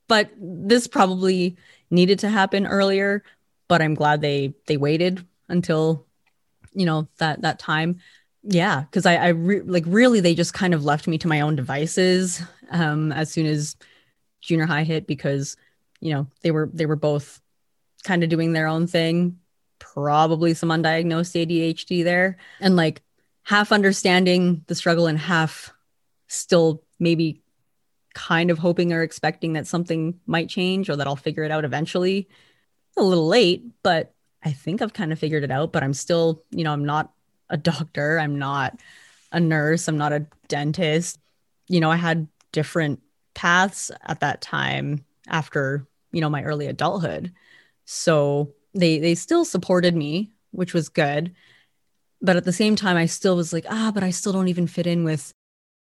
but 0.08 0.30
this 0.38 0.86
probably 0.86 1.56
needed 1.90 2.18
to 2.20 2.28
happen 2.28 2.66
earlier. 2.66 3.22
But 3.68 3.82
I'm 3.82 3.94
glad 3.94 4.20
they 4.20 4.54
they 4.66 4.76
waited 4.76 5.26
until 5.48 6.06
you 6.72 6.86
know 6.86 7.08
that 7.18 7.42
that 7.42 7.58
time. 7.58 8.00
Yeah, 8.42 8.80
because 8.80 9.04
I 9.04 9.16
I 9.16 9.28
re- 9.28 9.60
like 9.60 9.84
really 9.86 10.20
they 10.20 10.34
just 10.34 10.54
kind 10.54 10.74
of 10.74 10.84
left 10.84 11.06
me 11.06 11.18
to 11.18 11.28
my 11.28 11.40
own 11.40 11.56
devices 11.56 12.40
um, 12.70 13.12
as 13.12 13.30
soon 13.30 13.46
as 13.46 13.76
junior 14.40 14.66
high 14.66 14.84
hit 14.84 15.06
because 15.06 15.56
you 16.00 16.14
know 16.14 16.26
they 16.42 16.50
were 16.50 16.70
they 16.72 16.86
were 16.86 16.96
both 16.96 17.40
kind 18.04 18.22
of 18.22 18.30
doing 18.30 18.52
their 18.52 18.68
own 18.68 18.86
thing. 18.86 19.38
Probably 20.00 20.54
some 20.54 20.68
undiagnosed 20.68 21.34
ADHD 21.34 22.04
there, 22.04 22.36
and 22.60 22.76
like 22.76 23.02
half 23.42 23.72
understanding 23.72 24.62
the 24.68 24.74
struggle 24.76 25.08
and 25.08 25.18
half 25.18 25.72
still 26.28 26.84
maybe 27.00 27.42
kind 28.14 28.50
of 28.50 28.58
hoping 28.58 28.92
or 28.92 29.02
expecting 29.02 29.54
that 29.54 29.66
something 29.66 30.20
might 30.26 30.48
change 30.48 30.88
or 30.88 30.96
that 30.96 31.06
I'll 31.06 31.16
figure 31.16 31.42
it 31.42 31.50
out 31.50 31.64
eventually. 31.64 32.28
A 32.96 33.02
little 33.02 33.26
late, 33.26 33.64
but 33.82 34.12
I 34.44 34.52
think 34.52 34.82
I've 34.82 34.92
kind 34.92 35.12
of 35.12 35.18
figured 35.18 35.44
it 35.44 35.50
out, 35.50 35.72
but 35.72 35.82
I'm 35.82 35.94
still, 35.94 36.44
you 36.50 36.62
know, 36.62 36.72
I'm 36.72 36.84
not 36.84 37.12
a 37.50 37.56
doctor, 37.56 38.18
I'm 38.18 38.38
not 38.38 38.78
a 39.32 39.40
nurse, 39.40 39.88
I'm 39.88 39.98
not 39.98 40.12
a 40.12 40.26
dentist. 40.46 41.18
You 41.68 41.80
know, 41.80 41.90
I 41.90 41.96
had 41.96 42.28
different 42.52 43.00
paths 43.34 43.90
at 44.02 44.20
that 44.20 44.40
time 44.40 45.04
after, 45.26 45.86
you 46.12 46.20
know, 46.20 46.30
my 46.30 46.44
early 46.44 46.66
adulthood. 46.66 47.32
So 47.84 48.52
they 48.78 48.98
they 48.98 49.14
still 49.14 49.44
supported 49.44 49.94
me, 49.94 50.30
which 50.50 50.74
was 50.74 50.88
good. 50.88 51.34
But 52.20 52.36
at 52.36 52.44
the 52.44 52.52
same 52.52 52.76
time 52.76 52.96
I 52.96 53.06
still 53.06 53.36
was 53.36 53.52
like, 53.52 53.66
ah, 53.68 53.90
but 53.92 54.02
I 54.02 54.10
still 54.10 54.32
don't 54.32 54.48
even 54.48 54.66
fit 54.66 54.86
in 54.86 55.04
with 55.04 55.32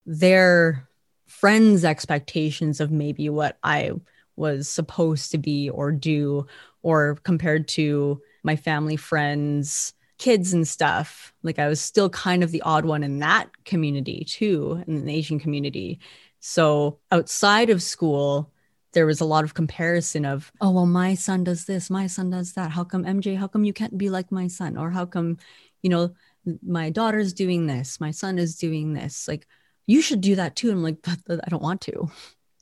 their 0.07 0.89
friends' 1.27 1.85
expectations 1.85 2.81
of 2.81 2.91
maybe 2.91 3.29
what 3.29 3.59
I 3.63 3.93
was 4.37 4.69
supposed 4.69 5.31
to 5.31 5.39
be 5.39 5.71
or 5.71 5.93
do, 5.93 6.47
or 6.83 7.17
compared 7.23 7.69
to 7.69 8.21
my 8.43 8.57
family, 8.57 8.97
friends, 8.97 9.95
kids, 10.19 10.53
and 10.53 10.67
stuff. 10.67 11.33
Like 11.43 11.59
I 11.59 11.69
was 11.69 11.81
still 11.81 12.11
kind 12.11 12.43
of 12.43 12.51
the 12.51 12.63
odd 12.63 12.85
one 12.85 13.03
in 13.03 13.21
that 13.21 13.51
community 13.65 14.25
too, 14.25 14.83
in 14.87 15.05
the 15.05 15.15
Asian 15.15 15.39
community. 15.39 16.01
So 16.41 16.99
outside 17.11 17.71
of 17.71 17.83
school, 17.83 18.53
there 18.95 19.07
was 19.07 19.21
a 19.21 19.25
lot 19.25 19.45
of 19.45 19.55
comparison 19.55 20.25
of, 20.25 20.51
oh, 20.61 20.71
well, 20.71 20.87
my 20.87 21.15
son 21.15 21.45
does 21.45 21.67
this, 21.67 21.91
my 21.91 22.07
son 22.07 22.31
does 22.31 22.55
that. 22.55 22.71
How 22.71 22.85
come 22.85 23.05
MJ, 23.05 23.37
how 23.37 23.47
come 23.47 23.65
you 23.65 23.73
can't 23.73 23.99
be 23.99 24.09
like 24.09 24.33
my 24.33 24.47
son? 24.47 24.77
Or 24.77 24.91
how 24.91 25.05
come, 25.05 25.39
you 25.83 25.91
know, 25.91 26.15
my 26.67 26.91
daughter's 26.91 27.33
doing 27.33 27.67
this, 27.67 28.01
my 28.01 28.11
son 28.11 28.39
is 28.39 28.57
doing 28.57 28.95
this? 28.95 29.29
Like, 29.29 29.47
you 29.87 30.01
should 30.01 30.21
do 30.21 30.37
that 30.37 30.57
too. 30.57 30.71
I'm 30.71 30.83
like, 30.83 31.03
but, 31.03 31.19
but 31.27 31.41
I 31.45 31.51
don't 31.51 31.63
want 31.63 31.83
to. 31.83 32.11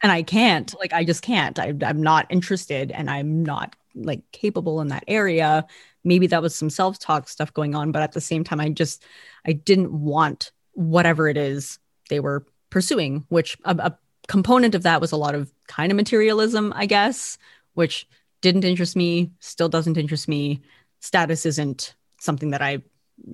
And 0.02 0.10
I 0.10 0.22
can't. 0.22 0.74
Like, 0.80 0.92
I 0.92 1.04
just 1.04 1.22
can't. 1.22 1.58
I, 1.58 1.72
I'm 1.84 2.02
not 2.02 2.26
interested 2.28 2.90
and 2.90 3.08
I'm 3.08 3.44
not 3.44 3.76
like 3.94 4.22
capable 4.32 4.80
in 4.80 4.88
that 4.88 5.04
area. 5.06 5.64
Maybe 6.02 6.26
that 6.28 6.42
was 6.42 6.56
some 6.56 6.70
self 6.70 6.98
talk 6.98 7.28
stuff 7.28 7.54
going 7.54 7.76
on. 7.76 7.92
But 7.92 8.02
at 8.02 8.12
the 8.12 8.20
same 8.20 8.42
time, 8.42 8.60
I 8.60 8.70
just, 8.70 9.04
I 9.46 9.52
didn't 9.52 9.92
want 9.92 10.50
whatever 10.72 11.28
it 11.28 11.36
is 11.36 11.78
they 12.08 12.18
were 12.18 12.44
pursuing, 12.70 13.24
which 13.28 13.56
a, 13.64 13.76
a 13.78 13.98
component 14.28 14.74
of 14.74 14.82
that 14.84 15.00
was 15.00 15.12
a 15.12 15.16
lot 15.16 15.34
of 15.34 15.52
kind 15.66 15.92
of 15.92 15.96
materialism, 15.96 16.72
I 16.74 16.86
guess, 16.86 17.38
which 17.74 18.08
didn't 18.40 18.64
interest 18.64 18.96
me, 18.96 19.30
still 19.40 19.68
doesn't 19.68 19.96
interest 19.96 20.28
me. 20.28 20.62
Status 21.00 21.46
isn't 21.46 21.94
something 22.20 22.50
that 22.50 22.62
I 22.62 22.82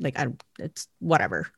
like. 0.01 0.19
I, 0.19 0.29
it's 0.59 0.89
whatever 0.99 1.51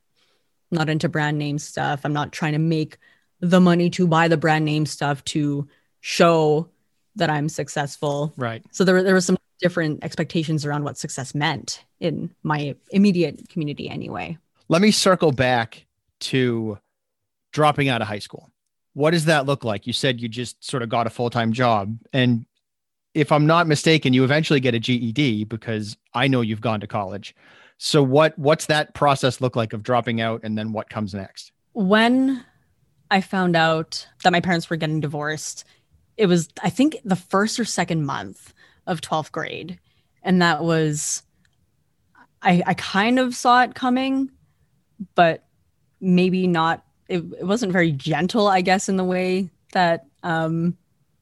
not 0.71 0.89
into 0.89 1.09
brand 1.09 1.37
name 1.37 1.59
stuff. 1.59 2.01
I'm 2.03 2.13
not 2.13 2.31
trying 2.31 2.53
to 2.53 2.59
make 2.59 2.97
the 3.41 3.59
money 3.59 3.89
to 3.91 4.07
buy 4.07 4.27
the 4.27 4.37
brand 4.37 4.65
name 4.65 4.85
stuff 4.85 5.23
to 5.25 5.67
show 5.99 6.69
that 7.15 7.29
I'm 7.29 7.49
successful. 7.49 8.33
Right. 8.37 8.63
So 8.71 8.83
there, 8.83 9.03
there 9.03 9.13
were 9.13 9.21
some 9.21 9.37
different 9.59 10.03
expectations 10.03 10.65
around 10.65 10.83
what 10.83 10.97
success 10.97 11.35
meant 11.35 11.83
in 11.99 12.33
my 12.41 12.75
immediate 12.91 13.49
community 13.49 13.89
anyway. 13.89 14.37
Let 14.69 14.81
me 14.81 14.91
circle 14.91 15.31
back 15.31 15.85
to 16.21 16.79
dropping 17.51 17.89
out 17.89 18.01
of 18.01 18.07
high 18.07 18.19
school. 18.19 18.49
What 18.93 19.11
does 19.11 19.25
that 19.25 19.45
look 19.45 19.63
like? 19.63 19.87
You 19.87 19.93
said 19.93 20.21
you 20.21 20.27
just 20.27 20.63
sort 20.63 20.83
of 20.83 20.89
got 20.89 21.07
a 21.07 21.09
full 21.09 21.29
time 21.29 21.53
job. 21.53 21.97
And 22.13 22.45
if 23.13 23.31
I'm 23.31 23.45
not 23.45 23.67
mistaken, 23.67 24.13
you 24.13 24.23
eventually 24.23 24.59
get 24.59 24.75
a 24.75 24.79
GED 24.79 25.45
because 25.45 25.97
I 26.13 26.27
know 26.27 26.41
you've 26.41 26.61
gone 26.61 26.79
to 26.81 26.87
college. 26.87 27.35
So 27.77 28.03
what 28.03 28.37
what's 28.37 28.67
that 28.67 28.93
process 28.93 29.41
look 29.41 29.55
like 29.55 29.73
of 29.73 29.83
dropping 29.83 30.21
out 30.21 30.41
and 30.43 30.57
then 30.57 30.71
what 30.71 30.89
comes 30.89 31.13
next? 31.13 31.51
When 31.73 32.43
I 33.09 33.21
found 33.21 33.55
out 33.55 34.07
that 34.23 34.31
my 34.31 34.39
parents 34.39 34.69
were 34.69 34.75
getting 34.77 34.99
divorced, 34.99 35.65
it 36.17 36.27
was, 36.27 36.49
I 36.63 36.69
think, 36.69 36.97
the 37.03 37.15
first 37.15 37.59
or 37.59 37.65
second 37.65 38.05
month 38.05 38.53
of 38.87 39.01
12th 39.01 39.31
grade. 39.31 39.79
And 40.23 40.41
that 40.41 40.63
was, 40.63 41.23
I, 42.41 42.61
I 42.65 42.73
kind 42.75 43.19
of 43.19 43.35
saw 43.35 43.63
it 43.63 43.75
coming, 43.75 44.29
but 45.15 45.43
maybe 45.99 46.47
not 46.47 46.85
it, 47.11 47.23
it 47.39 47.45
wasn't 47.45 47.73
very 47.73 47.91
gentle, 47.91 48.47
I 48.47 48.61
guess, 48.61 48.87
in 48.87 48.95
the 48.95 49.03
way 49.03 49.49
that 49.73 50.05
um, 50.23 50.77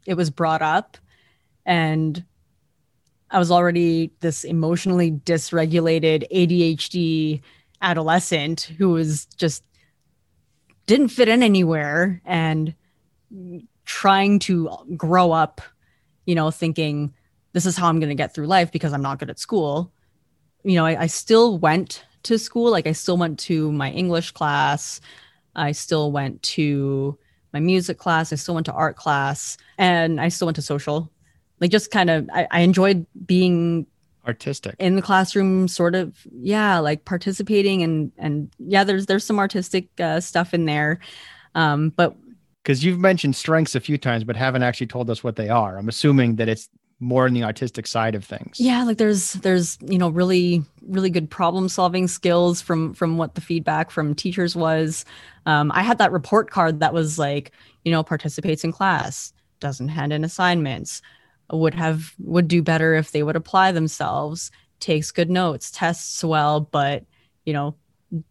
it 0.06 0.14
was 0.14 0.30
brought 0.30 0.62
up. 0.62 0.98
And 1.66 2.24
I 3.32 3.40
was 3.40 3.52
already 3.52 4.12
this 4.20 4.44
emotionally 4.44 5.12
dysregulated 5.12 6.26
ADHD 6.32 7.42
adolescent 7.82 8.72
who 8.78 8.90
was 8.90 9.26
just 9.26 9.64
didn't 10.86 11.10
fit 11.10 11.28
in 11.28 11.44
anywhere 11.44 12.22
and 12.26 12.74
trying 13.86 14.40
to 14.40 14.70
grow 14.96 15.32
up, 15.32 15.62
you 16.26 16.36
know, 16.36 16.52
thinking 16.52 17.14
this 17.54 17.66
is 17.66 17.78
how 17.78 17.88
I'm 17.88 18.00
going 18.00 18.10
to 18.10 18.16
get 18.16 18.34
through 18.34 18.48
life 18.48 18.72
because 18.72 18.94
I'm 18.94 19.02
not 19.02 19.20
good 19.20 19.30
at 19.30 19.40
school. 19.40 19.92
You 20.64 20.76
know, 20.76 20.86
I, 20.86 21.04
I 21.04 21.08
still 21.08 21.58
went 21.58 22.04
to 22.24 22.38
school. 22.38 22.72
Like 22.72 22.88
I 22.88 22.92
still 22.92 23.18
went 23.18 23.40
to 23.40 23.72
my 23.72 23.92
English 23.92 24.32
class. 24.32 25.00
I 25.56 25.72
still 25.72 26.12
went 26.12 26.42
to 26.44 27.18
my 27.54 27.60
music 27.60 27.98
class. 27.98 28.32
I 28.32 28.36
still 28.36 28.56
went 28.56 28.66
to 28.68 28.74
art 28.74 28.96
class 28.96 29.58
and 29.78 30.22
I 30.22 30.30
still 30.30 30.48
went 30.48 30.56
to 30.58 30.62
social. 30.62 31.12
Like 31.60 31.72
just 31.72 31.92
kind 31.92 32.10
of, 32.10 32.30
I, 32.34 32.48
I 32.52 32.60
enjoyed 32.62 33.06
being 33.26 33.86
artistic 34.28 34.76
in 34.80 34.96
the 34.96 35.02
classroom 35.02 35.68
sort 35.68 35.96
of 35.96 36.16
yeah 36.42 36.78
like 36.78 37.04
participating 37.06 37.82
and 37.82 38.12
and 38.18 38.52
yeah 38.60 38.84
there's 38.84 39.06
there's 39.06 39.24
some 39.24 39.40
artistic 39.40 39.88
uh, 40.00 40.20
stuff 40.20 40.54
in 40.54 40.66
there 40.66 41.00
um 41.56 41.90
but 41.96 42.16
because 42.62 42.84
you've 42.84 43.00
mentioned 43.00 43.36
strengths 43.36 43.76
a 43.76 43.80
few 43.80 43.98
times 43.98 44.24
but 44.24 44.36
haven't 44.36 44.62
actually 44.62 44.86
told 44.86 45.10
us 45.10 45.24
what 45.24 45.36
they 45.36 45.50
are 45.50 45.78
i'm 45.78 45.90
assuming 45.90 46.36
that 46.36 46.50
it's 46.50 46.70
more 47.00 47.26
in 47.26 47.34
the 47.34 47.44
artistic 47.44 47.88
side 47.88 48.16
of 48.16 48.26
things. 48.26 48.60
Yeah 48.60 48.84
like 48.84 48.98
there's 48.98 49.34
there's 49.34 49.78
you 49.82 49.98
know 49.98 50.10
really 50.10 50.64
really 50.88 51.10
good 51.10 51.30
problem 51.30 51.70
solving 51.70 52.08
skills 52.08 52.62
from 52.62 52.94
from 52.94 53.18
what 53.18 53.36
the 53.36 53.42
feedback 53.42 53.92
from 53.92 54.16
teachers 54.16 54.56
was. 54.56 55.06
Um, 55.46 55.72
i 55.74 55.82
had 55.82 55.98
that 56.00 56.12
report 56.12 56.50
card 56.50 56.80
that 56.82 56.94
was 56.94 57.18
like 57.18 57.52
you 57.84 57.92
know 57.92 58.04
participates 58.04 58.64
in 58.64 58.72
class 58.72 59.34
doesn't 59.60 59.90
hand 59.90 60.14
in 60.14 60.24
assignments 60.24 61.02
would 61.52 61.74
have 61.74 62.14
would 62.20 62.48
do 62.48 62.62
better 62.62 62.94
if 62.94 63.12
they 63.12 63.24
would 63.24 63.36
apply 63.36 63.72
themselves 63.72 64.52
takes 64.80 65.12
good 65.12 65.30
notes 65.30 65.72
tests 65.72 66.24
well 66.24 66.60
but 66.60 67.04
you 67.46 67.54
know 67.54 67.76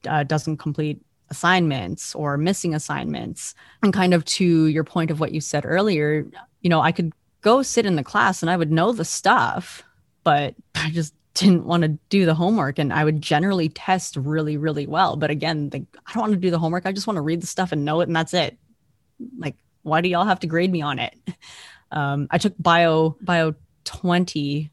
uh, 0.06 0.22
doesn't 0.22 0.58
complete 0.58 1.00
assignments 1.30 2.14
or 2.14 2.36
missing 2.36 2.74
assignments. 2.74 3.54
And 3.82 3.92
kind 3.92 4.14
of 4.14 4.24
to 4.24 4.66
your 4.66 4.84
point 4.84 5.10
of 5.10 5.20
what 5.20 5.32
you 5.32 5.40
said 5.40 5.64
earlier 5.66 6.26
you 6.60 6.70
know 6.70 6.80
i 6.80 6.92
could 6.92 7.12
go 7.40 7.62
sit 7.62 7.86
in 7.86 7.96
the 7.96 8.04
class 8.04 8.42
and 8.42 8.50
I 8.50 8.56
would 8.56 8.72
know 8.72 8.92
the 8.92 9.04
stuff, 9.04 9.82
but 10.24 10.54
I 10.74 10.90
just 10.90 11.14
didn't 11.34 11.66
want 11.66 11.82
to 11.82 11.98
do 12.08 12.26
the 12.26 12.34
homework 12.34 12.78
and 12.78 12.92
I 12.92 13.04
would 13.04 13.22
generally 13.22 13.68
test 13.68 14.16
really, 14.16 14.56
really 14.56 14.86
well. 14.86 15.16
But 15.16 15.30
again, 15.30 15.70
the, 15.70 15.86
I 16.06 16.12
don't 16.12 16.22
want 16.22 16.32
to 16.32 16.38
do 16.38 16.50
the 16.50 16.58
homework. 16.58 16.84
I 16.84 16.92
just 16.92 17.06
want 17.06 17.16
to 17.16 17.22
read 17.22 17.40
the 17.40 17.46
stuff 17.46 17.70
and 17.70 17.84
know 17.84 18.00
it 18.00 18.08
and 18.08 18.16
that's 18.16 18.34
it. 18.34 18.58
Like, 19.38 19.56
why 19.82 20.00
do 20.00 20.08
y'all 20.08 20.24
have 20.24 20.40
to 20.40 20.46
grade 20.46 20.72
me 20.72 20.82
on 20.82 20.98
it? 20.98 21.14
Um, 21.90 22.28
I 22.30 22.36
took 22.36 22.52
bio, 22.58 23.16
bio 23.22 23.54
20 23.84 24.70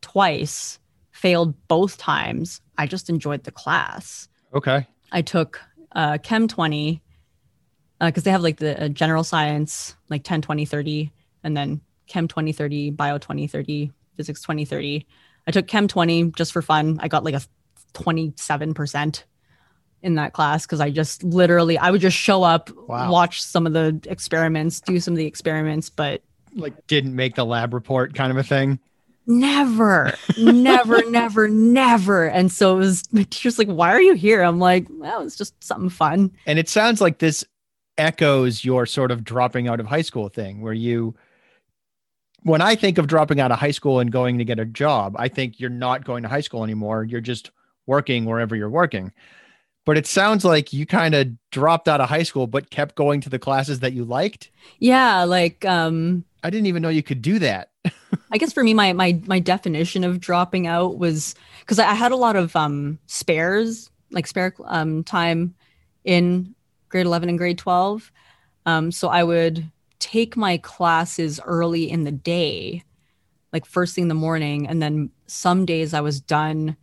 twice, 0.00 0.78
failed 1.10 1.54
both 1.68 1.98
times. 1.98 2.62
I 2.78 2.86
just 2.86 3.10
enjoyed 3.10 3.44
the 3.44 3.50
class. 3.50 4.28
Okay. 4.54 4.86
I 5.12 5.20
took 5.20 5.60
uh, 5.92 6.16
Chem 6.22 6.48
20 6.48 7.02
because 8.00 8.22
uh, 8.22 8.24
they 8.24 8.30
have 8.30 8.42
like 8.42 8.56
the 8.56 8.84
uh, 8.84 8.88
general 8.88 9.24
science, 9.24 9.94
like 10.08 10.24
10, 10.24 10.42
20, 10.42 10.64
30, 10.64 11.12
and 11.44 11.56
then 11.56 11.80
Chem 12.06 12.28
2030, 12.28 12.90
Bio 12.90 13.18
2030, 13.18 13.92
Physics 14.16 14.40
2030. 14.42 15.06
I 15.46 15.50
took 15.50 15.66
Chem 15.66 15.88
20 15.88 16.32
just 16.32 16.52
for 16.52 16.62
fun. 16.62 16.98
I 17.00 17.08
got 17.08 17.24
like 17.24 17.34
a 17.34 17.42
27% 17.94 19.22
in 20.02 20.14
that 20.14 20.32
class 20.32 20.66
because 20.66 20.80
I 20.80 20.90
just 20.90 21.24
literally 21.24 21.78
I 21.78 21.90
would 21.90 22.00
just 22.00 22.16
show 22.16 22.42
up, 22.42 22.70
wow. 22.88 23.10
watch 23.10 23.42
some 23.42 23.66
of 23.66 23.72
the 23.72 24.00
experiments, 24.06 24.80
do 24.80 25.00
some 25.00 25.14
of 25.14 25.18
the 25.18 25.26
experiments, 25.26 25.90
but 25.90 26.22
like 26.54 26.86
didn't 26.86 27.14
make 27.14 27.34
the 27.34 27.44
lab 27.44 27.74
report 27.74 28.14
kind 28.14 28.30
of 28.30 28.36
a 28.36 28.42
thing. 28.42 28.78
Never, 29.26 30.14
never, 30.38 31.02
never, 31.10 31.48
never. 31.48 32.26
And 32.26 32.52
so 32.52 32.76
it 32.76 32.78
was 32.78 33.12
my 33.12 33.24
teacher's 33.24 33.58
like, 33.58 33.68
why 33.68 33.90
are 33.90 34.00
you 34.00 34.14
here? 34.14 34.42
I'm 34.42 34.60
like, 34.60 34.86
well, 34.88 35.22
it's 35.22 35.36
just 35.36 35.62
something 35.62 35.90
fun. 35.90 36.30
And 36.46 36.58
it 36.58 36.68
sounds 36.68 37.00
like 37.00 37.18
this 37.18 37.44
echoes 37.98 38.64
your 38.64 38.86
sort 38.86 39.10
of 39.10 39.24
dropping 39.24 39.66
out 39.66 39.80
of 39.80 39.86
high 39.86 40.02
school 40.02 40.28
thing 40.28 40.60
where 40.60 40.72
you 40.72 41.16
when 42.46 42.62
I 42.62 42.76
think 42.76 42.96
of 42.96 43.08
dropping 43.08 43.40
out 43.40 43.50
of 43.50 43.58
high 43.58 43.72
school 43.72 43.98
and 43.98 44.12
going 44.12 44.38
to 44.38 44.44
get 44.44 44.60
a 44.60 44.64
job, 44.64 45.16
I 45.18 45.26
think 45.26 45.58
you're 45.58 45.68
not 45.68 46.04
going 46.04 46.22
to 46.22 46.28
high 46.28 46.42
school 46.42 46.62
anymore. 46.62 47.02
You're 47.02 47.20
just 47.20 47.50
working 47.86 48.24
wherever 48.24 48.54
you're 48.54 48.70
working. 48.70 49.12
But 49.84 49.98
it 49.98 50.06
sounds 50.06 50.44
like 50.44 50.72
you 50.72 50.86
kind 50.86 51.16
of 51.16 51.30
dropped 51.50 51.88
out 51.88 52.00
of 52.00 52.08
high 52.08 52.22
school, 52.22 52.46
but 52.46 52.70
kept 52.70 52.94
going 52.94 53.20
to 53.22 53.28
the 53.28 53.40
classes 53.40 53.80
that 53.80 53.94
you 53.94 54.04
liked. 54.04 54.52
Yeah, 54.78 55.24
like 55.24 55.64
um, 55.64 56.24
I 56.44 56.50
didn't 56.50 56.66
even 56.66 56.82
know 56.82 56.88
you 56.88 57.02
could 57.02 57.20
do 57.20 57.40
that. 57.40 57.70
I 58.30 58.38
guess 58.38 58.52
for 58.52 58.62
me, 58.62 58.74
my 58.74 58.92
my 58.92 59.20
my 59.26 59.40
definition 59.40 60.04
of 60.04 60.20
dropping 60.20 60.68
out 60.68 60.98
was 60.98 61.34
because 61.60 61.80
I 61.80 61.94
had 61.94 62.12
a 62.12 62.16
lot 62.16 62.36
of 62.36 62.54
um, 62.54 63.00
spares, 63.06 63.90
like 64.12 64.28
spare 64.28 64.54
um, 64.66 65.02
time 65.02 65.56
in 66.04 66.54
grade 66.90 67.06
eleven 67.06 67.28
and 67.28 67.38
grade 67.38 67.58
twelve. 67.58 68.12
Um, 68.66 68.92
so 68.92 69.08
I 69.08 69.24
would 69.24 69.68
take 69.98 70.36
my 70.36 70.58
classes 70.58 71.40
early 71.44 71.90
in 71.90 72.04
the 72.04 72.12
day, 72.12 72.82
like 73.52 73.66
first 73.66 73.94
thing 73.94 74.02
in 74.02 74.08
the 74.08 74.14
morning. 74.14 74.66
And 74.68 74.82
then 74.82 75.10
some 75.26 75.66
days 75.66 75.94
I 75.94 76.00
was 76.00 76.20
done 76.20 76.76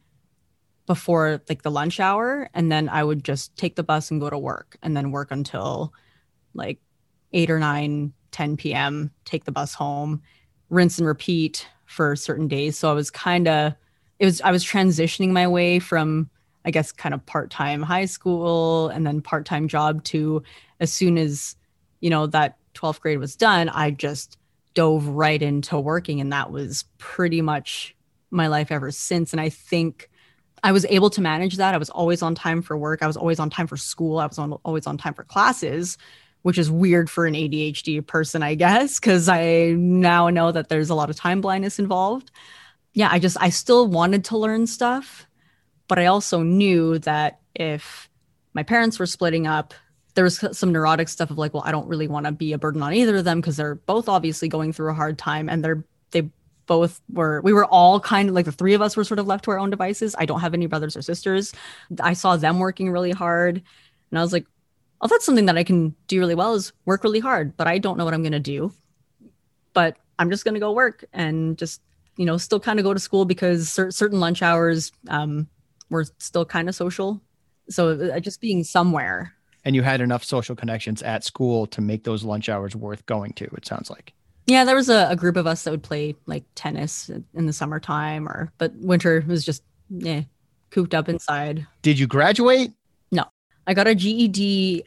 before 0.85 1.41
like 1.47 1.61
the 1.61 1.71
lunch 1.71 1.99
hour. 1.99 2.49
And 2.53 2.71
then 2.71 2.89
I 2.89 3.03
would 3.03 3.23
just 3.23 3.55
take 3.55 3.75
the 3.75 3.83
bus 3.83 4.11
and 4.11 4.19
go 4.19 4.29
to 4.29 4.37
work 4.37 4.77
and 4.81 4.95
then 4.95 5.11
work 5.11 5.31
until 5.31 5.93
like 6.53 6.79
8 7.31 7.49
or 7.49 7.59
9, 7.59 8.13
10 8.31 8.57
p.m., 8.57 9.11
take 9.25 9.45
the 9.45 9.51
bus 9.51 9.73
home, 9.73 10.21
rinse 10.69 10.97
and 10.97 11.07
repeat 11.07 11.67
for 11.85 12.15
certain 12.15 12.47
days. 12.47 12.77
So 12.77 12.89
I 12.89 12.93
was 12.93 13.11
kind 13.11 13.47
of, 13.47 13.73
it 14.19 14.25
was, 14.25 14.41
I 14.41 14.51
was 14.51 14.65
transitioning 14.65 15.29
my 15.29 15.47
way 15.47 15.79
from, 15.79 16.29
I 16.65 16.71
guess, 16.71 16.91
kind 16.91 17.13
of 17.13 17.25
part 17.25 17.49
time 17.49 17.81
high 17.81 18.05
school 18.05 18.89
and 18.89 19.05
then 19.05 19.21
part 19.21 19.45
time 19.45 19.67
job 19.67 20.03
to 20.05 20.43
as 20.79 20.91
soon 20.91 21.17
as, 21.17 21.55
you 22.01 22.09
know, 22.09 22.27
that 22.27 22.57
12th 22.73 22.99
grade 22.99 23.19
was 23.19 23.35
done, 23.35 23.69
I 23.69 23.91
just 23.91 24.37
dove 24.73 25.07
right 25.07 25.41
into 25.41 25.79
working. 25.79 26.19
And 26.21 26.33
that 26.33 26.51
was 26.51 26.85
pretty 26.97 27.41
much 27.41 27.95
my 28.31 28.47
life 28.47 28.71
ever 28.71 28.91
since. 28.91 29.31
And 29.31 29.39
I 29.39 29.49
think 29.49 30.09
I 30.63 30.71
was 30.71 30.85
able 30.85 31.09
to 31.11 31.21
manage 31.21 31.57
that. 31.57 31.75
I 31.75 31.77
was 31.77 31.89
always 31.89 32.21
on 32.21 32.35
time 32.35 32.61
for 32.61 32.77
work. 32.77 33.03
I 33.03 33.07
was 33.07 33.17
always 33.17 33.39
on 33.39 33.49
time 33.49 33.67
for 33.67 33.77
school. 33.77 34.19
I 34.19 34.25
was 34.25 34.39
on, 34.39 34.53
always 34.63 34.87
on 34.87 34.97
time 34.97 35.13
for 35.13 35.23
classes, 35.23 35.97
which 36.41 36.57
is 36.57 36.71
weird 36.71 37.09
for 37.09 37.25
an 37.25 37.33
ADHD 37.33 38.05
person, 38.05 38.41
I 38.41 38.55
guess, 38.55 38.99
because 38.99 39.27
I 39.27 39.71
now 39.71 40.29
know 40.29 40.51
that 40.51 40.69
there's 40.69 40.89
a 40.89 40.95
lot 40.95 41.09
of 41.09 41.15
time 41.15 41.41
blindness 41.41 41.79
involved. 41.79 42.31
Yeah, 42.93 43.09
I 43.11 43.19
just, 43.19 43.37
I 43.39 43.49
still 43.49 43.87
wanted 43.87 44.25
to 44.25 44.37
learn 44.37 44.67
stuff, 44.67 45.27
but 45.87 45.99
I 45.99 46.05
also 46.05 46.41
knew 46.43 46.99
that 46.99 47.39
if 47.55 48.09
my 48.53 48.63
parents 48.63 48.99
were 48.99 49.05
splitting 49.05 49.47
up, 49.47 49.73
there 50.15 50.23
was 50.23 50.43
some 50.51 50.71
neurotic 50.71 51.09
stuff 51.09 51.31
of 51.31 51.37
like, 51.37 51.53
well, 51.53 51.63
I 51.65 51.71
don't 51.71 51.87
really 51.87 52.07
want 52.07 52.25
to 52.25 52.31
be 52.31 52.53
a 52.53 52.57
burden 52.57 52.83
on 52.83 52.93
either 52.93 53.17
of 53.17 53.25
them 53.25 53.41
because 53.41 53.57
they're 53.57 53.75
both 53.75 54.07
obviously 54.07 54.47
going 54.47 54.73
through 54.73 54.91
a 54.91 54.93
hard 54.93 55.17
time 55.17 55.49
and 55.49 55.63
they're 55.63 55.83
they 56.11 56.29
both 56.65 57.01
were 57.11 57.41
we 57.41 57.51
were 57.51 57.65
all 57.65 57.99
kind 57.99 58.29
of 58.29 58.35
like 58.35 58.45
the 58.45 58.51
three 58.51 58.73
of 58.73 58.81
us 58.81 58.95
were 58.95 59.03
sort 59.03 59.19
of 59.19 59.27
left 59.27 59.45
to 59.45 59.51
our 59.51 59.59
own 59.59 59.69
devices. 59.69 60.15
I 60.17 60.25
don't 60.25 60.39
have 60.39 60.53
any 60.53 60.67
brothers 60.67 60.95
or 60.95 61.01
sisters. 61.01 61.53
I 61.99 62.13
saw 62.13 62.37
them 62.37 62.59
working 62.59 62.91
really 62.91 63.11
hard 63.11 63.61
and 64.11 64.19
I 64.19 64.21
was 64.21 64.31
like, 64.31 64.45
oh, 65.01 65.07
that's 65.07 65.25
something 65.25 65.47
that 65.47 65.57
I 65.57 65.63
can 65.63 65.95
do 66.07 66.19
really 66.19 66.35
well 66.35 66.53
is 66.53 66.71
work 66.85 67.03
really 67.03 67.19
hard, 67.19 67.57
but 67.57 67.67
I 67.67 67.77
don't 67.77 67.97
know 67.97 68.05
what 68.05 68.13
I'm 68.13 68.21
going 68.21 68.31
to 68.31 68.39
do. 68.39 68.71
But 69.73 69.97
I'm 70.19 70.29
just 70.29 70.45
going 70.45 70.53
to 70.53 70.59
go 70.59 70.71
work 70.71 71.03
and 71.11 71.57
just, 71.57 71.81
you 72.15 72.25
know, 72.25 72.37
still 72.37 72.59
kind 72.59 72.79
of 72.79 72.85
go 72.85 72.93
to 72.93 72.99
school 72.99 73.25
because 73.25 73.69
cer- 73.69 73.91
certain 73.91 74.19
lunch 74.19 74.41
hours 74.41 74.91
um, 75.09 75.47
were 75.89 76.05
still 76.19 76.45
kind 76.45 76.69
of 76.69 76.75
social. 76.75 77.21
So 77.69 77.89
uh, 77.89 78.19
just 78.19 78.39
being 78.39 78.63
somewhere 78.63 79.32
and 79.65 79.75
you 79.75 79.81
had 79.81 80.01
enough 80.01 80.23
social 80.23 80.55
connections 80.55 81.01
at 81.01 81.23
school 81.23 81.67
to 81.67 81.81
make 81.81 82.03
those 82.03 82.23
lunch 82.23 82.49
hours 82.49 82.75
worth 82.75 83.05
going 83.05 83.33
to 83.33 83.45
it 83.45 83.65
sounds 83.65 83.89
like. 83.89 84.13
Yeah 84.45 84.65
there 84.65 84.75
was 84.75 84.89
a, 84.89 85.07
a 85.09 85.15
group 85.15 85.37
of 85.37 85.47
us 85.47 85.63
that 85.63 85.71
would 85.71 85.83
play 85.83 86.15
like 86.25 86.43
tennis 86.55 87.09
in 87.33 87.45
the 87.45 87.53
summertime 87.53 88.27
or 88.27 88.51
but 88.57 88.73
winter 88.75 89.23
was 89.27 89.45
just 89.45 89.63
yeah 89.89 90.23
cooped 90.69 90.93
up 90.93 91.07
inside. 91.07 91.67
Did 91.81 91.99
you 91.99 92.07
graduate? 92.07 92.71
No. 93.11 93.25
I 93.67 93.73
got 93.73 93.87
a 93.87 93.95
ged 93.95 94.83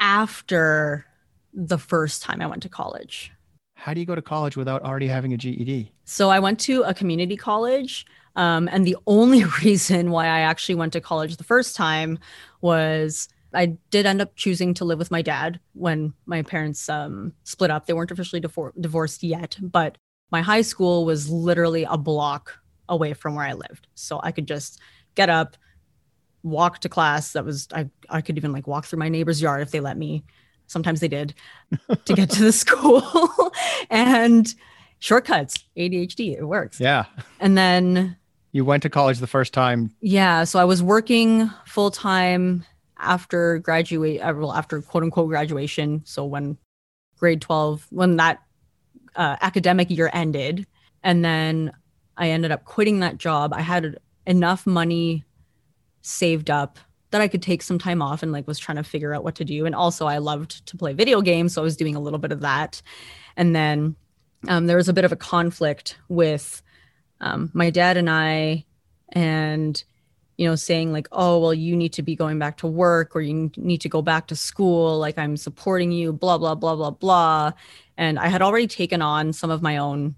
after 0.00 1.06
the 1.54 1.78
first 1.78 2.22
time 2.22 2.40
i 2.42 2.46
went 2.46 2.62
to 2.62 2.68
college. 2.68 3.32
How 3.74 3.94
do 3.94 4.00
you 4.00 4.06
go 4.06 4.14
to 4.14 4.22
college 4.22 4.56
without 4.56 4.82
already 4.82 5.08
having 5.08 5.32
a 5.32 5.36
ged 5.36 5.90
so 6.04 6.30
i 6.30 6.38
went 6.38 6.58
to 6.60 6.82
a 6.82 6.94
community 6.94 7.36
college 7.36 8.06
um, 8.36 8.68
and 8.72 8.84
the 8.86 8.96
only 9.06 9.44
reason 9.62 10.10
why 10.10 10.26
i 10.26 10.40
actually 10.40 10.74
went 10.74 10.92
to 10.92 11.00
college 11.00 11.36
the 11.36 11.44
first 11.44 11.76
time 11.76 12.18
was 12.60 13.28
I 13.54 13.76
did 13.90 14.06
end 14.06 14.20
up 14.20 14.34
choosing 14.36 14.74
to 14.74 14.84
live 14.84 14.98
with 14.98 15.10
my 15.10 15.22
dad 15.22 15.60
when 15.74 16.12
my 16.26 16.42
parents 16.42 16.88
um, 16.88 17.32
split 17.44 17.70
up. 17.70 17.86
They 17.86 17.92
weren't 17.92 18.10
officially 18.10 18.40
difor- 18.40 18.72
divorced 18.80 19.22
yet, 19.22 19.56
but 19.60 19.96
my 20.30 20.42
high 20.42 20.62
school 20.62 21.04
was 21.04 21.30
literally 21.30 21.84
a 21.88 21.96
block 21.96 22.58
away 22.88 23.14
from 23.14 23.34
where 23.34 23.46
I 23.46 23.52
lived. 23.52 23.86
So 23.94 24.20
I 24.22 24.32
could 24.32 24.46
just 24.48 24.80
get 25.14 25.30
up, 25.30 25.56
walk 26.42 26.80
to 26.80 26.88
class. 26.88 27.32
That 27.32 27.44
was 27.44 27.68
I 27.72 27.88
I 28.10 28.20
could 28.20 28.36
even 28.36 28.52
like 28.52 28.66
walk 28.66 28.84
through 28.86 28.98
my 28.98 29.08
neighbor's 29.08 29.40
yard 29.40 29.62
if 29.62 29.70
they 29.70 29.80
let 29.80 29.96
me. 29.96 30.24
Sometimes 30.66 31.00
they 31.00 31.08
did 31.08 31.34
to 32.06 32.14
get 32.14 32.30
to 32.30 32.42
the 32.42 32.52
school 32.64 33.02
and 33.90 34.54
shortcuts, 34.98 35.62
ADHD, 35.76 36.36
it 36.38 36.44
works. 36.44 36.80
Yeah. 36.80 37.04
And 37.38 37.56
then 37.56 38.16
You 38.52 38.64
went 38.64 38.82
to 38.84 38.90
college 38.90 39.18
the 39.18 39.26
first 39.26 39.52
time. 39.52 39.94
yeah, 40.00 40.44
so 40.44 40.58
I 40.58 40.64
was 40.64 40.82
working 40.82 41.50
full 41.66 41.90
time 41.90 42.64
after 42.98 43.58
graduate 43.58 44.20
uh, 44.20 44.34
well, 44.36 44.52
after 44.52 44.80
quote 44.82 45.02
unquote 45.02 45.28
graduation. 45.28 46.02
So 46.04 46.24
when 46.24 46.58
grade 47.16 47.40
12 47.40 47.86
when 47.90 48.16
that 48.16 48.42
uh, 49.16 49.36
academic 49.40 49.90
year 49.90 50.10
ended 50.12 50.66
and 51.02 51.24
then 51.24 51.72
I 52.16 52.30
ended 52.30 52.50
up 52.50 52.64
quitting 52.64 53.00
that 53.00 53.18
job. 53.18 53.52
I 53.52 53.60
had 53.60 53.98
enough 54.26 54.66
money 54.66 55.24
saved 56.02 56.50
up 56.50 56.78
that 57.10 57.20
I 57.20 57.28
could 57.28 57.42
take 57.42 57.62
some 57.62 57.78
time 57.78 58.02
off 58.02 58.22
and 58.22 58.32
like 58.32 58.46
was 58.46 58.58
trying 58.58 58.76
to 58.76 58.82
figure 58.82 59.14
out 59.14 59.22
what 59.22 59.36
to 59.36 59.44
do. 59.44 59.66
And 59.66 59.74
also 59.74 60.06
I 60.06 60.18
loved 60.18 60.66
to 60.66 60.76
play 60.76 60.92
video 60.92 61.20
games, 61.20 61.54
so 61.54 61.62
I 61.62 61.64
was 61.64 61.76
doing 61.76 61.94
a 61.94 62.00
little 62.00 62.18
bit 62.18 62.32
of 62.32 62.40
that. 62.40 62.82
And 63.36 63.54
then 63.54 63.96
um, 64.48 64.66
there 64.66 64.76
was 64.76 64.88
a 64.88 64.92
bit 64.92 65.04
of 65.04 65.12
a 65.12 65.16
conflict 65.16 65.96
with 66.08 66.62
um, 67.20 67.50
my 67.54 67.70
dad 67.70 67.96
and 67.96 68.10
I, 68.10 68.64
and 69.10 69.82
you 70.36 70.48
know, 70.48 70.54
saying 70.56 70.92
like, 70.92 71.08
"Oh, 71.12 71.38
well, 71.38 71.54
you 71.54 71.76
need 71.76 71.92
to 71.94 72.02
be 72.02 72.16
going 72.16 72.38
back 72.38 72.56
to 72.58 72.66
work, 72.66 73.14
or 73.14 73.20
you 73.20 73.50
need 73.56 73.80
to 73.82 73.88
go 73.88 74.02
back 74.02 74.26
to 74.28 74.36
school. 74.36 74.98
Like, 74.98 75.18
I'm 75.18 75.36
supporting 75.36 75.92
you." 75.92 76.12
Blah 76.12 76.38
blah 76.38 76.54
blah 76.54 76.76
blah 76.76 76.90
blah. 76.90 77.52
And 77.96 78.18
I 78.18 78.28
had 78.28 78.42
already 78.42 78.66
taken 78.66 79.02
on 79.02 79.32
some 79.32 79.50
of 79.50 79.62
my 79.62 79.76
own 79.76 80.16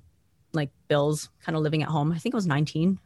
like 0.52 0.70
bills, 0.88 1.28
kind 1.44 1.56
of 1.56 1.62
living 1.62 1.82
at 1.82 1.88
home. 1.88 2.12
I 2.12 2.18
think 2.18 2.34
I 2.34 2.38
was 2.38 2.46
19. 2.46 2.98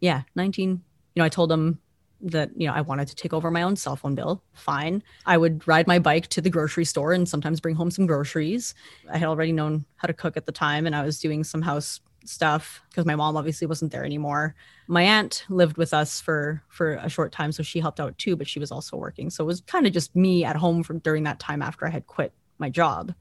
Yeah, 0.00 0.22
19. 0.36 0.70
You 0.70 0.80
know, 1.16 1.24
I 1.24 1.28
told 1.28 1.50
him 1.50 1.80
that 2.20 2.50
you 2.56 2.66
know 2.66 2.72
I 2.72 2.80
wanted 2.80 3.08
to 3.08 3.14
take 3.14 3.32
over 3.32 3.50
my 3.50 3.62
own 3.62 3.76
cell 3.76 3.96
phone 3.96 4.14
bill. 4.14 4.42
Fine. 4.52 5.02
I 5.26 5.36
would 5.36 5.66
ride 5.68 5.86
my 5.86 5.98
bike 5.98 6.28
to 6.28 6.40
the 6.40 6.50
grocery 6.50 6.84
store 6.84 7.12
and 7.12 7.28
sometimes 7.28 7.60
bring 7.60 7.74
home 7.74 7.90
some 7.90 8.06
groceries. 8.06 8.74
I 9.10 9.18
had 9.18 9.28
already 9.28 9.52
known 9.52 9.84
how 9.96 10.06
to 10.06 10.14
cook 10.14 10.36
at 10.36 10.46
the 10.46 10.52
time, 10.52 10.86
and 10.86 10.96
I 10.96 11.04
was 11.04 11.18
doing 11.18 11.44
some 11.44 11.62
house 11.62 12.00
stuff 12.28 12.82
because 12.90 13.06
my 13.06 13.16
mom 13.16 13.36
obviously 13.36 13.66
wasn't 13.66 13.92
there 13.92 14.04
anymore. 14.04 14.54
My 14.86 15.02
aunt 15.02 15.44
lived 15.48 15.76
with 15.76 15.94
us 15.94 16.20
for 16.20 16.62
for 16.68 16.94
a 16.94 17.08
short 17.08 17.32
time, 17.32 17.52
so 17.52 17.62
she 17.62 17.80
helped 17.80 18.00
out 18.00 18.16
too, 18.18 18.36
but 18.36 18.48
she 18.48 18.58
was 18.58 18.70
also 18.70 18.96
working. 18.96 19.30
So 19.30 19.44
it 19.44 19.46
was 19.46 19.60
kind 19.62 19.86
of 19.86 19.92
just 19.92 20.14
me 20.14 20.44
at 20.44 20.56
home 20.56 20.82
from 20.82 20.98
during 20.98 21.24
that 21.24 21.40
time 21.40 21.62
after 21.62 21.86
I 21.86 21.90
had 21.90 22.06
quit 22.06 22.32
my 22.58 22.70
job. 22.70 23.14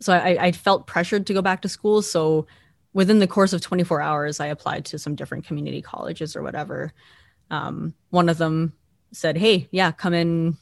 So 0.00 0.12
I, 0.12 0.46
I 0.46 0.52
felt 0.52 0.86
pressured 0.86 1.26
to 1.26 1.34
go 1.34 1.42
back 1.42 1.62
to 1.62 1.68
school. 1.68 2.02
So 2.02 2.46
within 2.92 3.18
the 3.18 3.26
course 3.26 3.52
of 3.52 3.60
24 3.60 4.00
hours, 4.00 4.40
I 4.40 4.46
applied 4.46 4.84
to 4.86 4.98
some 4.98 5.14
different 5.14 5.44
community 5.44 5.82
colleges 5.82 6.36
or 6.36 6.42
whatever. 6.42 6.92
Um, 7.50 7.94
one 8.10 8.28
of 8.28 8.38
them 8.38 8.74
said, 9.12 9.36
"Hey, 9.36 9.68
yeah, 9.70 9.92
come 9.92 10.14
in." 10.14 10.56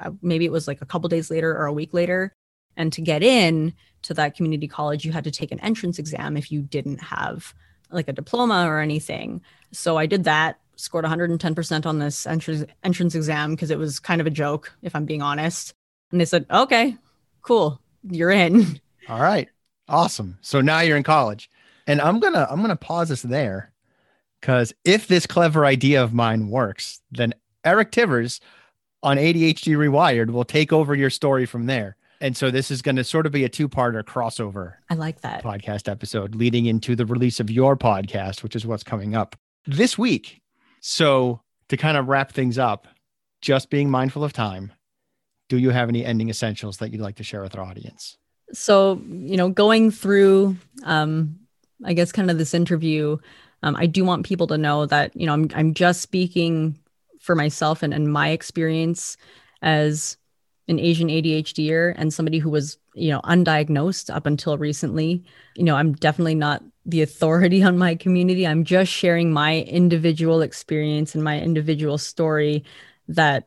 Uh, 0.00 0.12
maybe 0.22 0.44
it 0.44 0.52
was 0.52 0.68
like 0.68 0.80
a 0.80 0.86
couple 0.86 1.08
days 1.08 1.30
later 1.30 1.56
or 1.56 1.66
a 1.66 1.72
week 1.72 1.92
later, 1.92 2.32
and 2.76 2.92
to 2.92 3.00
get 3.00 3.22
in 3.22 3.74
to 4.02 4.14
that 4.14 4.36
community 4.36 4.68
college, 4.68 5.04
you 5.04 5.12
had 5.12 5.24
to 5.24 5.30
take 5.30 5.52
an 5.52 5.60
entrance 5.60 5.98
exam 5.98 6.36
if 6.36 6.50
you 6.50 6.62
didn't 6.62 6.98
have 6.98 7.54
like 7.90 8.08
a 8.08 8.12
diploma 8.12 8.66
or 8.68 8.80
anything. 8.80 9.40
So 9.72 9.96
I 9.96 10.06
did 10.06 10.24
that, 10.24 10.58
scored 10.76 11.04
110% 11.04 11.86
on 11.86 11.98
this 11.98 12.26
entrance 12.26 12.64
entrance 12.82 13.14
exam 13.14 13.54
because 13.54 13.70
it 13.70 13.78
was 13.78 13.98
kind 13.98 14.20
of 14.20 14.26
a 14.26 14.30
joke, 14.30 14.72
if 14.82 14.94
I'm 14.94 15.04
being 15.04 15.22
honest. 15.22 15.74
And 16.10 16.20
they 16.20 16.24
said, 16.24 16.46
"Okay, 16.50 16.96
cool, 17.42 17.80
you're 18.08 18.30
in." 18.30 18.80
All 19.08 19.20
right. 19.20 19.48
Awesome. 19.88 20.38
So 20.42 20.60
now 20.60 20.80
you're 20.80 20.96
in 20.96 21.02
college. 21.02 21.50
And 21.86 22.00
I'm 22.00 22.20
to 22.20 22.50
I'm 22.50 22.62
to 22.62 22.76
pause 22.76 23.08
this 23.08 23.22
there 23.22 23.72
cuz 24.42 24.72
if 24.84 25.08
this 25.08 25.26
clever 25.26 25.64
idea 25.64 26.02
of 26.02 26.12
mine 26.12 26.48
works, 26.48 27.00
then 27.10 27.34
Eric 27.64 27.90
Tivers 27.90 28.40
on 29.02 29.16
ADHD 29.16 29.76
Rewired 29.76 30.30
will 30.30 30.44
take 30.44 30.72
over 30.72 30.94
your 30.94 31.10
story 31.10 31.46
from 31.46 31.66
there. 31.66 31.96
And 32.20 32.36
so 32.36 32.50
this 32.50 32.70
is 32.70 32.82
going 32.82 32.96
to 32.96 33.04
sort 33.04 33.26
of 33.26 33.32
be 33.32 33.44
a 33.44 33.48
two-parter 33.48 34.02
crossover 34.02 34.74
I 34.90 34.94
like 34.94 35.20
that. 35.20 35.42
podcast 35.42 35.88
episode 35.88 36.34
leading 36.34 36.66
into 36.66 36.96
the 36.96 37.06
release 37.06 37.38
of 37.40 37.50
your 37.50 37.76
podcast, 37.76 38.42
which 38.42 38.56
is 38.56 38.66
what's 38.66 38.82
coming 38.82 39.14
up 39.14 39.36
this 39.66 39.96
week. 39.96 40.40
So, 40.80 41.40
to 41.68 41.76
kind 41.76 41.96
of 41.96 42.08
wrap 42.08 42.32
things 42.32 42.58
up, 42.58 42.88
just 43.42 43.68
being 43.70 43.90
mindful 43.90 44.24
of 44.24 44.32
time, 44.32 44.72
do 45.48 45.58
you 45.58 45.70
have 45.70 45.88
any 45.88 46.04
ending 46.04 46.28
essentials 46.30 46.78
that 46.78 46.92
you'd 46.92 47.00
like 47.02 47.16
to 47.16 47.24
share 47.24 47.42
with 47.42 47.56
our 47.56 47.64
audience? 47.64 48.16
so 48.52 49.00
you 49.10 49.36
know 49.36 49.50
going 49.50 49.90
through 49.90 50.56
um 50.84 51.38
i 51.84 51.92
guess 51.92 52.12
kind 52.12 52.30
of 52.30 52.38
this 52.38 52.54
interview 52.54 53.16
um, 53.62 53.76
i 53.76 53.84
do 53.84 54.04
want 54.04 54.24
people 54.24 54.46
to 54.46 54.56
know 54.56 54.86
that 54.86 55.14
you 55.14 55.26
know 55.26 55.34
i'm, 55.34 55.50
I'm 55.54 55.74
just 55.74 56.00
speaking 56.00 56.78
for 57.20 57.34
myself 57.34 57.82
and, 57.82 57.92
and 57.92 58.10
my 58.10 58.30
experience 58.30 59.16
as 59.60 60.16
an 60.68 60.78
asian 60.78 61.08
adhdr 61.08 61.94
and 61.96 62.12
somebody 62.12 62.38
who 62.38 62.50
was 62.50 62.78
you 62.94 63.10
know 63.10 63.20
undiagnosed 63.22 64.14
up 64.14 64.26
until 64.26 64.58
recently 64.58 65.24
you 65.54 65.64
know 65.64 65.76
i'm 65.76 65.92
definitely 65.94 66.34
not 66.34 66.62
the 66.88 67.02
authority 67.02 67.62
on 67.62 67.78
my 67.78 67.94
community. 67.94 68.46
I'm 68.46 68.64
just 68.64 68.90
sharing 68.90 69.32
my 69.32 69.60
individual 69.60 70.40
experience 70.40 71.14
and 71.14 71.22
my 71.22 71.38
individual 71.38 71.98
story 71.98 72.64
that 73.06 73.46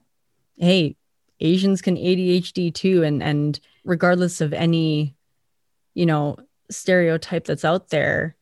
hey 0.57 0.95
asians 1.39 1.81
can 1.81 1.97
adhd 1.97 2.73
too. 2.73 3.03
And 3.03 3.21
and 3.21 3.59
regardless 3.83 4.39
of 4.39 4.53
any 4.53 5.15
you 5.93 6.05
know 6.05 6.37
stereotype 6.69 7.45
that's 7.45 7.65
out 7.65 7.89
there 7.89 8.37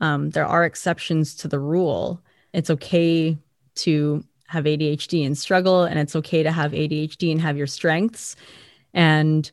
um, 0.00 0.30
there 0.30 0.46
are 0.46 0.64
exceptions 0.64 1.36
to 1.36 1.48
the 1.48 1.60
rule. 1.60 2.20
It's 2.52 2.70
okay 2.70 3.38
to 3.76 4.24
have 4.52 4.64
adhd 4.64 5.24
and 5.24 5.36
struggle 5.38 5.84
and 5.84 5.98
it's 5.98 6.14
okay 6.14 6.42
to 6.42 6.52
have 6.52 6.72
adhd 6.72 7.30
and 7.32 7.40
have 7.40 7.56
your 7.56 7.66
strengths 7.66 8.36
and 8.92 9.50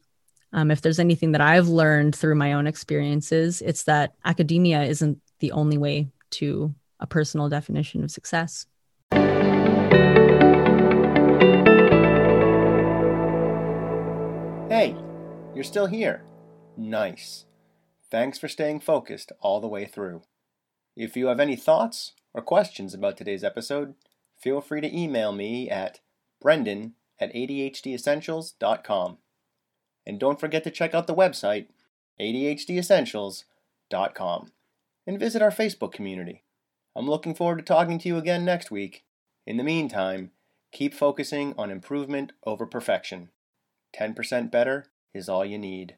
um, 0.52 0.72
if 0.72 0.82
there's 0.82 1.00
anything 1.00 1.32
that 1.32 1.42
i've 1.42 1.70
learned 1.70 2.14
through 2.14 2.36
my 2.36 2.52
own 2.52 2.68
experiences 2.68 3.62
it's 3.62 3.84
that 3.84 4.14
academia 4.26 4.84
isn't 4.84 5.18
the 5.40 5.54
only 5.54 5.78
way 5.78 6.10
to 6.32 6.76
a 7.00 7.08
personal 7.08 7.48
definition 7.48 8.04
of 8.04 8.12
success 8.12 8.66
Hey, 14.70 14.96
you're 15.56 15.64
still 15.64 15.88
here. 15.88 16.24
Nice. 16.78 17.46
Thanks 18.12 18.38
for 18.38 18.48
staying 18.48 18.82
focused 18.82 19.32
all 19.42 19.60
the 19.60 19.68
way 19.68 19.86
through. 19.86 20.22
If 20.96 21.18
you 21.18 21.28
have 21.28 21.40
any 21.40 21.56
thoughts 21.56 22.14
or 22.34 22.42
questions 22.42 22.94
about 22.94 23.18
today's 23.18 23.44
episode, 23.44 23.96
feel 24.40 24.62
free 24.62 24.82
to 24.82 24.98
email 24.98 25.32
me 25.32 25.70
at 25.70 26.00
brendan 26.42 26.96
at 27.20 27.32
adhdessentials.com. 27.34 29.18
And 30.06 30.20
don't 30.20 30.40
forget 30.40 30.64
to 30.64 30.72
check 30.72 30.96
out 30.96 31.08
the 31.08 31.16
website, 31.16 31.66
adhdessentials.com, 32.20 34.52
and 35.06 35.20
visit 35.20 35.42
our 35.42 35.52
Facebook 35.52 35.92
community. 35.92 36.44
I'm 36.96 37.08
looking 37.08 37.36
forward 37.36 37.58
to 37.58 37.64
talking 37.64 38.00
to 38.00 38.08
you 38.08 38.16
again 38.18 38.46
next 38.46 38.72
week. 38.72 39.04
In 39.46 39.58
the 39.58 39.64
meantime, 39.64 40.32
keep 40.72 40.94
focusing 40.94 41.54
on 41.58 41.72
improvement 41.72 42.32
over 42.46 42.66
perfection. 42.66 43.30
10% 43.96 44.52
better 44.52 44.86
is 45.14 45.30
all 45.30 45.46
you 45.46 45.58
need. 45.58 45.96